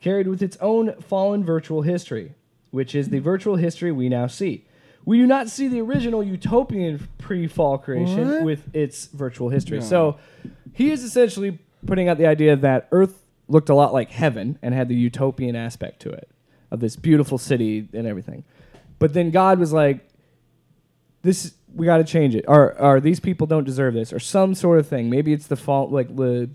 carried 0.00 0.28
with 0.28 0.40
its 0.40 0.56
own 0.60 0.94
fallen 1.02 1.42
virtual 1.44 1.82
history, 1.82 2.34
which 2.70 2.94
is 2.94 3.08
the 3.08 3.18
virtual 3.18 3.56
history 3.56 3.90
we 3.90 4.08
now 4.08 4.28
see. 4.28 4.64
We 5.04 5.18
do 5.18 5.26
not 5.26 5.48
see 5.48 5.68
the 5.68 5.80
original 5.80 6.22
utopian 6.22 7.08
pre-fall 7.18 7.78
creation 7.78 8.28
What? 8.30 8.42
with 8.42 8.74
its 8.74 9.06
virtual 9.06 9.50
history. 9.50 9.82
So 9.82 10.18
he 10.72 10.90
is 10.90 11.04
essentially 11.04 11.58
putting 11.86 12.08
out 12.08 12.18
the 12.18 12.26
idea 12.26 12.56
that 12.56 12.88
Earth 12.90 13.22
looked 13.48 13.68
a 13.68 13.74
lot 13.74 13.92
like 13.92 14.10
heaven 14.10 14.58
and 14.62 14.74
had 14.74 14.88
the 14.88 14.94
utopian 14.94 15.56
aspect 15.56 16.00
to 16.00 16.10
it 16.10 16.28
of 16.70 16.80
this 16.80 16.96
beautiful 16.96 17.38
city 17.38 17.88
and 17.92 18.06
everything. 18.06 18.44
But 18.98 19.12
then 19.12 19.30
God 19.30 19.58
was 19.58 19.72
like, 19.72 20.08
"This 21.22 21.52
we 21.74 21.84
got 21.84 21.98
to 21.98 22.04
change 22.04 22.34
it, 22.34 22.44
or 22.48 22.80
or 22.80 23.00
these 23.00 23.20
people 23.20 23.46
don't 23.46 23.64
deserve 23.64 23.94
this, 23.94 24.12
or 24.12 24.18
some 24.18 24.54
sort 24.54 24.78
of 24.78 24.88
thing. 24.88 25.10
Maybe 25.10 25.32
it's 25.32 25.46
the 25.46 25.56
fault, 25.56 25.90
like 25.90 26.14
the 26.16 26.48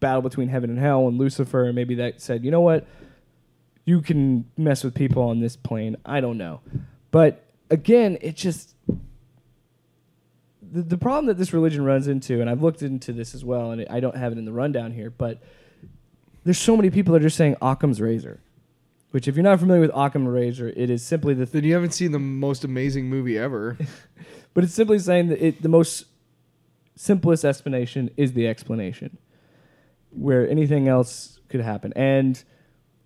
battle 0.00 0.20
between 0.20 0.48
heaven 0.48 0.68
and 0.68 0.78
hell, 0.78 1.08
and 1.08 1.16
Lucifer, 1.16 1.64
and 1.64 1.74
maybe 1.74 1.94
that 1.94 2.20
said, 2.20 2.44
you 2.44 2.50
know 2.50 2.60
what, 2.60 2.86
you 3.86 4.02
can 4.02 4.44
mess 4.56 4.84
with 4.84 4.94
people 4.94 5.22
on 5.22 5.40
this 5.40 5.56
plane. 5.56 5.96
I 6.04 6.20
don't 6.20 6.36
know, 6.36 6.60
but 7.10 7.45
again, 7.70 8.18
it 8.20 8.36
just 8.36 8.74
the, 10.72 10.82
the 10.82 10.98
problem 10.98 11.26
that 11.26 11.38
this 11.38 11.52
religion 11.52 11.84
runs 11.84 12.08
into, 12.08 12.40
and 12.40 12.50
I've 12.50 12.62
looked 12.62 12.82
into 12.82 13.12
this 13.12 13.34
as 13.34 13.44
well, 13.44 13.70
and 13.70 13.86
I 13.88 14.00
don't 14.00 14.16
have 14.16 14.32
it 14.32 14.38
in 14.38 14.44
the 14.44 14.52
rundown 14.52 14.92
here, 14.92 15.10
but 15.10 15.42
there's 16.44 16.58
so 16.58 16.76
many 16.76 16.90
people 16.90 17.12
that 17.12 17.20
are 17.20 17.26
just 17.26 17.36
saying 17.36 17.56
Occam's 17.62 18.00
razor, 18.00 18.40
which 19.10 19.26
if 19.26 19.36
you're 19.36 19.42
not 19.42 19.58
familiar 19.58 19.80
with 19.80 19.90
Occam's 19.94 20.28
razor, 20.28 20.68
it 20.68 20.90
is 20.90 21.02
simply 21.02 21.34
the 21.34 21.46
Then 21.46 21.64
you 21.64 21.74
haven't 21.74 21.92
seen 21.92 22.12
the 22.12 22.18
most 22.18 22.64
amazing 22.64 23.08
movie 23.08 23.38
ever. 23.38 23.76
but 24.54 24.64
it's 24.64 24.74
simply 24.74 24.98
saying 24.98 25.28
that 25.28 25.44
it, 25.44 25.62
the 25.62 25.68
most 25.68 26.04
simplest 26.94 27.44
explanation 27.44 28.10
is 28.16 28.32
the 28.32 28.46
explanation, 28.46 29.18
where 30.10 30.48
anything 30.48 30.88
else 30.88 31.40
could 31.48 31.60
happen. 31.60 31.92
And 31.96 32.42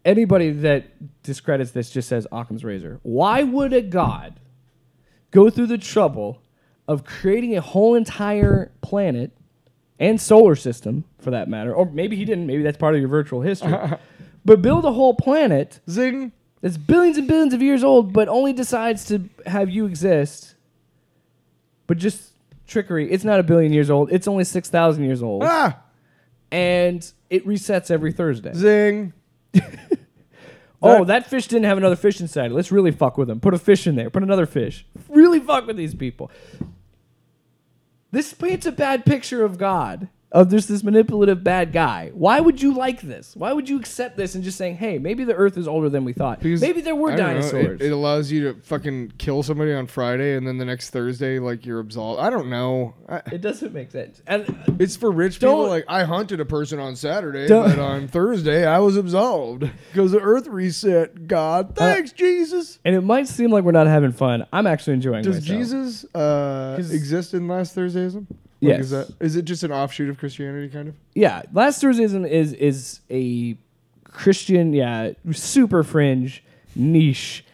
anybody 0.05 0.51
that 0.51 1.23
discredits 1.23 1.71
this 1.73 1.91
just 1.91 2.09
says 2.09 2.27
Occam's 2.33 2.65
razor. 2.65 3.01
Why 3.03 3.43
would 3.43 3.73
a 3.73 3.83
god 3.83 4.41
go 5.31 5.51
through 5.51 5.67
the 5.69 5.79
trouble 5.79 6.41
of 6.89 7.05
creating 7.05 7.57
a 7.57 7.61
whole 7.61 7.95
entire 7.95 8.73
planet 8.83 9.31
and 9.99 10.21
solar 10.21 10.57
system, 10.57 11.05
for 11.19 11.31
that 11.31 11.49
matter, 11.49 11.75
or 11.75 11.87
maybe 11.87 12.17
he 12.17 12.25
didn't, 12.25 12.47
maybe 12.47 12.63
that's 12.63 12.79
part 12.79 12.95
of 12.95 13.01
your 13.01 13.09
virtual 13.11 13.43
history, 13.43 13.75
but 14.45 14.63
build 14.63 14.85
a 14.85 14.93
whole 14.93 15.15
planet 15.15 15.81
Zing. 15.89 16.33
that's 16.63 16.77
billions 16.79 17.19
and 17.19 17.29
billions 17.29 17.53
of 17.53 17.61
years 17.63 17.85
old, 17.85 18.13
but 18.13 18.27
only 18.29 18.53
decides 18.55 19.05
to 19.07 19.29
have 19.47 19.69
you 19.69 19.85
exist. 19.87 20.55
But 21.87 21.99
just 21.99 22.33
trickery. 22.67 23.11
It's 23.11 23.25
not 23.25 23.41
a 23.41 23.43
billion 23.43 23.73
years 23.73 23.91
old. 23.91 24.11
It's 24.13 24.27
only 24.29 24.45
six 24.45 24.71
thousand 24.71 25.05
years 25.05 25.23
old, 25.23 25.43
Ah, 25.45 25.79
and 26.51 27.11
it 27.29 27.47
resets 27.47 27.91
every 27.91 28.13
Thursday. 28.13 28.53
zing. 28.55 29.13
oh, 30.83 31.05
that 31.05 31.27
fish 31.27 31.47
didn't 31.47 31.65
have 31.65 31.79
another 31.79 31.97
fish 31.97 32.21
inside. 32.21 32.53
Let's 32.53 32.73
really 32.73 32.91
fuck 32.91 33.19
with 33.19 33.29
them. 33.29 33.41
Put 33.41 33.55
a 33.55 33.59
fish 33.59 33.87
in 33.87 33.97
there. 33.97 34.11
Put 34.11 34.23
another 34.23 34.47
fish. 34.47 34.87
Really 35.09 35.41
fuck 35.41 35.67
with 35.67 35.77
these 35.77 35.95
people. 35.95 36.31
This 38.11 38.33
paints 38.33 38.67
a 38.67 38.73
bad 38.73 39.05
picture 39.05 39.45
of 39.45 39.59
God. 39.59 40.09
Of 40.33 40.49
there's 40.49 40.67
this 40.69 40.85
manipulative 40.85 41.43
bad 41.43 41.73
guy. 41.73 42.13
Why 42.15 42.39
would 42.39 42.63
you 42.63 42.73
like 42.73 43.01
this? 43.01 43.35
Why 43.35 43.53
would 43.53 43.69
you 43.69 43.81
accept 43.81 44.17
this 44.17 44.37
and 44.37 44.45
just 44.45 44.57
saying, 44.57 44.77
"Hey, 44.77 44.97
maybe 44.97 45.25
the 45.25 45.35
Earth 45.35 45.57
is 45.59 45.67
older 45.67 45.89
than 45.89 46.05
we 46.05 46.13
thought. 46.13 46.39
Because, 46.39 46.61
maybe 46.61 46.81
there 46.83 46.95
were 46.95 47.11
I 47.11 47.15
it- 47.15 47.17
dinosaurs." 47.17 47.81
it, 47.81 47.91
allows 47.91 48.31
you 48.31 48.53
to 48.53 48.61
fucking 48.61 49.15
kill 49.19 49.43
somebody 49.43 49.73
on 49.73 49.89
Friday 49.89 50.37
and 50.37 50.47
then 50.47 50.57
the 50.59 50.65
next 50.65 50.91
Thursday, 50.91 51.41
like 51.41 51.67
you're 51.67 51.81
absolved. 51.81 52.21
I 52.21 52.31
don't 52.31 52.49
know. 52.49 52.95
I, 53.09 53.23
It 53.33 53.41
doesn't 53.41 53.75
make 53.75 53.91
sense. 53.91 54.23
And 54.29 54.49
uh, 54.49 54.73
it's 54.79 54.95
for 54.95 55.11
rich 55.11 55.41
people. 55.41 55.67
Like 55.67 55.85
I 55.89 56.05
hunted 56.05 56.39
a 56.39 56.45
person 56.45 56.79
on 56.79 56.95
Saturday, 56.95 57.49
but 57.49 57.81
on 57.81 58.07
Thursday 58.07 58.65
I 58.65 58.79
was 58.79 58.97
absolved 58.97 59.69
because 59.91 60.13
the 60.13 60.21
Earth 60.21 60.47
reset. 60.47 61.27
God, 61.27 61.71
Uh, 61.73 61.95
thanks, 61.95 62.13
Jesus. 62.13 62.79
and 62.85 62.95
it 62.95 63.01
might 63.01 63.27
seem 63.27 63.51
like 63.51 63.65
we're 63.65 63.73
not 63.73 63.89
having 63.89 64.13
fun. 64.13 64.47
I'm 64.53 64.69
actually 64.69 64.93
enjoying 64.95 65.25
Does 65.25 65.41
myself. 65.41 65.59
Jesus 65.59 66.05
uh, 66.15 66.77
exist 66.79 67.35
in 67.35 67.49
last 67.49 67.75
Thursdayism? 67.75 68.27
Like, 68.63 68.73
Yes. 68.73 68.81
Is, 68.81 68.91
that, 68.91 69.09
is 69.21 69.37
it 69.37 69.43
just 69.47 69.63
an 69.63 69.73
offshoot 69.73 70.11
of 70.11 70.19
Christianity, 70.19 70.69
kind 70.69 70.89
of? 70.89 70.95
Yeah, 71.15 71.43
last 71.53 71.83
Thursdayism 71.83 72.29
is 72.29 72.53
is 72.53 73.01
a 73.11 73.57
Christian, 74.05 74.73
yeah, 74.73 75.13
super 75.33 75.83
fringe 75.83 76.45
niche. 76.75 77.45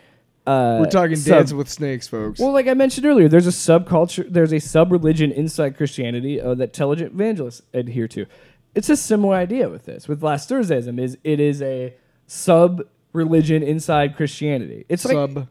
Uh, 0.46 0.78
We're 0.80 0.90
talking 0.90 1.16
sub- 1.16 1.38
dance 1.38 1.52
with 1.52 1.68
snakes, 1.68 2.06
folks. 2.08 2.38
Well, 2.40 2.52
like 2.52 2.68
I 2.68 2.74
mentioned 2.74 3.06
earlier, 3.06 3.28
there's 3.28 3.46
a 3.46 3.50
subculture, 3.50 4.30
there's 4.30 4.52
a 4.52 4.60
sub 4.60 4.92
religion 4.92 5.32
inside 5.32 5.76
Christianity 5.76 6.40
uh, 6.40 6.54
that 6.54 6.64
intelligent 6.64 7.14
evangelists 7.14 7.62
adhere 7.74 8.08
to. 8.08 8.26
It's 8.74 8.88
a 8.88 8.96
similar 8.96 9.34
idea 9.36 9.68
with 9.68 9.86
this. 9.86 10.06
With 10.06 10.22
last 10.22 10.50
Thursdayism, 10.50 11.00
is 11.00 11.18
it 11.24 11.40
is 11.40 11.62
a 11.62 11.94
sub 12.26 12.82
religion 13.12 13.62
inside 13.62 14.16
Christianity. 14.16 14.84
It's 14.88 15.04
like 15.04 15.14
Sub 15.14 15.48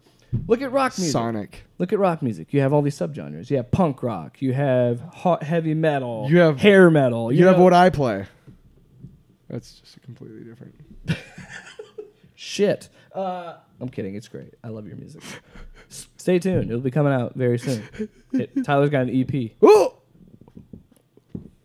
look 0.47 0.61
at 0.61 0.71
rock 0.71 0.97
music. 0.97 1.11
Sonic. 1.11 1.63
Look 1.77 1.91
at 1.93 1.99
rock 1.99 2.21
music. 2.21 2.53
You 2.53 2.61
have 2.61 2.73
all 2.73 2.81
these 2.81 2.97
subgenres. 2.97 3.49
You 3.49 3.57
have 3.57 3.71
punk 3.71 4.01
rock. 4.03 4.41
You 4.41 4.53
have 4.53 5.01
hot, 5.01 5.43
heavy 5.43 5.73
metal. 5.73 6.27
You 6.29 6.39
have- 6.39 6.59
hair 6.59 6.89
metal. 6.89 7.31
You 7.31 7.47
have 7.47 7.57
know- 7.57 7.63
what 7.63 7.73
I 7.73 7.89
play. 7.89 8.25
That's 9.49 9.79
just 9.79 9.97
a 9.97 9.99
completely 9.99 10.43
different. 10.43 10.75
Shit. 12.35 12.89
Uh, 13.13 13.55
I'm 13.79 13.89
kidding. 13.89 14.15
It's 14.15 14.27
great. 14.27 14.53
I 14.63 14.69
love 14.69 14.87
your 14.87 14.97
music. 14.97 15.21
S- 15.89 16.07
Stay 16.17 16.39
tuned. 16.39 16.69
It'll 16.69 16.81
be 16.81 16.91
coming 16.91 17.13
out 17.13 17.35
very 17.35 17.57
soon. 17.59 17.83
It, 18.33 18.63
Tyler's 18.65 18.89
got 18.89 19.07
an 19.07 19.09
EP. 19.33 19.51
Oh, 19.61 19.97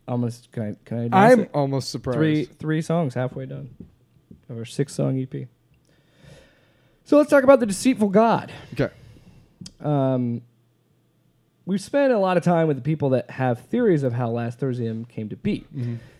Almost. 0.06 0.50
Can 0.52 0.62
I? 0.62 0.76
Can 0.84 1.14
I? 1.14 1.30
I'm 1.32 1.40
it? 1.40 1.50
almost 1.54 1.90
surprised. 1.90 2.16
three 2.18 2.44
three 2.44 2.82
songs 2.82 3.14
halfway 3.14 3.46
done 3.46 3.70
of 4.48 4.58
our 4.58 4.64
six 4.64 4.92
song 4.92 5.20
EP. 5.20 5.46
So 7.04 7.16
let's 7.18 7.30
talk 7.30 7.44
about 7.44 7.60
the 7.60 7.66
deceitful 7.66 8.08
God. 8.08 8.52
Okay. 8.74 8.90
Um, 9.80 10.42
we've 11.66 11.80
spent 11.80 12.12
a 12.12 12.18
lot 12.18 12.36
of 12.36 12.42
time 12.44 12.68
with 12.68 12.76
the 12.76 12.82
people 12.82 13.10
that 13.10 13.30
have 13.30 13.60
theories 13.66 14.02
of 14.02 14.12
how 14.12 14.30
Last 14.30 14.58
Thursday 14.58 15.04
came 15.08 15.28
to 15.28 15.36
be. 15.36 15.66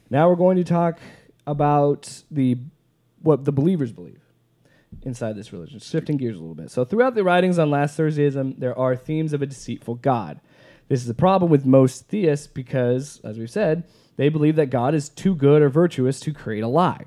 Now 0.09 0.29
we're 0.29 0.37
going 0.37 0.57
to 0.57 0.65
talk 0.65 0.99
about 1.47 2.23
the 2.31 2.59
what 3.23 3.45
the 3.45 3.53
believers 3.53 3.93
believe 3.93 4.21
inside 5.03 5.37
this 5.37 5.53
religion, 5.53 5.79
shifting 5.79 6.17
gears 6.17 6.37
a 6.37 6.41
little 6.41 6.55
bit. 6.55 6.71
So 6.71 6.85
throughout 6.85 7.15
the 7.15 7.23
writings 7.25 7.59
on 7.59 7.71
Last 7.71 7.99
Thursdayism, 7.99 8.59
there 8.59 8.77
are 8.79 8.97
themes 8.97 9.33
of 9.33 9.43
a 9.43 9.47
deceitful 9.47 9.97
God. 9.97 10.41
This 10.89 11.03
is 11.03 11.09
a 11.09 11.15
problem 11.15 11.51
with 11.51 11.65
most 11.65 12.09
theists 12.09 12.49
because, 12.49 13.21
as 13.23 13.39
we've 13.39 13.51
said, 13.51 13.85
they 14.17 14.29
believe 14.29 14.57
that 14.57 14.67
God 14.67 14.95
is 14.95 15.09
too 15.09 15.35
good 15.35 15.63
or 15.63 15.69
virtuous 15.69 16.19
to 16.21 16.33
create 16.33 16.63
a 16.65 16.69
lie. 16.69 17.05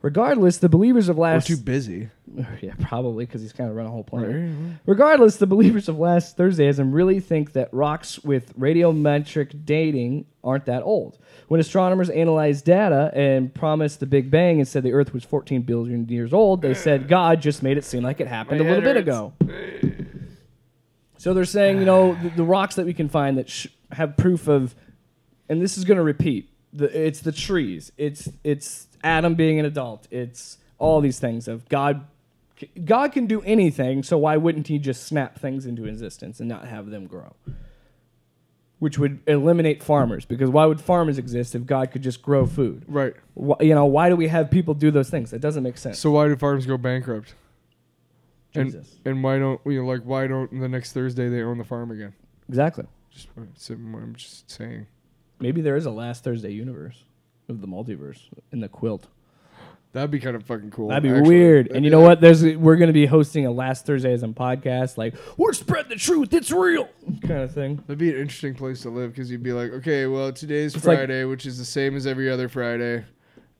Regardless, 0.00 0.58
the 0.58 0.68
believers 0.68 1.08
of 1.08 1.16
We're 1.16 1.24
Last 1.24 1.48
too 1.48 1.56
busy. 1.56 2.10
yeah, 2.60 2.74
probably 2.80 3.26
because 3.26 3.42
he's 3.42 3.52
kind 3.52 3.68
of 3.68 3.74
run 3.74 3.86
a 3.86 3.90
whole 3.90 4.04
planet. 4.04 4.52
Regardless, 4.86 5.36
the 5.36 5.46
believers 5.46 5.88
of 5.88 5.98
last 5.98 6.36
Thursdayism 6.36 6.94
really 6.94 7.18
think 7.18 7.52
that 7.54 7.68
rocks 7.72 8.18
with 8.20 8.56
radiometric 8.56 9.64
dating 9.64 10.26
aren't 10.44 10.66
that 10.66 10.82
old. 10.82 11.18
When 11.48 11.60
astronomers 11.60 12.10
analyzed 12.10 12.64
data 12.64 13.10
and 13.12 13.52
promised 13.52 13.98
the 13.98 14.06
Big 14.06 14.30
Bang 14.30 14.58
and 14.60 14.68
said 14.68 14.84
the 14.84 14.92
Earth 14.92 15.12
was 15.12 15.24
14 15.24 15.62
billion 15.62 16.08
years 16.08 16.32
old, 16.32 16.62
they 16.62 16.74
said 16.74 17.08
God 17.08 17.40
just 17.40 17.62
made 17.64 17.76
it 17.76 17.84
seem 17.84 18.04
like 18.04 18.20
it 18.20 18.28
happened 18.28 18.60
a 18.60 18.64
little 18.64 18.82
bit 18.82 18.96
ago. 18.96 19.32
So 21.16 21.34
they're 21.34 21.44
saying, 21.44 21.78
you 21.78 21.84
know, 21.84 22.14
the, 22.14 22.28
the 22.30 22.44
rocks 22.44 22.76
that 22.76 22.86
we 22.86 22.94
can 22.94 23.08
find 23.08 23.38
that 23.38 23.50
sh- 23.50 23.66
have 23.90 24.16
proof 24.16 24.46
of, 24.46 24.76
and 25.48 25.60
this 25.60 25.76
is 25.76 25.84
going 25.84 25.96
to 25.96 26.02
repeat. 26.04 26.47
The, 26.72 27.06
it's 27.06 27.20
the 27.20 27.32
trees. 27.32 27.92
It's 27.96 28.28
it's 28.44 28.88
Adam 29.02 29.34
being 29.34 29.58
an 29.58 29.64
adult. 29.64 30.06
It's 30.10 30.58
all 30.78 31.00
these 31.00 31.18
things 31.18 31.48
of 31.48 31.68
God. 31.68 32.06
God 32.84 33.12
can 33.12 33.26
do 33.26 33.40
anything, 33.42 34.02
so 34.02 34.18
why 34.18 34.36
wouldn't 34.36 34.66
He 34.66 34.78
just 34.78 35.04
snap 35.04 35.38
things 35.38 35.64
into 35.64 35.84
existence 35.86 36.40
and 36.40 36.48
not 36.48 36.66
have 36.66 36.90
them 36.90 37.06
grow? 37.06 37.34
Which 38.80 38.98
would 38.98 39.20
eliminate 39.26 39.82
farmers, 39.82 40.24
because 40.24 40.50
why 40.50 40.66
would 40.66 40.80
farmers 40.80 41.18
exist 41.18 41.54
if 41.54 41.66
God 41.66 41.90
could 41.90 42.02
just 42.02 42.22
grow 42.22 42.46
food? 42.46 42.84
Right. 42.86 43.14
Wh- 43.34 43.60
you 43.60 43.74
know, 43.74 43.86
why 43.86 44.08
do 44.08 44.14
we 44.16 44.28
have 44.28 44.50
people 44.50 44.74
do 44.74 44.90
those 44.90 45.10
things? 45.10 45.30
That 45.30 45.40
doesn't 45.40 45.62
make 45.62 45.78
sense. 45.78 45.98
So 45.98 46.12
why 46.12 46.28
do 46.28 46.36
farms 46.36 46.66
go 46.66 46.76
bankrupt? 46.76 47.34
And 48.54 48.72
Jesus. 48.72 48.96
and 49.04 49.22
why 49.22 49.38
don't 49.38 49.60
you 49.66 49.82
know 49.82 49.88
like 49.88 50.02
why 50.02 50.26
don't 50.26 50.60
the 50.60 50.68
next 50.68 50.92
Thursday 50.92 51.28
they 51.28 51.42
own 51.42 51.58
the 51.58 51.64
farm 51.64 51.90
again? 51.90 52.14
Exactly. 52.48 52.84
Just 53.10 53.28
I'm 53.36 54.14
just 54.16 54.50
saying. 54.50 54.86
Maybe 55.40 55.60
there 55.60 55.76
is 55.76 55.86
a 55.86 55.90
last 55.90 56.24
Thursday 56.24 56.50
universe 56.52 57.04
of 57.48 57.60
the 57.60 57.66
multiverse 57.66 58.20
in 58.52 58.60
the 58.60 58.68
quilt. 58.68 59.06
That'd 59.92 60.10
be 60.10 60.20
kind 60.20 60.36
of 60.36 60.44
fucking 60.44 60.70
cool. 60.70 60.88
That'd 60.88 61.02
be 61.02 61.08
actually. 61.08 61.28
weird. 61.28 61.64
That'd 61.66 61.76
And 61.76 61.82
be 61.82 61.86
you 61.86 61.90
know 61.90 62.00
like- 62.00 62.08
what? 62.08 62.20
There's 62.20 62.44
we're 62.56 62.76
gonna 62.76 62.92
be 62.92 63.06
hosting 63.06 63.46
a 63.46 63.50
last 63.50 63.86
Thursdays 63.86 64.22
podcast, 64.22 64.98
like 64.98 65.14
we're 65.38 65.54
spreading 65.54 65.88
the 65.88 65.96
truth. 65.96 66.34
It's 66.34 66.50
real, 66.50 66.88
kind 67.22 67.40
of 67.42 67.52
thing. 67.54 67.76
That'd 67.86 67.98
be 67.98 68.10
an 68.10 68.20
interesting 68.20 68.54
place 68.54 68.82
to 68.82 68.90
live 68.90 69.12
because 69.12 69.30
you'd 69.30 69.42
be 69.42 69.52
like, 69.54 69.72
okay, 69.72 70.06
well, 70.06 70.30
today's 70.30 70.74
It's 70.74 70.84
like- 70.84 70.98
Friday, 70.98 71.24
which 71.24 71.46
is 71.46 71.56
the 71.58 71.64
same 71.64 71.96
as 71.96 72.06
every 72.06 72.28
other 72.30 72.48
Friday, 72.50 73.04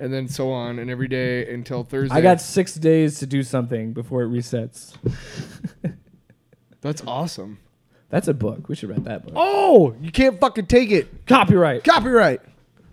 and 0.00 0.12
then 0.12 0.28
so 0.28 0.50
on, 0.52 0.78
and 0.78 0.90
every 0.90 1.08
day 1.08 1.50
until 1.52 1.82
Thursday. 1.82 2.14
I 2.14 2.20
got 2.20 2.42
six 2.42 2.74
days 2.74 3.18
to 3.20 3.26
do 3.26 3.42
something 3.42 3.94
before 3.94 4.22
it 4.22 4.28
resets. 4.30 4.94
That's 6.82 7.02
awesome. 7.06 7.58
That's 8.10 8.28
a 8.28 8.34
book. 8.34 8.68
We 8.68 8.74
should 8.76 8.88
write 8.90 9.04
that 9.04 9.24
book. 9.24 9.34
Oh, 9.36 9.94
you 10.00 10.10
can't 10.10 10.40
fucking 10.40 10.66
take 10.66 10.90
it. 10.90 11.26
Copyright. 11.26 11.84
Copyright, 11.84 12.40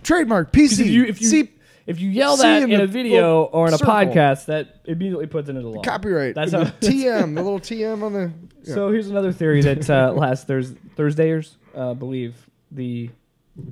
Trademark. 0.04 0.52
PC. 0.52 0.80
if 0.82 0.88
you 0.88 1.06
if 1.06 1.22
you 1.22 1.28
See, 1.28 1.50
if 1.88 2.00
you 2.00 2.10
yell 2.10 2.36
that 2.38 2.64
in 2.64 2.72
in, 2.72 2.82
a 2.82 2.88
video 2.88 3.44
or 3.44 3.68
in 3.68 3.74
a 3.74 3.78
circle. 3.78 3.94
podcast, 3.94 4.46
that 4.48 4.82
immediately 4.86 5.28
puts 5.28 5.48
it 5.50 5.56
into 5.56 5.70
law. 5.70 5.82
copyright. 5.82 6.36
That's 6.36 6.52
how- 6.52 6.64
TM, 6.66 7.36
the 7.36 7.44
little 7.44 7.60
TM 7.62 8.04
on 8.04 8.12
the. 8.14 8.32
yeah. 8.64 8.74
So 8.74 8.90
here's 8.90 9.08
another 9.10 9.32
theory 9.32 9.62
that 9.62 9.90
uh, 9.90 10.12
last 10.18 10.48
Thurs 10.48 10.72
Thursdayers 10.98 11.56
uh, 11.76 11.94
believe 11.94 12.36
the 12.72 13.10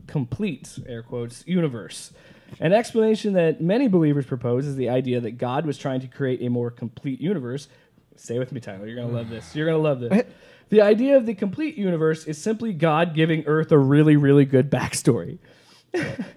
complete 0.07 0.77
air 0.87 1.03
quotes 1.03 1.43
universe. 1.47 2.13
An 2.59 2.71
explanation 2.71 3.33
that 3.33 3.61
many 3.61 3.87
believers 3.87 4.25
propose 4.25 4.65
is 4.67 4.75
the 4.75 4.89
idea 4.89 5.19
that 5.21 5.37
God 5.39 5.65
was 5.65 5.77
trying 5.77 6.01
to 6.01 6.07
create 6.07 6.41
a 6.43 6.49
more 6.49 6.69
complete 6.69 7.19
universe. 7.19 7.67
Stay 8.15 8.37
with 8.37 8.51
me, 8.51 8.59
Tyler. 8.61 8.85
You're 8.87 8.95
gonna 9.01 9.11
love 9.13 9.27
this. 9.29 9.55
You're 9.55 9.65
gonna 9.65 9.79
love 9.79 9.99
this. 9.99 10.23
The 10.73 10.81
idea 10.81 11.17
of 11.17 11.27
the 11.27 11.35
complete 11.35 11.77
universe 11.77 12.25
is 12.25 12.41
simply 12.41 12.73
God 12.73 13.13
giving 13.13 13.43
Earth 13.45 13.71
a 13.71 13.77
really, 13.77 14.15
really 14.15 14.43
good 14.43 14.71
backstory. 14.71 15.37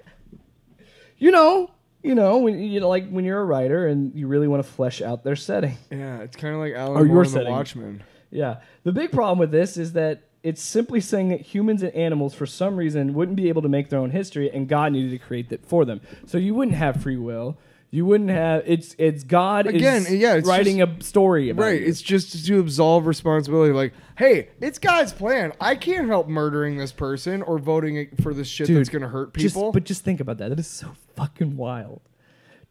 you 1.16 1.30
know, 1.30 1.70
you 2.02 2.14
know, 2.14 2.36
when 2.36 2.58
you 2.58 2.78
know, 2.80 2.90
like 2.90 3.08
when 3.08 3.24
you're 3.24 3.40
a 3.40 3.44
writer 3.46 3.86
and 3.86 4.14
you 4.14 4.26
really 4.26 4.46
want 4.46 4.62
to 4.62 4.70
flesh 4.70 5.00
out 5.00 5.24
their 5.24 5.36
setting. 5.36 5.78
yeah, 5.90 6.18
it's 6.18 6.36
kind 6.36 6.52
of 6.52 6.60
like 6.60 6.74
Alan 6.74 6.98
Or 6.98 7.04
Moore 7.06 7.14
your 7.14 7.22
in 7.24 7.30
The 7.30 7.32
setting. 7.32 7.50
Watchmen. 7.50 8.02
Yeah. 8.30 8.56
The 8.82 8.92
big 8.92 9.10
problem 9.10 9.38
with 9.38 9.52
this 9.52 9.78
is 9.78 9.94
that 9.94 10.24
it's 10.42 10.60
simply 10.60 11.00
saying 11.00 11.30
that 11.30 11.40
humans 11.40 11.82
and 11.82 11.94
animals, 11.94 12.34
for 12.34 12.44
some 12.44 12.76
reason, 12.76 13.14
wouldn't 13.14 13.38
be 13.38 13.48
able 13.48 13.62
to 13.62 13.70
make 13.70 13.88
their 13.88 14.00
own 14.00 14.10
history, 14.10 14.50
and 14.52 14.68
God 14.68 14.92
needed 14.92 15.12
to 15.12 15.18
create 15.18 15.48
that 15.48 15.64
for 15.64 15.86
them. 15.86 16.02
So 16.26 16.36
you 16.36 16.54
wouldn't 16.54 16.76
have 16.76 17.02
free 17.02 17.16
will. 17.16 17.56
You 17.96 18.04
wouldn't 18.04 18.28
have. 18.28 18.62
It's 18.66 18.94
it's 18.98 19.24
God 19.24 19.66
Again, 19.66 20.02
is 20.02 20.12
yeah, 20.16 20.34
it's 20.34 20.46
writing 20.46 20.82
a 20.82 21.02
story 21.02 21.48
about 21.48 21.62
Right, 21.62 21.80
you. 21.80 21.86
it's 21.86 22.02
just 22.02 22.44
to 22.44 22.60
absolve 22.60 23.06
responsibility. 23.06 23.72
Like, 23.72 23.94
hey, 24.18 24.50
it's 24.60 24.78
God's 24.78 25.14
plan. 25.14 25.54
I 25.62 25.76
can't 25.76 26.06
help 26.06 26.28
murdering 26.28 26.76
this 26.76 26.92
person 26.92 27.40
or 27.40 27.58
voting 27.58 28.08
for 28.20 28.34
this 28.34 28.48
shit 28.48 28.66
Dude, 28.66 28.76
that's 28.78 28.90
gonna 28.90 29.08
hurt 29.08 29.32
Just- 29.34 29.54
people. 29.54 29.72
but 29.72 29.84
just 29.84 30.04
think 30.04 30.20
about 30.20 30.36
that. 30.38 30.50
That 30.50 30.58
is 30.58 30.66
so 30.66 30.88
fucking 31.16 31.56
wild 31.56 32.02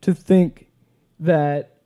to 0.02 0.14
think 0.14 0.68
that 1.20 1.78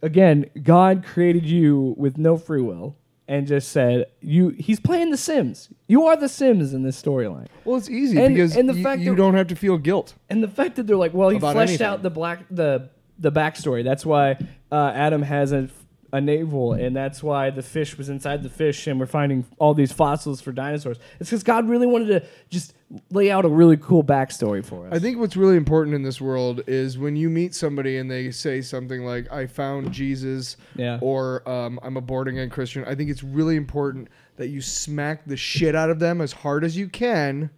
again, 0.00 0.46
God 0.62 1.04
created 1.04 1.44
you 1.44 1.94
with 1.98 2.16
no 2.16 2.38
free 2.38 2.62
will 2.62 2.96
and 3.28 3.46
just 3.46 3.68
said 3.70 4.06
you. 4.20 4.48
He's 4.50 4.80
playing 4.80 5.10
The 5.10 5.16
Sims. 5.16 5.68
You 5.86 6.06
are 6.06 6.16
The 6.16 6.28
Sims 6.28 6.72
in 6.74 6.82
this 6.82 7.00
storyline. 7.00 7.46
well, 7.64 7.76
it's 7.76 7.88
easy 7.90 8.18
And- 8.20 8.34
because 8.34 8.56
and 8.56 8.68
the 8.68 8.74
you, 8.74 8.82
fact 8.82 9.00
you 9.02 9.10
that- 9.10 9.16
don't 9.16 9.34
have 9.34 9.48
to 9.48 9.54
feel 9.54 9.78
guilt. 9.78 10.14
And 10.30 10.42
the 10.42 10.48
fact 10.48 10.76
that 10.76 10.86
they're 10.86 10.96
like, 10.96 11.14
well, 11.14 11.28
he 11.28 11.36
About 11.36 11.52
fleshed 11.52 11.68
anything. 11.70 11.86
out 11.86 12.02
the 12.02 12.10
black 12.10 12.44
the 12.50 12.88
the 13.20 13.30
backstory. 13.32 13.82
That's 13.84 14.06
why 14.06 14.36
uh, 14.72 14.92
Adam 14.94 15.22
has 15.22 15.52
a 15.52 15.68
a 16.12 16.20
navel, 16.20 16.72
and 16.72 16.96
that's 16.96 17.22
why 17.22 17.50
the 17.50 17.62
fish 17.62 17.98
was 17.98 18.08
inside 18.08 18.42
the 18.42 18.48
fish, 18.48 18.86
and 18.86 18.98
we're 18.98 19.04
finding 19.06 19.44
all 19.58 19.74
these 19.74 19.92
fossils 19.92 20.40
for 20.40 20.52
dinosaurs. 20.52 20.98
It's 21.20 21.28
because 21.28 21.42
God 21.42 21.68
really 21.68 21.86
wanted 21.86 22.06
to 22.06 22.26
just 22.48 22.72
lay 23.10 23.30
out 23.30 23.44
a 23.44 23.48
really 23.48 23.76
cool 23.76 24.02
backstory 24.02 24.64
for 24.64 24.86
us. 24.86 24.94
I 24.94 24.98
think 25.00 25.18
what's 25.18 25.36
really 25.36 25.56
important 25.58 25.94
in 25.94 26.02
this 26.02 26.18
world 26.20 26.62
is 26.66 26.96
when 26.96 27.14
you 27.14 27.28
meet 27.28 27.54
somebody 27.54 27.98
and 27.98 28.10
they 28.10 28.30
say 28.30 28.62
something 28.62 29.04
like, 29.04 29.30
I 29.30 29.46
found 29.46 29.92
Jesus 29.92 30.56
Yeah. 30.76 30.98
or 31.02 31.46
um, 31.46 31.78
I'm 31.82 31.98
a 31.98 32.00
born 32.00 32.28
again 32.28 32.48
Christian. 32.48 32.84
I 32.86 32.94
think 32.94 33.10
it's 33.10 33.22
really 33.22 33.56
important 33.56 34.08
that 34.36 34.48
you 34.48 34.62
smack 34.62 35.26
the 35.26 35.36
shit 35.36 35.74
out 35.74 35.90
of 35.90 35.98
them 35.98 36.22
as 36.22 36.32
hard 36.32 36.64
as 36.64 36.74
you 36.74 36.88
can 36.88 37.50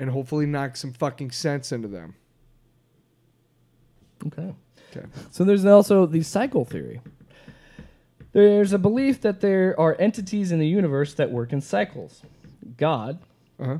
and 0.00 0.10
hopefully 0.10 0.46
knock 0.46 0.76
some 0.76 0.92
fucking 0.92 1.30
sense 1.30 1.70
into 1.70 1.86
them. 1.86 2.16
Okay. 4.26 4.52
Okay. 4.96 5.06
So 5.30 5.44
there's 5.44 5.64
also 5.64 6.06
the 6.06 6.22
cycle 6.22 6.64
theory. 6.64 7.00
There's 8.32 8.72
a 8.72 8.78
belief 8.78 9.20
that 9.22 9.40
there 9.40 9.78
are 9.80 9.96
entities 9.98 10.52
in 10.52 10.58
the 10.58 10.66
universe 10.68 11.14
that 11.14 11.30
work 11.30 11.52
in 11.52 11.60
cycles. 11.60 12.22
God, 12.76 13.18
Uh 13.58 13.64
huh. 13.64 13.78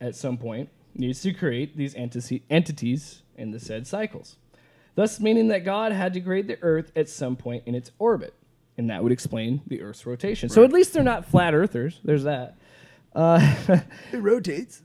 at 0.00 0.16
some 0.16 0.36
point, 0.36 0.68
needs 0.94 1.22
to 1.22 1.32
create 1.32 1.76
these 1.76 1.94
entici- 1.94 2.42
entities 2.50 3.22
in 3.36 3.52
the 3.52 3.60
said 3.60 3.86
cycles. 3.86 4.36
Thus, 4.96 5.20
meaning 5.20 5.48
that 5.48 5.64
God 5.64 5.92
had 5.92 6.12
to 6.14 6.20
create 6.20 6.46
the 6.48 6.58
Earth 6.62 6.90
at 6.96 7.08
some 7.08 7.36
point 7.36 7.62
in 7.66 7.74
its 7.74 7.90
orbit. 7.98 8.34
And 8.76 8.90
that 8.90 9.02
would 9.02 9.12
explain 9.12 9.60
the 9.66 9.82
Earth's 9.82 10.04
rotation. 10.06 10.48
So 10.48 10.64
at 10.64 10.72
least 10.72 10.92
they're 10.92 11.02
not 11.04 11.24
flat 11.26 11.54
earthers. 11.54 12.00
There's 12.04 12.24
that. 12.24 12.56
Uh, 13.14 13.54
It 14.12 14.18
rotates. 14.18 14.82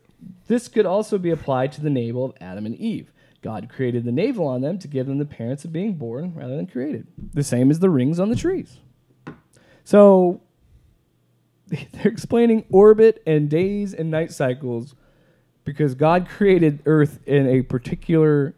this 0.48 0.68
could 0.68 0.86
also 0.86 1.18
be 1.18 1.32
applied 1.32 1.72
to 1.74 1.82
the 1.82 1.90
navel 1.90 2.24
of 2.26 2.34
Adam 2.40 2.66
and 2.66 2.76
Eve. 2.76 3.12
God 3.46 3.70
created 3.70 4.06
the 4.06 4.12
navel 4.12 4.48
on 4.48 4.62
them 4.62 4.80
to 4.80 4.88
give 4.88 5.06
them 5.06 5.20
the 5.20 5.26
parents 5.26 5.64
of 5.66 5.72
being 5.72 5.94
born 5.94 6.34
rather 6.34 6.56
than 6.56 6.66
created. 6.66 7.06
The 7.32 7.44
same 7.44 7.70
as 7.70 7.78
the 7.78 7.92
rings 7.92 8.20
on 8.20 8.30
the 8.30 8.36
trees. 8.36 8.80
So 9.84 10.42
they're 11.68 12.12
explaining 12.12 12.66
orbit 12.72 13.22
and 13.28 13.48
days 13.48 13.94
and 13.94 14.10
night 14.10 14.32
cycles 14.32 14.96
because 15.64 15.94
God 15.94 16.28
created 16.28 16.82
Earth 16.88 17.20
in 17.28 17.48
a 17.48 17.62
particular 17.62 18.56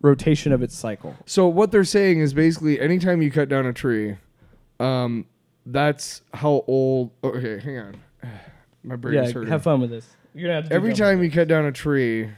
rotation 0.00 0.52
of 0.52 0.62
its 0.62 0.74
cycle. 0.74 1.14
So 1.26 1.46
what 1.46 1.70
they're 1.70 1.84
saying 1.84 2.20
is 2.20 2.32
basically 2.32 2.80
anytime 2.80 3.20
you 3.20 3.30
cut 3.30 3.50
down 3.50 3.66
a 3.66 3.74
tree, 3.74 4.16
um, 4.78 5.26
that's 5.66 6.22
how 6.32 6.64
old. 6.66 7.10
Okay, 7.22 7.60
hang 7.60 7.78
on. 7.78 7.96
My 8.84 8.96
brain 8.96 9.16
yeah, 9.16 9.24
is 9.24 9.32
hurting. 9.32 9.50
have 9.50 9.62
fun 9.62 9.82
with 9.82 9.90
this. 9.90 10.06
You're 10.32 10.48
gonna 10.48 10.62
have 10.62 10.70
to 10.70 10.74
Every 10.74 10.94
time 10.94 11.22
you 11.22 11.30
cut 11.30 11.46
down 11.46 11.66
a 11.66 11.72
tree, 11.72 12.30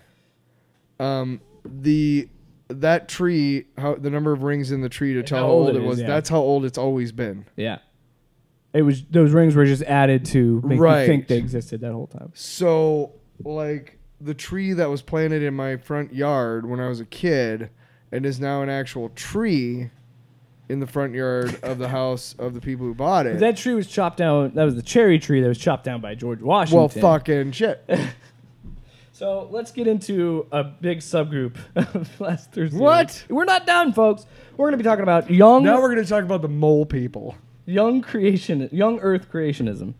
um, 0.99 1.41
the 1.65 2.29
that 2.69 3.09
tree, 3.09 3.67
how 3.77 3.95
the 3.97 4.11
number 4.11 4.33
of 4.33 4.43
rings 4.43 4.71
in 4.73 4.81
the 4.81 4.89
tree 4.89 5.15
to 5.15 5.23
tell 5.23 5.47
how 5.47 5.53
old 5.53 5.69
it 5.71 5.77
is, 5.77 5.83
was. 5.83 6.01
yeah. 6.01 6.07
That's 6.07 6.29
how 6.29 6.39
old 6.41 6.65
it's 6.65 6.79
always 6.79 7.13
been. 7.13 7.45
Yeah. 7.57 7.79
It 8.73 8.83
was 8.83 9.05
those 9.05 9.33
rings 9.33 9.55
were 9.55 9.67
just 9.67 9.83
added 9.83 10.25
to 10.27 10.63
make 10.65 10.81
Right. 10.81 11.03
you 11.03 11.07
think 11.07 11.29
they 11.29 11.37
existed 11.37 11.83
that 11.83 11.93
whole 11.93 12.07
time. 12.07 12.31
So, 12.35 13.13
like 13.45 13.99
the 14.21 14.33
tree 14.35 14.73
that 14.73 14.89
was 14.89 15.03
planted 15.03 15.43
in 15.43 15.53
my 15.55 15.77
front 15.77 16.15
yard 16.15 16.67
when 16.69 16.81
I 16.81 16.89
was 16.89 16.99
a 17.01 17.05
kid, 17.05 17.69
and 18.11 18.25
is 18.25 18.41
now 18.41 18.63
an 18.63 18.71
actual 18.71 19.11
tree 19.11 19.91
in 20.69 20.81
the 20.81 20.87
front 20.87 21.13
yard 21.13 21.59
of 21.63 21.77
the 21.79 21.89
house 21.89 22.35
of 22.39 22.55
the 22.55 22.61
people 22.63 22.87
who 22.87 22.95
bought 22.95 23.27
it. 23.27 23.41
That 23.41 23.59
tree 23.59 23.75
was 23.75 23.87
chopped 23.89 24.17
down. 24.17 24.53
That 24.55 24.65
was 24.65 24.75
the 24.75 24.81
cherry 24.83 25.19
tree 25.19 25.43
that 25.43 25.49
was 25.49 25.59
chopped 25.59 25.85
down 25.85 26.01
by 26.01 26.15
George 26.15 26.41
Washington. 26.41 26.79
well, 26.79 26.89
fucking 26.89 27.53
shit. 27.53 27.85
So 29.23 29.47
let's 29.53 29.71
get 29.71 29.87
into 29.87 30.49
a 30.51 30.65
big 30.65 30.99
subgroup 30.99 31.57
of 31.77 32.21
last 32.21 32.51
Thursday. 32.51 32.77
What? 32.77 33.25
We're 33.29 33.45
not 33.45 33.67
done, 33.67 33.93
folks. 33.93 34.27
We're 34.57 34.65
going 34.65 34.73
to 34.73 34.79
be 34.79 34.83
talking 34.83 35.05
about 35.05 35.31
young, 35.31 35.63
now 35.63 35.81
we're 35.81 35.91
gonna 35.91 36.05
talk 36.05 36.25
about 36.25 36.43
the 36.43 36.49
mole 36.49 36.85
people. 36.85 37.37
young 37.65 38.01
creation, 38.03 38.69
young 38.73 38.99
Earth 38.99 39.31
creationism. 39.31 39.95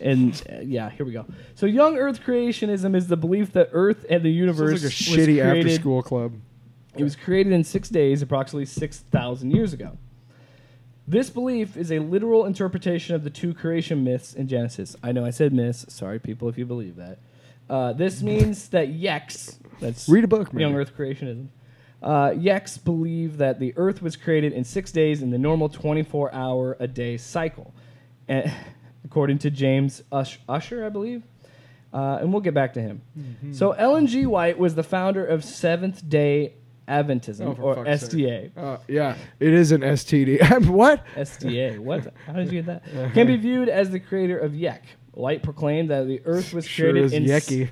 And 0.00 0.40
uh, 0.48 0.60
yeah, 0.60 0.90
here 0.90 1.04
we 1.04 1.10
go. 1.10 1.26
So, 1.56 1.66
young 1.66 1.98
Earth 1.98 2.22
creationism 2.24 2.94
is 2.94 3.08
the 3.08 3.16
belief 3.16 3.52
that 3.54 3.70
Earth 3.72 4.06
and 4.08 4.22
the 4.22 4.30
universe 4.30 4.80
Sounds 4.80 5.08
like 5.08 5.16
a 5.16 5.16
was 5.16 5.26
shitty 5.26 5.42
created, 5.42 5.66
after 5.66 5.80
school 5.80 6.02
club. 6.04 6.34
It 6.96 7.02
was 7.02 7.16
created 7.16 7.52
in 7.52 7.64
six 7.64 7.88
days, 7.88 8.22
approximately 8.22 8.66
6,000 8.66 9.50
years 9.50 9.72
ago. 9.72 9.98
This 11.08 11.30
belief 11.30 11.76
is 11.76 11.90
a 11.90 11.98
literal 11.98 12.46
interpretation 12.46 13.16
of 13.16 13.24
the 13.24 13.30
two 13.30 13.54
creation 13.54 14.04
myths 14.04 14.32
in 14.34 14.46
Genesis. 14.46 14.94
I 15.02 15.10
know 15.10 15.24
I 15.24 15.30
said 15.30 15.52
myths. 15.52 15.84
Sorry, 15.88 16.20
people, 16.20 16.48
if 16.48 16.56
you 16.56 16.64
believe 16.64 16.94
that. 16.94 17.18
Uh, 17.70 17.92
this 17.92 18.22
means 18.22 18.68
that 18.70 18.88
YECs, 18.88 19.58
that's 19.80 20.08
Read 20.08 20.24
a 20.24 20.28
book, 20.28 20.52
man. 20.52 20.60
Young 20.60 20.74
Earth 20.74 20.92
creationism. 20.96 21.48
Uh, 22.02 22.30
YECs 22.30 22.82
believe 22.84 23.38
that 23.38 23.60
the 23.60 23.72
Earth 23.76 24.02
was 24.02 24.16
created 24.16 24.52
in 24.52 24.64
six 24.64 24.90
days 24.92 25.22
in 25.22 25.30
the 25.30 25.38
normal 25.38 25.68
24 25.68 26.34
hour 26.34 26.76
a 26.80 26.86
day 26.88 27.16
cycle, 27.16 27.72
Eh, 28.28 28.50
according 29.04 29.38
to 29.38 29.50
James 29.50 30.02
Ush- 30.12 30.38
Ussher, 30.48 30.84
I 30.84 30.88
believe. 30.88 31.22
Uh, 31.94 32.18
and 32.20 32.32
we'll 32.32 32.40
get 32.42 32.54
back 32.54 32.72
to 32.74 32.80
him. 32.80 33.02
Mm-hmm. 33.18 33.52
So 33.52 33.72
Ellen 33.72 34.06
G. 34.06 34.24
White 34.26 34.58
was 34.58 34.74
the 34.74 34.82
founder 34.82 35.24
of 35.24 35.44
Seventh 35.44 36.08
Day 36.08 36.54
Adventism, 36.88 37.46
Oh, 37.48 37.54
for 37.54 37.62
or 37.76 37.84
fuck's 37.84 38.00
sake. 38.10 38.10
SDA. 38.10 38.50
Uh, 38.56 38.78
yeah, 38.88 39.14
it 39.38 39.52
is 39.52 39.72
an 39.72 39.82
STD. 39.82 40.66
what? 40.68 41.04
SDA. 41.14 41.78
What? 41.78 42.12
How 42.26 42.32
did 42.32 42.50
you 42.50 42.62
get 42.62 42.66
that? 42.92 43.12
Can 43.14 43.26
be 43.26 43.36
viewed 43.36 43.68
as 43.68 43.90
the 43.90 44.00
creator 44.00 44.38
of 44.38 44.52
YEC. 44.52 44.80
White 45.12 45.42
proclaimed 45.42 45.90
that 45.90 46.06
the 46.06 46.20
Earth 46.24 46.52
was 46.54 46.66
Sure 46.66 46.90
created 46.90 47.12
in 47.12 47.30
s- 47.30 47.48
yucky. 47.48 47.70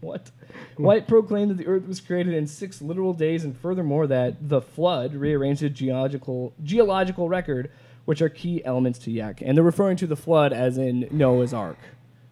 What? 0.00 0.30
White 0.76 1.06
proclaimed 1.08 1.50
that 1.50 1.58
the 1.58 1.66
Earth 1.66 1.86
was 1.86 2.00
created 2.00 2.32
in 2.32 2.46
six 2.46 2.80
literal 2.80 3.12
days, 3.12 3.44
and 3.44 3.56
furthermore 3.56 4.06
that 4.06 4.48
the 4.48 4.60
flood 4.62 5.14
rearranged 5.14 5.62
the 5.62 5.68
geological 5.68 6.54
geological 6.62 7.28
record, 7.28 7.70
which 8.06 8.22
are 8.22 8.28
key 8.30 8.64
elements 8.64 8.98
to 9.00 9.10
Yak. 9.10 9.42
And 9.44 9.56
they're 9.56 9.64
referring 9.64 9.96
to 9.98 10.06
the 10.06 10.16
flood 10.16 10.52
as 10.52 10.78
in 10.78 11.06
Noah's 11.10 11.52
Ark. 11.52 11.76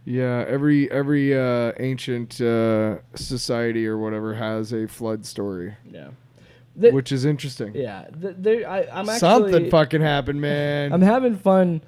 Yeah, 0.06 0.44
every 0.48 0.90
every 0.90 1.38
uh, 1.38 1.72
ancient 1.78 2.40
uh, 2.40 2.98
society 3.14 3.86
or 3.86 3.98
whatever 3.98 4.34
has 4.34 4.72
a 4.72 4.86
flood 4.88 5.26
story, 5.26 5.74
Yeah. 5.92 6.08
The- 6.74 6.92
which 6.92 7.12
is 7.12 7.24
interesting. 7.26 7.74
yeah. 7.74 8.06
The, 8.10 8.64
I, 8.64 8.82
I'm 8.84 9.08
actually 9.08 9.18
Something 9.18 9.70
fucking 9.70 10.00
happened, 10.00 10.40
man. 10.40 10.92
I'm 10.94 11.02
having 11.02 11.36
fun 11.36 11.82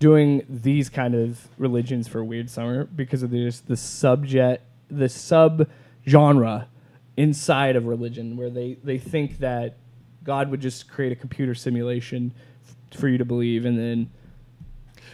doing 0.00 0.44
these 0.48 0.88
kind 0.88 1.14
of 1.14 1.46
religions 1.58 2.08
for 2.08 2.24
Weird 2.24 2.50
Summer 2.50 2.84
because 2.84 3.22
of 3.22 3.30
this 3.30 3.60
the 3.60 3.76
subject, 3.76 4.64
the 4.90 5.08
sub 5.08 5.68
genre 6.08 6.66
inside 7.16 7.76
of 7.76 7.86
religion 7.86 8.36
where 8.36 8.50
they 8.50 8.78
they 8.82 8.98
think 8.98 9.38
that 9.38 9.76
God 10.24 10.50
would 10.50 10.60
just 10.60 10.88
create 10.90 11.12
a 11.12 11.16
computer 11.16 11.54
simulation 11.54 12.32
f- 12.66 12.98
for 12.98 13.08
you 13.08 13.18
to 13.18 13.24
believe, 13.24 13.64
and 13.64 13.78
then 13.78 14.10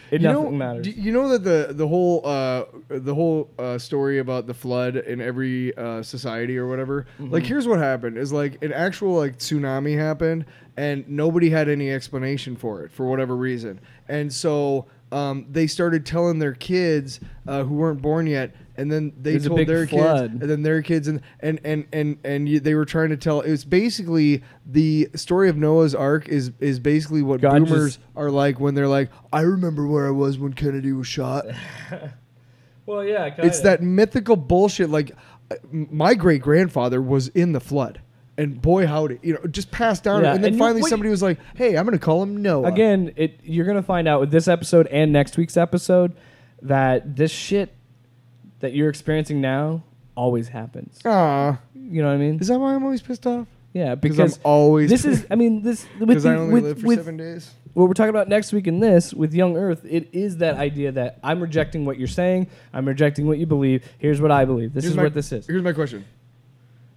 it 0.09 0.21
you 0.21 0.27
nothing 0.27 0.43
know, 0.43 0.51
matters. 0.51 0.85
do 0.85 0.91
you 0.91 1.11
know 1.11 1.29
that 1.29 1.43
the 1.43 1.73
the 1.73 1.87
whole 1.87 2.21
uh, 2.25 2.63
the 2.87 3.13
whole 3.13 3.49
uh, 3.59 3.77
story 3.77 4.19
about 4.19 4.47
the 4.47 4.53
flood 4.53 4.95
in 4.95 5.19
every 5.19 5.75
uh, 5.75 6.01
society 6.01 6.57
or 6.57 6.67
whatever? 6.67 7.07
Mm-hmm. 7.19 7.33
Like, 7.33 7.43
here's 7.43 7.67
what 7.67 7.79
happened: 7.79 8.17
is 8.17 8.31
like 8.31 8.63
an 8.63 8.71
actual 8.71 9.17
like 9.17 9.37
tsunami 9.37 9.97
happened, 9.97 10.45
and 10.77 11.07
nobody 11.09 11.49
had 11.49 11.67
any 11.67 11.91
explanation 11.91 12.55
for 12.55 12.83
it 12.83 12.91
for 12.91 13.05
whatever 13.07 13.35
reason, 13.35 13.79
and 14.07 14.31
so. 14.31 14.85
Um, 15.09 15.45
they 15.49 15.67
started 15.67 16.05
telling 16.05 16.37
their 16.39 16.51
kids 16.53 17.21
uh, 17.47 17.63
who 17.63 17.75
weren't 17.75 18.01
born 18.01 18.27
yet, 18.27 18.53
and 18.75 18.91
then 18.91 19.13
they 19.17 19.37
There's 19.37 19.47
told 19.47 19.65
their 19.65 19.87
flood. 19.87 20.31
kids, 20.31 20.41
and 20.41 20.51
then 20.51 20.63
their 20.63 20.81
kids, 20.81 21.07
and 21.07 21.21
and 21.39 21.61
and 21.63 21.85
and 21.93 22.17
and 22.25 22.49
you, 22.49 22.59
they 22.59 22.73
were 22.75 22.83
trying 22.83 23.11
to 23.11 23.15
tell. 23.15 23.39
It 23.39 23.51
was 23.51 23.63
basically 23.63 24.43
the 24.65 25.07
story 25.15 25.47
of 25.47 25.55
Noah's 25.55 25.95
Ark 25.95 26.27
is 26.27 26.51
is 26.59 26.81
basically 26.81 27.21
what 27.21 27.39
God 27.39 27.53
boomers 27.53 27.95
just- 27.95 27.99
are 28.17 28.29
like 28.29 28.59
when 28.59 28.75
they're 28.75 28.89
like, 28.89 29.09
I 29.31 29.43
remember 29.43 29.87
where 29.87 30.07
I 30.07 30.11
was 30.11 30.37
when 30.39 30.51
Kennedy 30.51 30.91
was 30.91 31.07
shot. 31.07 31.45
well, 32.85 33.03
yeah, 33.03 33.33
it's 33.37 33.61
that 33.61 33.81
mythical 33.81 34.35
bullshit. 34.35 34.89
Like, 34.89 35.11
uh, 35.49 35.55
my 35.71 36.15
great 36.15 36.41
grandfather 36.41 37.01
was 37.01 37.29
in 37.29 37.53
the 37.53 37.61
flood, 37.61 38.01
and 38.37 38.61
boy, 38.61 38.85
howdy, 38.87 39.19
you 39.23 39.33
know, 39.33 39.39
just 39.49 39.71
passed 39.71 40.03
down. 40.03 40.23
Yeah, 40.23 40.33
and 40.35 40.43
then 40.43 40.49
and 40.49 40.55
you- 40.55 40.59
finally, 40.59 40.81
somebody 40.83 41.09
was 41.09 41.21
like, 41.21 41.39
"Hey, 41.55 41.77
I'm 41.77 41.85
going 41.85 41.97
to 41.97 42.03
call 42.03 42.21
him 42.23 42.41
Noah." 42.41 42.67
again. 42.67 43.11
It 43.15 43.39
you're 43.43 43.65
gonna 43.65 43.81
find 43.83 44.07
out 44.07 44.19
with 44.19 44.31
this 44.31 44.47
episode 44.47 44.87
and 44.87 45.11
next 45.11 45.37
week's 45.37 45.57
episode 45.57 46.13
that 46.61 47.15
this 47.15 47.31
shit 47.31 47.73
that 48.59 48.73
you're 48.73 48.89
experiencing 48.89 49.41
now 49.41 49.83
always 50.15 50.47
happens. 50.49 50.99
Aw, 51.05 51.57
You 51.75 52.01
know 52.01 52.07
what 52.09 52.15
I 52.15 52.17
mean? 52.17 52.39
is 52.39 52.47
that 52.47 52.59
why 52.59 52.73
I'm 52.73 52.83
always 52.83 53.01
pissed 53.01 53.25
off? 53.27 53.47
Yeah, 53.73 53.93
Because 53.95 54.17
because 54.17 54.35
I'm 54.37 54.41
always 54.45 54.89
this 54.89 55.05
is. 55.05 55.25
I 55.29 55.35
mean, 55.35 55.61
this 55.61 55.85
with, 55.99 56.07
because 56.09 56.25
I 56.25 56.33
the- 56.33 56.39
only 56.39 56.53
with, 56.53 56.63
live 56.63 56.79
for 56.81 56.87
with 56.87 56.97
seven 56.99 57.17
days. 57.17 57.51
what 57.73 57.87
we're 57.87 57.93
talking 57.93 58.09
about 58.09 58.27
next 58.27 58.51
week 58.53 58.65
in 58.65 58.79
this 58.79 59.13
with 59.13 59.33
Young 59.35 59.55
Earth. 59.57 59.85
It 59.87 60.09
is 60.13 60.37
that 60.37 60.55
idea 60.55 60.91
that 60.93 61.19
I'm 61.23 61.39
rejecting 61.39 61.85
what 61.85 61.99
you're 61.99 62.07
saying. 62.07 62.47
I'm 62.73 62.87
rejecting 62.87 63.27
what 63.27 63.37
you 63.37 63.45
believe. 63.45 63.85
Here's 63.99 64.19
what 64.19 64.31
I 64.31 64.45
believe. 64.45 64.73
This 64.73 64.85
Here's 64.85 64.91
is 64.93 64.97
my- 64.97 65.03
what 65.03 65.13
this 65.13 65.31
is. 65.31 65.45
Here's 65.45 65.61
my 65.61 65.73
question. 65.73 66.05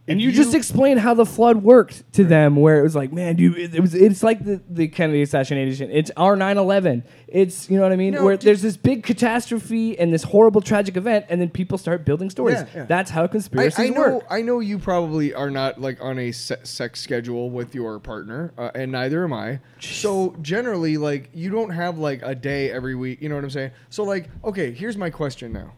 And 0.09 0.19
If 0.19 0.25
you, 0.25 0.33
just 0.33 0.55
explained 0.55 0.99
how 0.99 1.15
the 1.15 1.27
flood 1.27 1.59
worked 1.59 2.11
to 2.15 2.25
them, 2.25 2.57
where 2.57 2.81
it 2.81 2.83
was 2.83 2.97
like, 2.97 3.13
man, 3.13 3.39
you, 3.39 3.55
it, 3.55 3.75
it 3.75 3.81
was, 3.81 3.95
it's 3.95 4.23
like 4.23 4.43
the, 4.45 4.61
the 4.69 4.89
Kennedy 4.89 5.23
assassination. 5.23 5.91
It's 5.91 6.11
our 6.17 6.37
9/11. 6.37 7.05
It's 7.29 7.71
you 7.71 7.77
know 7.77 7.83
what 7.83 7.93
I 7.93 7.97
mean, 7.97 8.15
No, 8.15 8.25
where 8.25 8.37
there's 8.37 8.63
this 8.63 8.77
big 8.77 9.05
catastrophe 9.05 9.97
and 9.99 10.13
this 10.13 10.25
horrible 10.25 10.63
tragic 10.63 10.97
event, 10.97 11.27
and 11.29 11.41
then 11.41 11.51
people 11.51 11.79
start 11.79 12.05
building 12.05 12.31
stories. 12.31 12.57
Yeah, 12.57 12.67
yeah. 12.75 12.85
That's 12.87 13.11
how 13.11 13.25
I, 13.25 13.29
conspiracies 13.29 13.79
I 13.79 13.89
know. 13.91 14.01
work. 14.17 14.25
I 14.31 14.43
know 14.43 14.59
you 14.59 14.79
probably 14.79 15.33
are 15.35 15.51
not 15.51 15.81
like 15.81 16.03
on 16.03 16.19
a 16.19 16.33
se- 16.33 16.65
sex 16.65 17.01
schedule 17.01 17.51
with 17.51 17.75
your 17.75 18.01
partner, 18.01 18.53
uh, 18.59 18.71
and 18.75 18.91
neither 18.91 19.23
am 19.23 19.33
I. 19.35 19.61
So 19.81 20.35
generally, 20.41 20.97
like 20.97 21.31
you 21.35 21.51
don't 21.51 21.71
have 21.71 21.99
like 21.99 22.21
a 22.23 22.35
day 22.35 22.73
every 22.73 22.95
week. 22.97 23.21
You 23.23 23.29
know 23.29 23.37
what 23.37 23.45
I'm 23.45 23.51
saying? 23.51 23.73
So 23.91 24.03
like, 24.03 24.29
okay, 24.43 24.73
here's 24.73 24.97
my 24.97 25.11
question 25.11 25.53
now. 25.53 25.75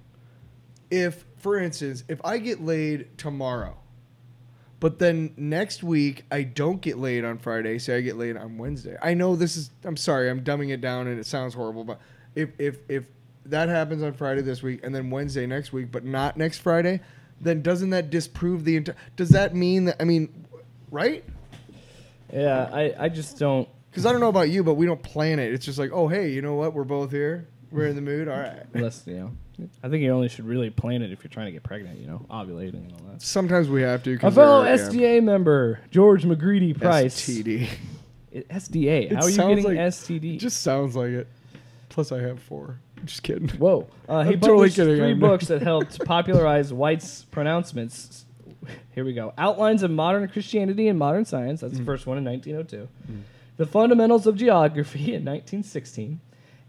If, 0.91 1.25
for 1.39 1.59
instance, 1.59 2.05
if 2.09 2.21
I 2.25 2.39
get 2.39 2.63
laid 2.63 3.19
tomorrow, 3.19 3.77
but 4.83 4.99
then 4.99 5.33
next 5.37 5.85
week 5.85 6.25
I 6.33 6.43
don't 6.43 6.81
get 6.81 6.99
laid 6.99 7.25
on 7.25 7.39
Friday, 7.39 7.79
so 7.79 7.97
I 7.97 8.01
get 8.01 8.17
laid 8.17 8.37
on 8.37 8.59
Wednesday. 8.59 8.97
I 9.01 9.15
know 9.15 9.37
this 9.37 9.57
is. 9.57 9.71
I'm 9.85 9.97
sorry, 9.97 10.29
I'm 10.29 10.43
dumbing 10.43 10.71
it 10.71 10.81
down, 10.81 11.07
and 11.07 11.21
it 11.21 11.25
sounds 11.25 11.55
horrible, 11.55 11.85
but 11.85 12.01
if 12.35 12.51
if 12.59 12.79
if 12.89 13.05
that 13.47 13.69
happens 13.69 14.03
on 14.03 14.13
Friday 14.13 14.43
this 14.43 14.61
week 14.61 14.81
and 14.83 14.93
then 14.93 15.09
Wednesday 15.09 15.47
next 15.47 15.73
week, 15.73 15.93
but 15.93 16.05
not 16.05 16.37
next 16.37 16.59
Friday, 16.59 16.99
then 17.41 17.63
doesn't 17.63 17.91
that 17.91 18.11
disprove 18.11 18.65
the 18.65 18.77
entire? 18.77 18.97
Does 19.15 19.29
that 19.29 19.55
mean 19.55 19.85
that? 19.85 19.99
I 20.01 20.05
mean, 20.05 20.47
right? 20.91 21.23
Yeah, 22.33 22.69
I, 22.73 22.93
I 22.99 23.09
just 23.09 23.39
don't. 23.39 23.69
Because 23.89 24.05
I 24.05 24.11
don't 24.11 24.21
know 24.21 24.31
about 24.31 24.51
you, 24.51 24.65
but 24.65 24.75
we 24.75 24.85
don't 24.85 25.03
plan 25.03 25.39
it. 25.39 25.55
It's 25.55 25.65
just 25.65 25.79
like, 25.79 25.93
oh 25.93 26.09
hey, 26.09 26.33
you 26.33 26.43
know 26.43 26.55
what? 26.55 26.75
We're 26.75 26.83
both 26.83 27.13
here. 27.13 27.47
We're 27.71 27.87
in 27.87 27.95
the 27.95 28.03
mood. 28.03 28.27
All 28.27 28.37
right. 28.37 28.67
Unless 28.75 29.07
you 29.07 29.15
know, 29.15 29.31
I 29.83 29.89
think 29.89 30.03
you 30.03 30.11
only 30.13 30.29
should 30.29 30.47
really 30.47 30.71
plan 30.71 31.03
it 31.03 31.13
if 31.13 31.23
you're 31.23 31.31
trying 31.31 31.47
to 31.47 31.53
get 31.53 31.63
pregnant. 31.63 31.99
You 32.01 32.07
know, 32.07 32.27
ovulating 32.31 32.85
and 32.85 32.93
all 32.93 33.13
that. 33.13 33.23
Sometimes 33.23 33.69
we 33.69 33.83
have 33.83 34.03
to. 34.05 34.19
A 34.23 34.31
fellow 34.31 34.63
they're, 34.65 34.77
yeah, 34.77 34.89
SDA 34.89 35.23
member, 35.23 35.81
George 35.91 36.25
McCready 36.25 36.73
Price. 36.75 37.21
STD. 37.21 37.69
It- 38.33 38.49
SDA. 38.49 39.11
It 39.11 39.13
How 39.13 39.23
are 39.23 39.31
you 39.31 39.37
getting 39.37 39.65
like- 39.65 39.77
STD? 39.79 40.37
It 40.37 40.39
just 40.39 40.63
sounds 40.63 40.97
like 40.97 41.11
it. 41.11 41.29
Plus, 41.91 42.11
I 42.13 42.21
have 42.21 42.41
four. 42.41 42.79
Just 43.05 43.23
kidding. 43.23 43.49
Whoa. 43.51 43.89
Uh, 44.09 44.23
he 44.25 44.33
totally 44.37 44.71
published 44.71 44.77
three 44.77 45.15
books 45.15 45.49
that 45.49 45.61
helped 45.71 46.03
popularize 46.05 46.73
White's 46.73 47.25
pronouncements. 47.25 48.25
Here 48.95 49.05
we 49.05 49.13
go. 49.13 49.35
Outlines 49.37 49.83
of 49.83 49.91
Modern 49.91 50.27
Christianity 50.29 50.89
and 50.89 50.99
Modern 50.99 51.25
Science. 51.25 51.61
That's 51.61 51.75
Mm. 51.75 51.79
the 51.79 51.85
first 51.85 52.07
one 52.07 52.17
in 52.17 52.25
1902. 52.25 52.89
The 53.59 53.67
Fundamentals 53.67 54.27
of 54.27 54.37
Geography 54.37 55.15
in 55.15 55.25
1916. 55.25 56.21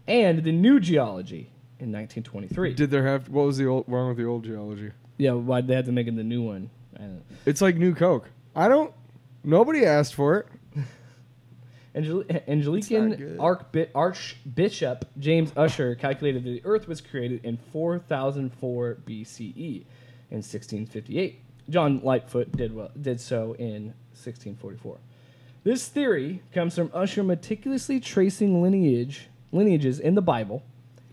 And 0.06 0.42
The 0.44 0.52
New 0.52 0.80
Geology 0.80 1.50
in 1.80 1.92
1923. 1.92 2.74
Did 2.74 2.90
there 2.90 3.06
have 3.06 3.28
what 3.28 3.46
was 3.46 3.58
the 3.58 3.66
old 3.66 3.84
wrong 3.88 4.08
with 4.08 4.16
the 4.16 4.24
old 4.24 4.44
geology? 4.44 4.92
yeah, 5.18 5.32
why 5.32 5.60
they 5.60 5.74
had 5.74 5.84
to 5.86 5.92
make 5.92 6.06
it 6.08 6.16
the 6.16 6.24
new 6.24 6.42
one. 6.42 6.70
I 6.96 7.00
don't 7.00 7.14
know. 7.14 7.22
It's 7.46 7.60
like 7.60 7.76
new 7.76 7.94
Coke. 7.94 8.30
I 8.54 8.68
don't. 8.68 8.92
Nobody 9.44 9.84
asked 9.84 10.14
for 10.14 10.38
it. 10.38 10.46
Angel- 11.94 12.24
not 12.28 12.42
Anglican. 12.48 13.36
Archbi- 13.38 13.88
Archbishop 13.94 15.04
James 15.18 15.52
Ussher 15.56 15.94
calculated 15.94 16.42
that 16.44 16.50
the 16.50 16.62
Earth 16.64 16.88
was 16.88 17.00
created 17.00 17.44
in 17.44 17.56
4004 17.72 18.98
BCE 19.06 19.40
E 19.56 19.86
in 20.30 20.38
1658. 20.38 21.40
John 21.70 22.00
Lightfoot 22.02 22.52
did 22.56 22.74
well, 22.74 22.90
did 23.00 23.20
so 23.20 23.54
in 23.58 23.94
1644. 24.12 24.98
This 25.62 25.86
theory 25.88 26.42
comes 26.52 26.74
from 26.74 26.90
Ussher 26.92 27.22
meticulously 27.22 28.00
tracing 28.00 28.60
lineage 28.62 29.28
lineages 29.52 30.00
in 30.00 30.14
the 30.14 30.20
Bible, 30.22 30.62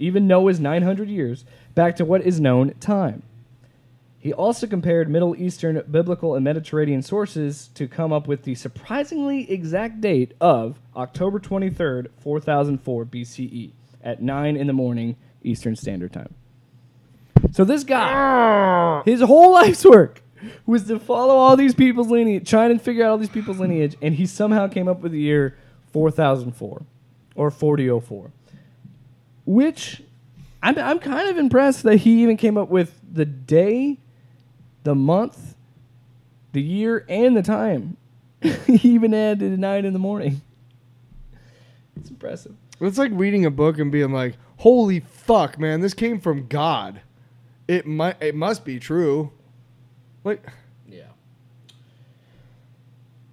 even 0.01 0.27
Noah's 0.27 0.59
900 0.59 1.09
years, 1.09 1.45
back 1.75 1.95
to 1.97 2.05
what 2.05 2.21
is 2.21 2.39
known 2.39 2.73
time. 2.79 3.23
He 4.19 4.33
also 4.33 4.67
compared 4.67 5.09
Middle 5.09 5.35
Eastern, 5.35 5.81
biblical, 5.89 6.35
and 6.35 6.43
Mediterranean 6.43 7.01
sources 7.01 7.69
to 7.73 7.87
come 7.87 8.13
up 8.13 8.27
with 8.27 8.43
the 8.43 8.53
surprisingly 8.53 9.51
exact 9.51 9.99
date 9.99 10.33
of 10.39 10.77
October 10.95 11.39
23rd, 11.39 12.07
4004 12.19 13.05
BCE, 13.05 13.71
at 14.03 14.21
9 14.21 14.57
in 14.57 14.67
the 14.67 14.73
morning 14.73 15.15
Eastern 15.43 15.75
Standard 15.75 16.13
Time. 16.13 16.35
So 17.51 17.63
this 17.63 17.83
guy, 17.83 18.11
ah. 18.13 19.01
his 19.03 19.21
whole 19.21 19.53
life's 19.53 19.83
work 19.83 20.21
was 20.65 20.83
to 20.83 20.99
follow 20.99 21.35
all 21.35 21.57
these 21.57 21.73
people's 21.73 22.09
lineage, 22.09 22.47
trying 22.47 22.77
to 22.77 22.83
figure 22.83 23.03
out 23.03 23.11
all 23.11 23.17
these 23.17 23.29
people's 23.29 23.59
lineage, 23.59 23.95
and 24.01 24.15
he 24.15 24.25
somehow 24.25 24.67
came 24.67 24.87
up 24.87 25.01
with 25.01 25.11
the 25.13 25.19
year 25.19 25.57
4004 25.93 26.83
or 27.35 27.51
4004, 27.51 28.31
which 29.51 30.01
I'm, 30.63 30.77
I'm 30.77 30.99
kind 30.99 31.29
of 31.29 31.37
impressed 31.37 31.83
that 31.83 31.97
he 31.97 32.23
even 32.23 32.37
came 32.37 32.57
up 32.57 32.69
with 32.69 32.99
the 33.11 33.25
day, 33.25 33.99
the 34.83 34.95
month, 34.95 35.55
the 36.53 36.61
year, 36.61 37.05
and 37.09 37.35
the 37.35 37.41
time. 37.41 37.97
he 38.65 38.89
even 38.89 39.13
added 39.13 39.59
nine 39.59 39.83
in 39.85 39.93
the 39.93 39.99
morning. 39.99 40.41
It's 41.97 42.09
impressive. 42.09 42.55
It's 42.79 42.97
like 42.97 43.11
reading 43.13 43.45
a 43.45 43.51
book 43.51 43.77
and 43.77 43.91
being 43.91 44.11
like, 44.11 44.37
"Holy 44.57 45.01
fuck, 45.01 45.59
man! 45.59 45.81
This 45.81 45.93
came 45.93 46.19
from 46.19 46.47
God. 46.47 47.01
It 47.67 47.85
might. 47.85 48.15
It 48.21 48.33
must 48.33 48.65
be 48.65 48.79
true." 48.79 49.31
Like. 50.23 50.47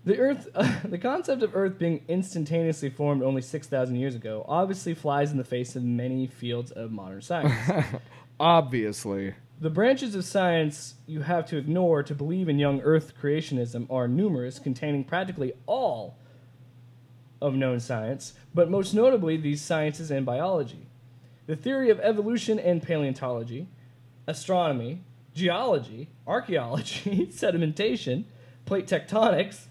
The 0.09 0.19
Earth, 0.21 0.49
the 0.85 0.97
concept 0.97 1.43
of 1.43 1.55
Earth 1.55 1.79
being 1.79 2.03
instantaneously 2.09 2.89
formed 2.89 3.23
only 3.23 3.43
6,000 3.43 3.95
years 3.95 4.15
ago 4.15 4.43
obviously 4.49 4.95
flies 4.95 5.33
in 5.33 5.37
the 5.37 5.45
face 5.45 5.77
of 5.77 5.85
many 5.85 6.27
fields 6.27 6.71
of 6.71 6.91
modern 6.91 7.21
science. 7.21 7.53
obviously, 8.41 9.35
the 9.61 9.69
branches 9.69 10.15
of 10.15 10.25
science 10.25 10.95
you 11.07 11.21
have 11.21 11.45
to 11.49 11.59
ignore 11.59 12.03
to 12.03 12.15
believe 12.15 12.49
in 12.49 12.59
young 12.59 12.81
Earth 12.81 13.13
creationism 13.21 13.87
are 13.91 14.09
numerous, 14.09 14.59
containing 14.59 15.05
practically 15.05 15.53
all 15.67 16.17
of 17.43 17.55
known 17.55 17.79
science, 17.79 18.33
but 18.55 18.71
most 18.71 18.95
notably 18.95 19.37
these 19.37 19.61
sciences 19.61 20.11
and 20.11 20.25
biology. 20.25 20.87
The 21.45 21.55
theory 21.55 21.91
of 21.91 22.01
evolution 22.01 22.59
and 22.59 22.83
paleontology, 22.83 23.69
astronomy, 24.27 25.03
geology, 25.35 26.09
archaeology, 26.27 27.27
sedimentation, 27.31 28.25
plate 28.65 28.87
tectonics, 28.87 29.67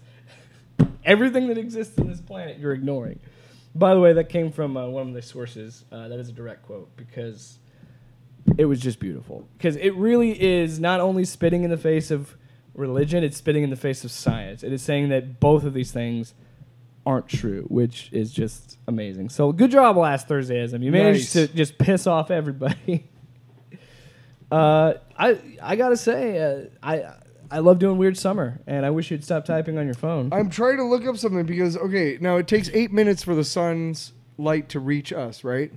everything 1.04 1.48
that 1.48 1.58
exists 1.58 1.96
in 1.98 2.08
this 2.08 2.20
planet 2.20 2.58
you're 2.58 2.72
ignoring. 2.72 3.20
By 3.74 3.94
the 3.94 4.00
way, 4.00 4.12
that 4.14 4.28
came 4.28 4.50
from 4.50 4.76
uh, 4.76 4.86
one 4.86 5.08
of 5.08 5.14
the 5.14 5.22
sources. 5.22 5.84
Uh, 5.92 6.08
that 6.08 6.18
is 6.18 6.28
a 6.28 6.32
direct 6.32 6.62
quote 6.64 6.96
because 6.96 7.58
it 8.56 8.64
was 8.64 8.80
just 8.80 8.98
beautiful. 8.98 9.46
Because 9.56 9.76
it 9.76 9.94
really 9.94 10.40
is 10.40 10.80
not 10.80 11.00
only 11.00 11.24
spitting 11.24 11.64
in 11.64 11.70
the 11.70 11.76
face 11.76 12.10
of 12.10 12.36
religion, 12.74 13.22
it's 13.22 13.36
spitting 13.36 13.62
in 13.62 13.70
the 13.70 13.76
face 13.76 14.04
of 14.04 14.10
science. 14.10 14.62
It 14.62 14.72
is 14.72 14.82
saying 14.82 15.10
that 15.10 15.38
both 15.38 15.64
of 15.64 15.74
these 15.74 15.92
things 15.92 16.34
aren't 17.06 17.28
true, 17.28 17.64
which 17.68 18.10
is 18.12 18.32
just 18.32 18.78
amazing. 18.86 19.28
So 19.28 19.52
good 19.52 19.70
job 19.70 19.96
last 19.96 20.28
Thursdayism. 20.28 20.82
You 20.82 20.90
managed 20.92 21.34
Nice. 21.34 21.48
to 21.48 21.54
just 21.54 21.78
piss 21.78 22.06
off 22.06 22.30
everybody. 22.30 23.06
uh, 24.50 24.94
I 25.16 25.38
I 25.62 25.76
gotta 25.76 25.96
say, 25.96 26.38
uh, 26.38 26.64
I 26.82 27.14
I 27.50 27.60
love 27.60 27.78
doing 27.78 27.98
weird 27.98 28.16
summer, 28.16 28.60
and 28.66 28.84
I 28.84 28.90
wish 28.90 29.10
you'd 29.10 29.24
stop 29.24 29.44
typing 29.44 29.78
on 29.78 29.86
your 29.86 29.94
phone. 29.94 30.30
I'm 30.32 30.50
trying 30.50 30.76
to 30.76 30.84
look 30.84 31.06
up 31.06 31.16
something 31.16 31.46
because 31.46 31.76
okay, 31.76 32.18
now 32.20 32.36
it 32.36 32.46
takes 32.46 32.68
eight 32.70 32.92
minutes 32.92 33.22
for 33.22 33.34
the 33.34 33.44
sun's 33.44 34.12
light 34.36 34.68
to 34.70 34.80
reach 34.80 35.12
us, 35.12 35.44
right? 35.44 35.72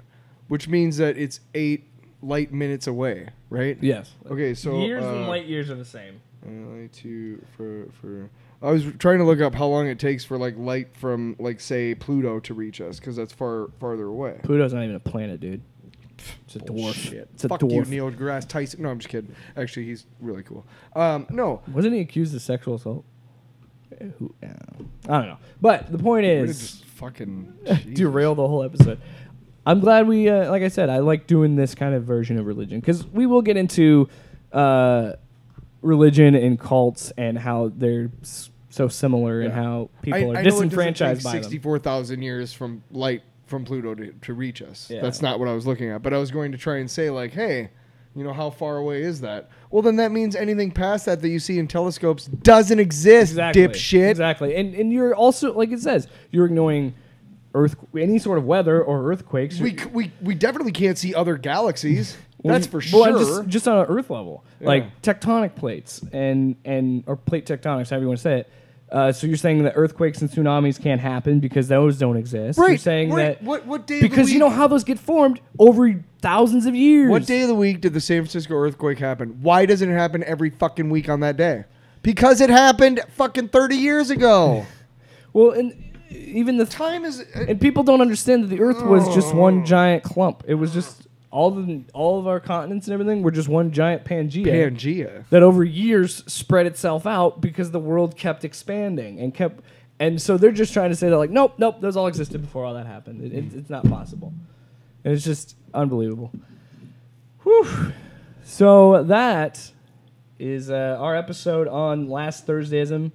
Which 0.48 0.68
means 0.68 0.98
that 0.98 1.18
it's 1.18 1.40
eight 1.54 1.88
light 2.22 2.54
minutes 2.54 2.88
away, 2.88 3.30
right? 3.50 3.78
yes. 3.82 4.12
Okay, 4.30 4.54
so 4.54 4.82
years 4.82 5.04
and 5.04 5.26
uh, 5.26 5.28
light 5.28 5.46
years 5.46 5.70
are 5.70 5.76
the 5.76 5.86
same. 5.86 6.22
Uh, 6.46 6.52
light 6.76 6.94
to 6.94 7.44
for 7.56 7.88
for. 8.02 8.30
I 8.64 8.72
was 8.72 8.86
trying 9.00 9.18
to 9.18 9.24
look 9.24 9.42
up 9.42 9.56
how 9.56 9.66
long 9.68 9.88
it 9.88 9.98
takes 9.98 10.24
for 10.24 10.38
like 10.38 10.56
light 10.58 10.96
from 10.96 11.36
like 11.40 11.60
say 11.60 11.96
Pluto 11.96 12.40
to 12.42 12.54
reach 12.54 12.80
us 12.80 13.00
because 13.00 13.16
that's 13.16 13.34
far 13.34 13.70
farther 13.80 14.06
away. 14.06 14.40
Pluto's 14.44 14.74
not 14.74 14.84
even 14.84 14.96
a 14.96 15.00
planet, 15.00 15.40
dude. 15.40 15.62
It's 16.46 16.56
a 16.56 16.60
dwarf. 16.60 16.94
Shit. 16.94 17.30
It's 17.34 17.44
a 17.46 17.50
Fuck 17.50 17.62
dwarf. 17.62 17.86
you, 17.86 17.92
Neil 17.92 18.12
deGrasse 18.12 18.48
Tyson. 18.48 18.82
No, 18.84 18.90
I'm 18.90 19.00
just 19.00 19.10
kidding. 19.10 19.34
Actually, 19.58 19.86
he's 19.86 20.06
really 20.20 20.44
cool. 20.44 20.66
Um, 20.96 21.26
no, 21.30 21.62
Wasn't 21.72 21.94
he 21.94 22.00
accused 22.02 22.34
of 22.36 22.42
sexual 22.42 22.76
assault? 22.76 23.06
Eh, 24.00 24.06
Who. 24.20 24.34
I 24.44 24.48
don't 25.20 25.28
know. 25.28 25.38
But 25.60 25.92
the 25.92 25.98
point 25.98 26.26
we're 26.26 26.46
is, 26.46 26.60
just 26.60 26.86
fucking 26.86 27.54
derail 27.94 28.36
the 28.36 28.48
whole 28.48 28.64
episode. 28.64 29.00
I'm 29.66 29.80
glad 29.80 30.08
we, 30.08 30.28
uh, 30.30 30.50
like 30.50 30.64
I 30.64 30.70
said, 30.70 30.90
I 30.90 31.00
like 31.00 31.28
doing 31.28 31.56
this 31.56 31.76
kind 31.76 31.94
of 31.94 32.04
version 32.04 32.38
of 32.40 32.46
religion 32.48 32.80
because 32.80 33.06
we 33.08 33.26
will 33.28 33.42
get 33.44 33.58
into 33.58 34.10
uh, 34.52 35.14
religion 35.82 36.36
and 36.36 36.60
cults 36.60 37.12
and 37.18 37.38
how 37.38 37.72
they're 37.76 38.10
s- 38.22 38.50
so 38.70 38.88
similar 38.88 39.42
and 39.42 39.50
Yeah. 39.54 39.62
how 39.64 39.90
people 40.02 40.20
I, 40.20 40.22
are 40.24 40.24
I 40.30 40.32
know 40.34 40.40
it 40.40 40.44
doesn't 40.44 40.70
disenfranchised 40.70 41.20
take 41.22 41.24
by 41.26 41.32
them. 41.34 41.44
Sixty-four 41.44 41.80
thousand 41.80 42.22
years 42.22 42.54
from 42.54 42.84
light 42.92 43.22
from 43.52 43.64
Pluto 43.66 43.94
to, 43.94 44.12
to 44.12 44.34
reach 44.34 44.64
us. 44.64 44.90
Yeah. 44.90 45.02
That's 45.02 45.22
not 45.22 45.40
what 45.40 45.48
I 45.48 45.54
was 45.54 45.68
looking 45.68 45.90
at. 45.92 46.02
But 46.02 46.14
I 46.14 46.18
was 46.18 46.32
going 46.32 46.52
to 46.54 46.58
try 46.58 46.78
and 46.78 46.90
say 46.90 47.12
like, 47.12 47.34
hey, 47.34 47.70
you 48.16 48.24
know, 48.24 48.34
how 48.34 48.50
far 48.50 48.78
away 48.78 49.04
is 49.04 49.22
that? 49.22 49.50
Well, 49.70 49.84
then 49.84 49.98
that 49.98 50.12
means 50.12 50.36
anything 50.36 50.72
past 50.72 51.06
that 51.06 51.22
that 51.22 51.30
you 51.30 51.40
see 51.40 51.60
in 51.60 51.68
telescopes 51.68 52.26
doesn't 52.26 52.80
exist, 52.80 53.34
Exactly. 53.34 53.62
dipshit. 53.68 54.10
Exactly. 54.10 54.56
And 54.56 54.74
and 54.74 54.92
you're 54.92 55.14
also 55.14 55.54
like 55.54 55.72
it 55.72 55.80
says, 55.82 56.08
you're 56.32 56.46
ignoring 56.48 56.96
earth 57.54 57.76
any 57.98 58.18
sort 58.18 58.38
of 58.38 58.46
weather 58.46 58.82
or 58.84 59.12
earthquakes. 59.12 59.60
We, 59.60 59.78
c- 59.78 59.86
we 59.94 60.12
we 60.22 60.34
definitely 60.36 60.72
can't 60.72 60.98
see 60.98 61.14
other 61.14 61.38
galaxies. 61.38 62.18
Well, 62.44 62.56
That's 62.56 62.66
for 62.66 62.82
sure. 62.82 63.02
well, 63.02 63.20
just, 63.20 63.48
just 63.50 63.68
on 63.68 63.78
an 63.78 63.86
Earth 63.86 64.10
level, 64.10 64.44
Yeah. 64.60 64.68
like 64.68 65.02
tectonic 65.04 65.54
plates 65.54 66.02
and 66.12 66.56
and 66.66 67.04
or 67.06 67.16
plate 67.16 67.46
tectonics, 67.46 67.92
however 67.92 68.02
you 68.02 68.08
want 68.08 68.18
to 68.18 68.24
say 68.24 68.40
it. 68.40 68.50
Uh, 68.92 69.12
so 69.12 69.26
you're 69.26 69.38
saying 69.38 69.64
that 69.64 69.74
earthquakes 69.76 70.22
and 70.22 70.30
tsunamis 70.30 70.82
can't 70.82 71.00
happen 71.00 71.40
because 71.40 71.70
those 71.70 71.98
don't 71.98 72.18
exist. 72.18 72.58
You're 72.60 72.76
saying 72.78 73.10
right. 73.12 73.40
that 73.40 73.44
What- 73.44 73.66
what 73.66 73.88
day 73.88 74.02
because 74.02 74.32
you 74.34 74.40
know 74.40 74.50
how 74.50 74.68
those 74.68 74.84
get 74.84 75.00
formed 75.00 75.40
over 75.58 76.04
thousands 76.22 76.66
of 76.66 76.76
years. 76.76 77.10
What 77.10 77.26
day 77.26 77.44
of 77.44 77.48
the 77.48 77.56
week 77.56 77.80
did 77.82 77.94
the 77.94 78.02
San 78.02 78.18
Francisco 78.24 78.54
earthquake 78.56 79.00
happen? 79.00 79.38
Why 79.42 79.66
doesn't 79.66 79.90
it 79.90 79.94
happen 79.94 80.24
every 80.26 80.50
fucking 80.50 80.90
week 80.90 81.08
on 81.08 81.22
that 81.22 81.38
day? 81.38 81.64
Because 82.04 82.42
it 82.42 82.50
happened 82.50 83.00
fucking 83.16 83.48
30 83.50 83.76
years 83.78 84.10
ago. 84.10 84.66
Well, 85.34 85.52
and 85.52 85.74
even 86.10 86.58
the 86.58 86.66
Time 86.66 87.06
is 87.06 87.22
and 87.34 87.62
people 87.62 87.84
don't 87.84 88.02
understand 88.02 88.44
that 88.44 88.48
the 88.48 88.60
Earth 88.60 88.84
was 88.84 89.08
just 89.16 89.34
Oh. 89.34 89.38
one 89.38 89.66
giant 89.66 90.04
clump. 90.04 90.44
It 90.46 90.56
was 90.56 90.74
just 90.74 91.08
all 91.32 91.50
the 91.52 91.84
all 91.94 92.20
of 92.20 92.28
our 92.28 92.40
continents 92.40 92.88
and 92.88 92.94
everything 92.94 93.24
were 93.24 93.32
just 93.32 93.48
one 93.48 93.72
giant 93.72 94.04
Pangea. 94.04 94.46
Pangea. 94.46 95.24
that 95.30 95.42
over 95.42 95.64
years 95.64 96.24
spread 96.28 96.66
itself 96.66 97.08
out 97.08 97.42
because 97.42 97.72
the 97.72 97.80
world 97.80 98.18
kept 98.18 98.44
expanding 98.44 99.20
and 99.20 99.34
kept 99.34 99.62
and 100.00 100.22
so 100.22 100.38
they're 100.38 100.52
just 100.52 100.74
trying 100.74 100.90
to 100.90 100.96
say 100.96 101.10
that 101.10 101.18
like 101.18 101.30
nope 101.30 101.54
nope 101.58 101.80
those 101.80 101.96
all 101.96 102.08
existed 102.08 102.42
before 102.42 102.66
all 102.66 102.74
that 102.74 102.86
happened 102.86 103.24
it, 103.24 103.34
it, 103.34 103.54
it's 103.54 103.70
not 103.70 103.88
possible 103.90 104.34
and 105.06 105.14
it's 105.14 105.24
just 105.24 105.56
unbelievable 105.74 106.32
Whew. 107.44 107.94
so 108.44 109.04
that 109.04 109.72
is 110.38 110.70
uh, 110.70 110.98
our 111.00 111.16
episode 111.16 111.68
on 111.68 112.10
last 112.10 112.46
thursdayism 112.46 113.12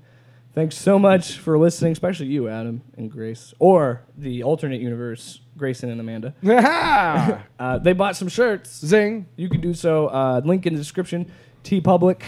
thanks 0.56 0.76
so 0.76 0.98
much 0.98 1.38
for 1.38 1.56
listening 1.58 1.92
especially 1.92 2.26
you 2.26 2.48
adam 2.48 2.82
and 2.96 3.10
grace 3.10 3.54
or 3.60 4.02
the 4.18 4.42
alternate 4.42 4.80
universe 4.80 5.40
grayson 5.56 5.88
and 5.90 6.00
amanda 6.00 6.34
uh, 7.60 7.78
they 7.78 7.92
bought 7.92 8.16
some 8.16 8.28
shirts 8.28 8.84
Zing. 8.84 9.26
you 9.36 9.48
can 9.48 9.60
do 9.60 9.72
so. 9.72 10.08
Uh, 10.08 10.40
link 10.44 10.66
in 10.66 10.72
the 10.74 10.78
description. 10.80 11.30
TeePublic. 11.62 12.22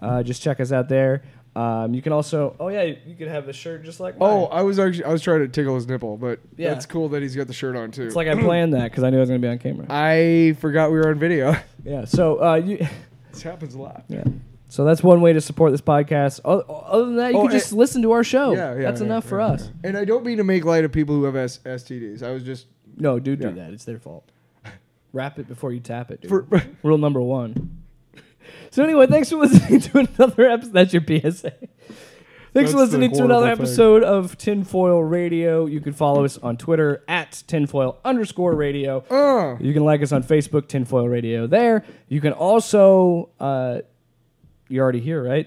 Uh, 0.00 0.22
just 0.22 0.42
check 0.42 0.60
us 0.60 0.70
out 0.72 0.88
there. 0.88 1.22
Um, 1.56 1.94
you 1.94 2.02
can 2.02 2.12
also. 2.12 2.56
Oh 2.60 2.68
yeah, 2.68 2.82
you 2.82 3.14
could 3.16 3.28
have 3.28 3.46
the 3.46 3.52
shirt 3.52 3.84
just 3.84 4.00
like. 4.00 4.18
Mine. 4.18 4.28
Oh, 4.28 4.44
I 4.46 4.62
was 4.62 4.78
actually 4.78 5.04
I 5.04 5.12
was 5.12 5.22
trying 5.22 5.40
to 5.40 5.48
tickle 5.48 5.74
his 5.76 5.86
nipple, 5.86 6.16
but 6.16 6.40
Yeah. 6.56 6.70
that's 6.74 6.84
cool 6.86 7.08
that 7.10 7.22
he's 7.22 7.36
got 7.36 7.46
the 7.46 7.52
shirt 7.52 7.76
on 7.76 7.90
too. 7.92 8.04
it's 8.06 8.16
like 8.16 8.28
I 8.28 8.34
planned 8.40 8.74
that 8.74 8.90
because 8.90 9.04
I 9.04 9.10
knew 9.10 9.18
I 9.18 9.20
was 9.20 9.28
gonna 9.28 9.38
be 9.38 9.48
on 9.48 9.58
camera. 9.58 9.86
I 9.88 10.56
forgot 10.60 10.90
we 10.90 10.98
were 10.98 11.08
on 11.08 11.18
video. 11.18 11.56
Yeah. 11.84 12.04
So 12.04 12.42
uh, 12.42 12.54
you. 12.56 12.86
this 13.32 13.42
happens 13.42 13.74
a 13.74 13.78
lot. 13.80 14.04
Yeah. 14.08 14.24
So 14.74 14.84
that's 14.84 15.04
one 15.04 15.20
way 15.20 15.32
to 15.32 15.40
support 15.40 15.70
this 15.70 15.80
podcast. 15.80 16.40
O- 16.44 16.58
Other 16.58 17.04
than 17.04 17.16
that, 17.16 17.32
you 17.32 17.38
Oh, 17.38 17.42
can 17.42 17.52
just 17.52 17.70
and- 17.70 17.78
listen 17.78 18.02
to 18.02 18.10
our 18.10 18.24
show. 18.24 18.52
Yeah, 18.54 18.74
yeah. 18.74 18.82
that's 18.82 19.00
yeah, 19.00 19.06
enough 19.06 19.24
for 19.24 19.38
yeah, 19.38 19.46
us. 19.46 19.70
And 19.84 19.96
I 19.96 20.04
don't 20.04 20.24
mean 20.26 20.38
to 20.38 20.44
make 20.44 20.64
light 20.64 20.84
of 20.84 20.90
people 20.90 21.14
who 21.14 21.22
have 21.24 21.36
S- 21.36 21.60
STDs. 21.64 22.24
I 22.24 22.32
was 22.32 22.42
just 22.42 22.66
No, 22.96 23.20
dude, 23.20 23.38
do 23.40 23.46
Yeah. 23.48 23.52
that. 23.54 23.72
It's 23.72 23.84
their 23.84 23.98
fault. 24.00 24.28
Wrap 25.12 25.38
it 25.38 25.46
before 25.46 25.72
you 25.72 25.78
tap 25.78 26.10
it, 26.10 26.22
dude. 26.22 26.28
for 26.28 26.46
Rule 26.82 26.98
number 26.98 27.20
one. 27.20 27.70
So 28.72 28.82
anyway, 28.82 29.06
thanks 29.06 29.30
for 29.30 29.36
listening 29.36 29.80
to 29.80 29.98
another 30.18 30.48
episode. 30.50 30.72
That's 30.72 30.92
your 30.92 31.02
PSA. 31.06 31.52
Thanks 32.52 32.72
for 32.72 32.78
listening 32.78 33.12
to 33.12 33.24
another 33.24 33.46
thing. 33.46 33.52
episode 33.52 34.02
of 34.02 34.36
Tinfoil 34.38 35.02
Radio. 35.04 35.66
You 35.66 35.80
can 35.80 35.92
follow 35.92 36.24
us 36.24 36.36
on 36.38 36.56
Twitter 36.56 37.02
at 37.06 37.42
tinfoil 37.46 37.98
underscore 38.04 38.54
radio. 38.56 39.04
uh, 39.10 39.56
You 39.60 39.72
can 39.72 39.84
like 39.84 40.02
us 40.02 40.10
on 40.12 40.22
Facebook, 40.24 40.66
Tinfoil 40.68 41.08
Radio. 41.08 41.46
There, 41.46 41.84
you 42.08 42.20
can 42.20 42.32
also. 42.32 43.30
Uh, 43.38 43.80
you're 44.74 44.82
already 44.82 45.00
here, 45.00 45.22
right? 45.22 45.46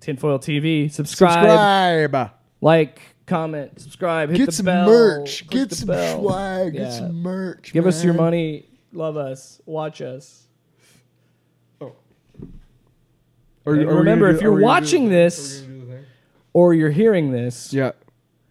Tinfoil 0.00 0.38
TV. 0.38 0.90
Subscribe, 0.90 1.44
Subscribe. 1.48 2.30
like, 2.60 3.00
comment, 3.26 3.78
subscribe, 3.80 4.30
hit 4.30 4.38
Get 4.38 4.46
the 4.46 4.52
some 4.52 4.66
bell. 4.66 4.86
merch. 4.86 5.46
click 5.48 5.60
Get 5.62 5.68
the 5.70 5.74
some 5.76 5.88
bell. 5.88 6.20
swag. 6.20 6.72
Get 6.72 6.82
Yeah. 6.82 6.90
some 6.90 7.20
merch. 7.22 7.72
Give 7.72 7.86
us 7.86 8.02
your 8.04 8.14
man. 8.14 8.22
money. 8.22 8.66
Love 8.92 9.16
us. 9.16 9.60
Watch 9.66 10.00
us. 10.00 10.46
Oh. 11.80 11.92
Are 13.66 13.74
And 13.74 13.82
are 13.82 13.86
we 13.86 13.98
remember, 13.98 14.26
gonna 14.26 14.34
if 14.34 14.40
do- 14.40 14.44
you're 14.44 14.52
are 14.52 14.56
we 14.56 14.60
gonna 14.62 14.80
do 14.80 14.84
watching 14.84 15.04
the- 15.04 15.10
this- 15.10 15.60
are 15.60 15.62
we 15.62 15.66
gonna 15.68 15.80
do 15.80 15.86
the 15.86 15.92
thing? 15.96 16.04
Or 16.52 16.74
you're 16.74 16.90
hearing 16.90 17.30
this. 17.32 17.72
Yeah. 17.72 17.92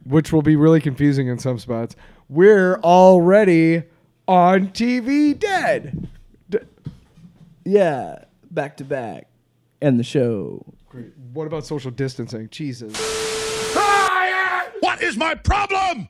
Which 0.06 0.32
will 0.32 0.42
be 0.42 0.56
really 0.56 0.80
confusing 0.82 1.28
in 1.28 1.40
some 1.40 1.58
spots. 1.60 1.96
We're 2.30 2.76
already 2.84 3.84
on 4.28 4.68
TV 4.68 5.34
dead. 5.34 6.08
D- 6.50 6.60
Yeah. 7.66 8.26
Back 8.52 8.78
to 8.78 8.84
back. 8.84 9.28
End 9.82 10.00
the 10.00 10.04
show. 10.04 10.66
Great. 10.90 11.14
What 11.34 11.48
about 11.48 11.66
social 11.66 11.92
distancing? 11.92 12.50
Jesus. 12.50 12.94
What 14.82 15.02
is 15.02 15.16
my 15.16 15.36
problem? 15.36 16.10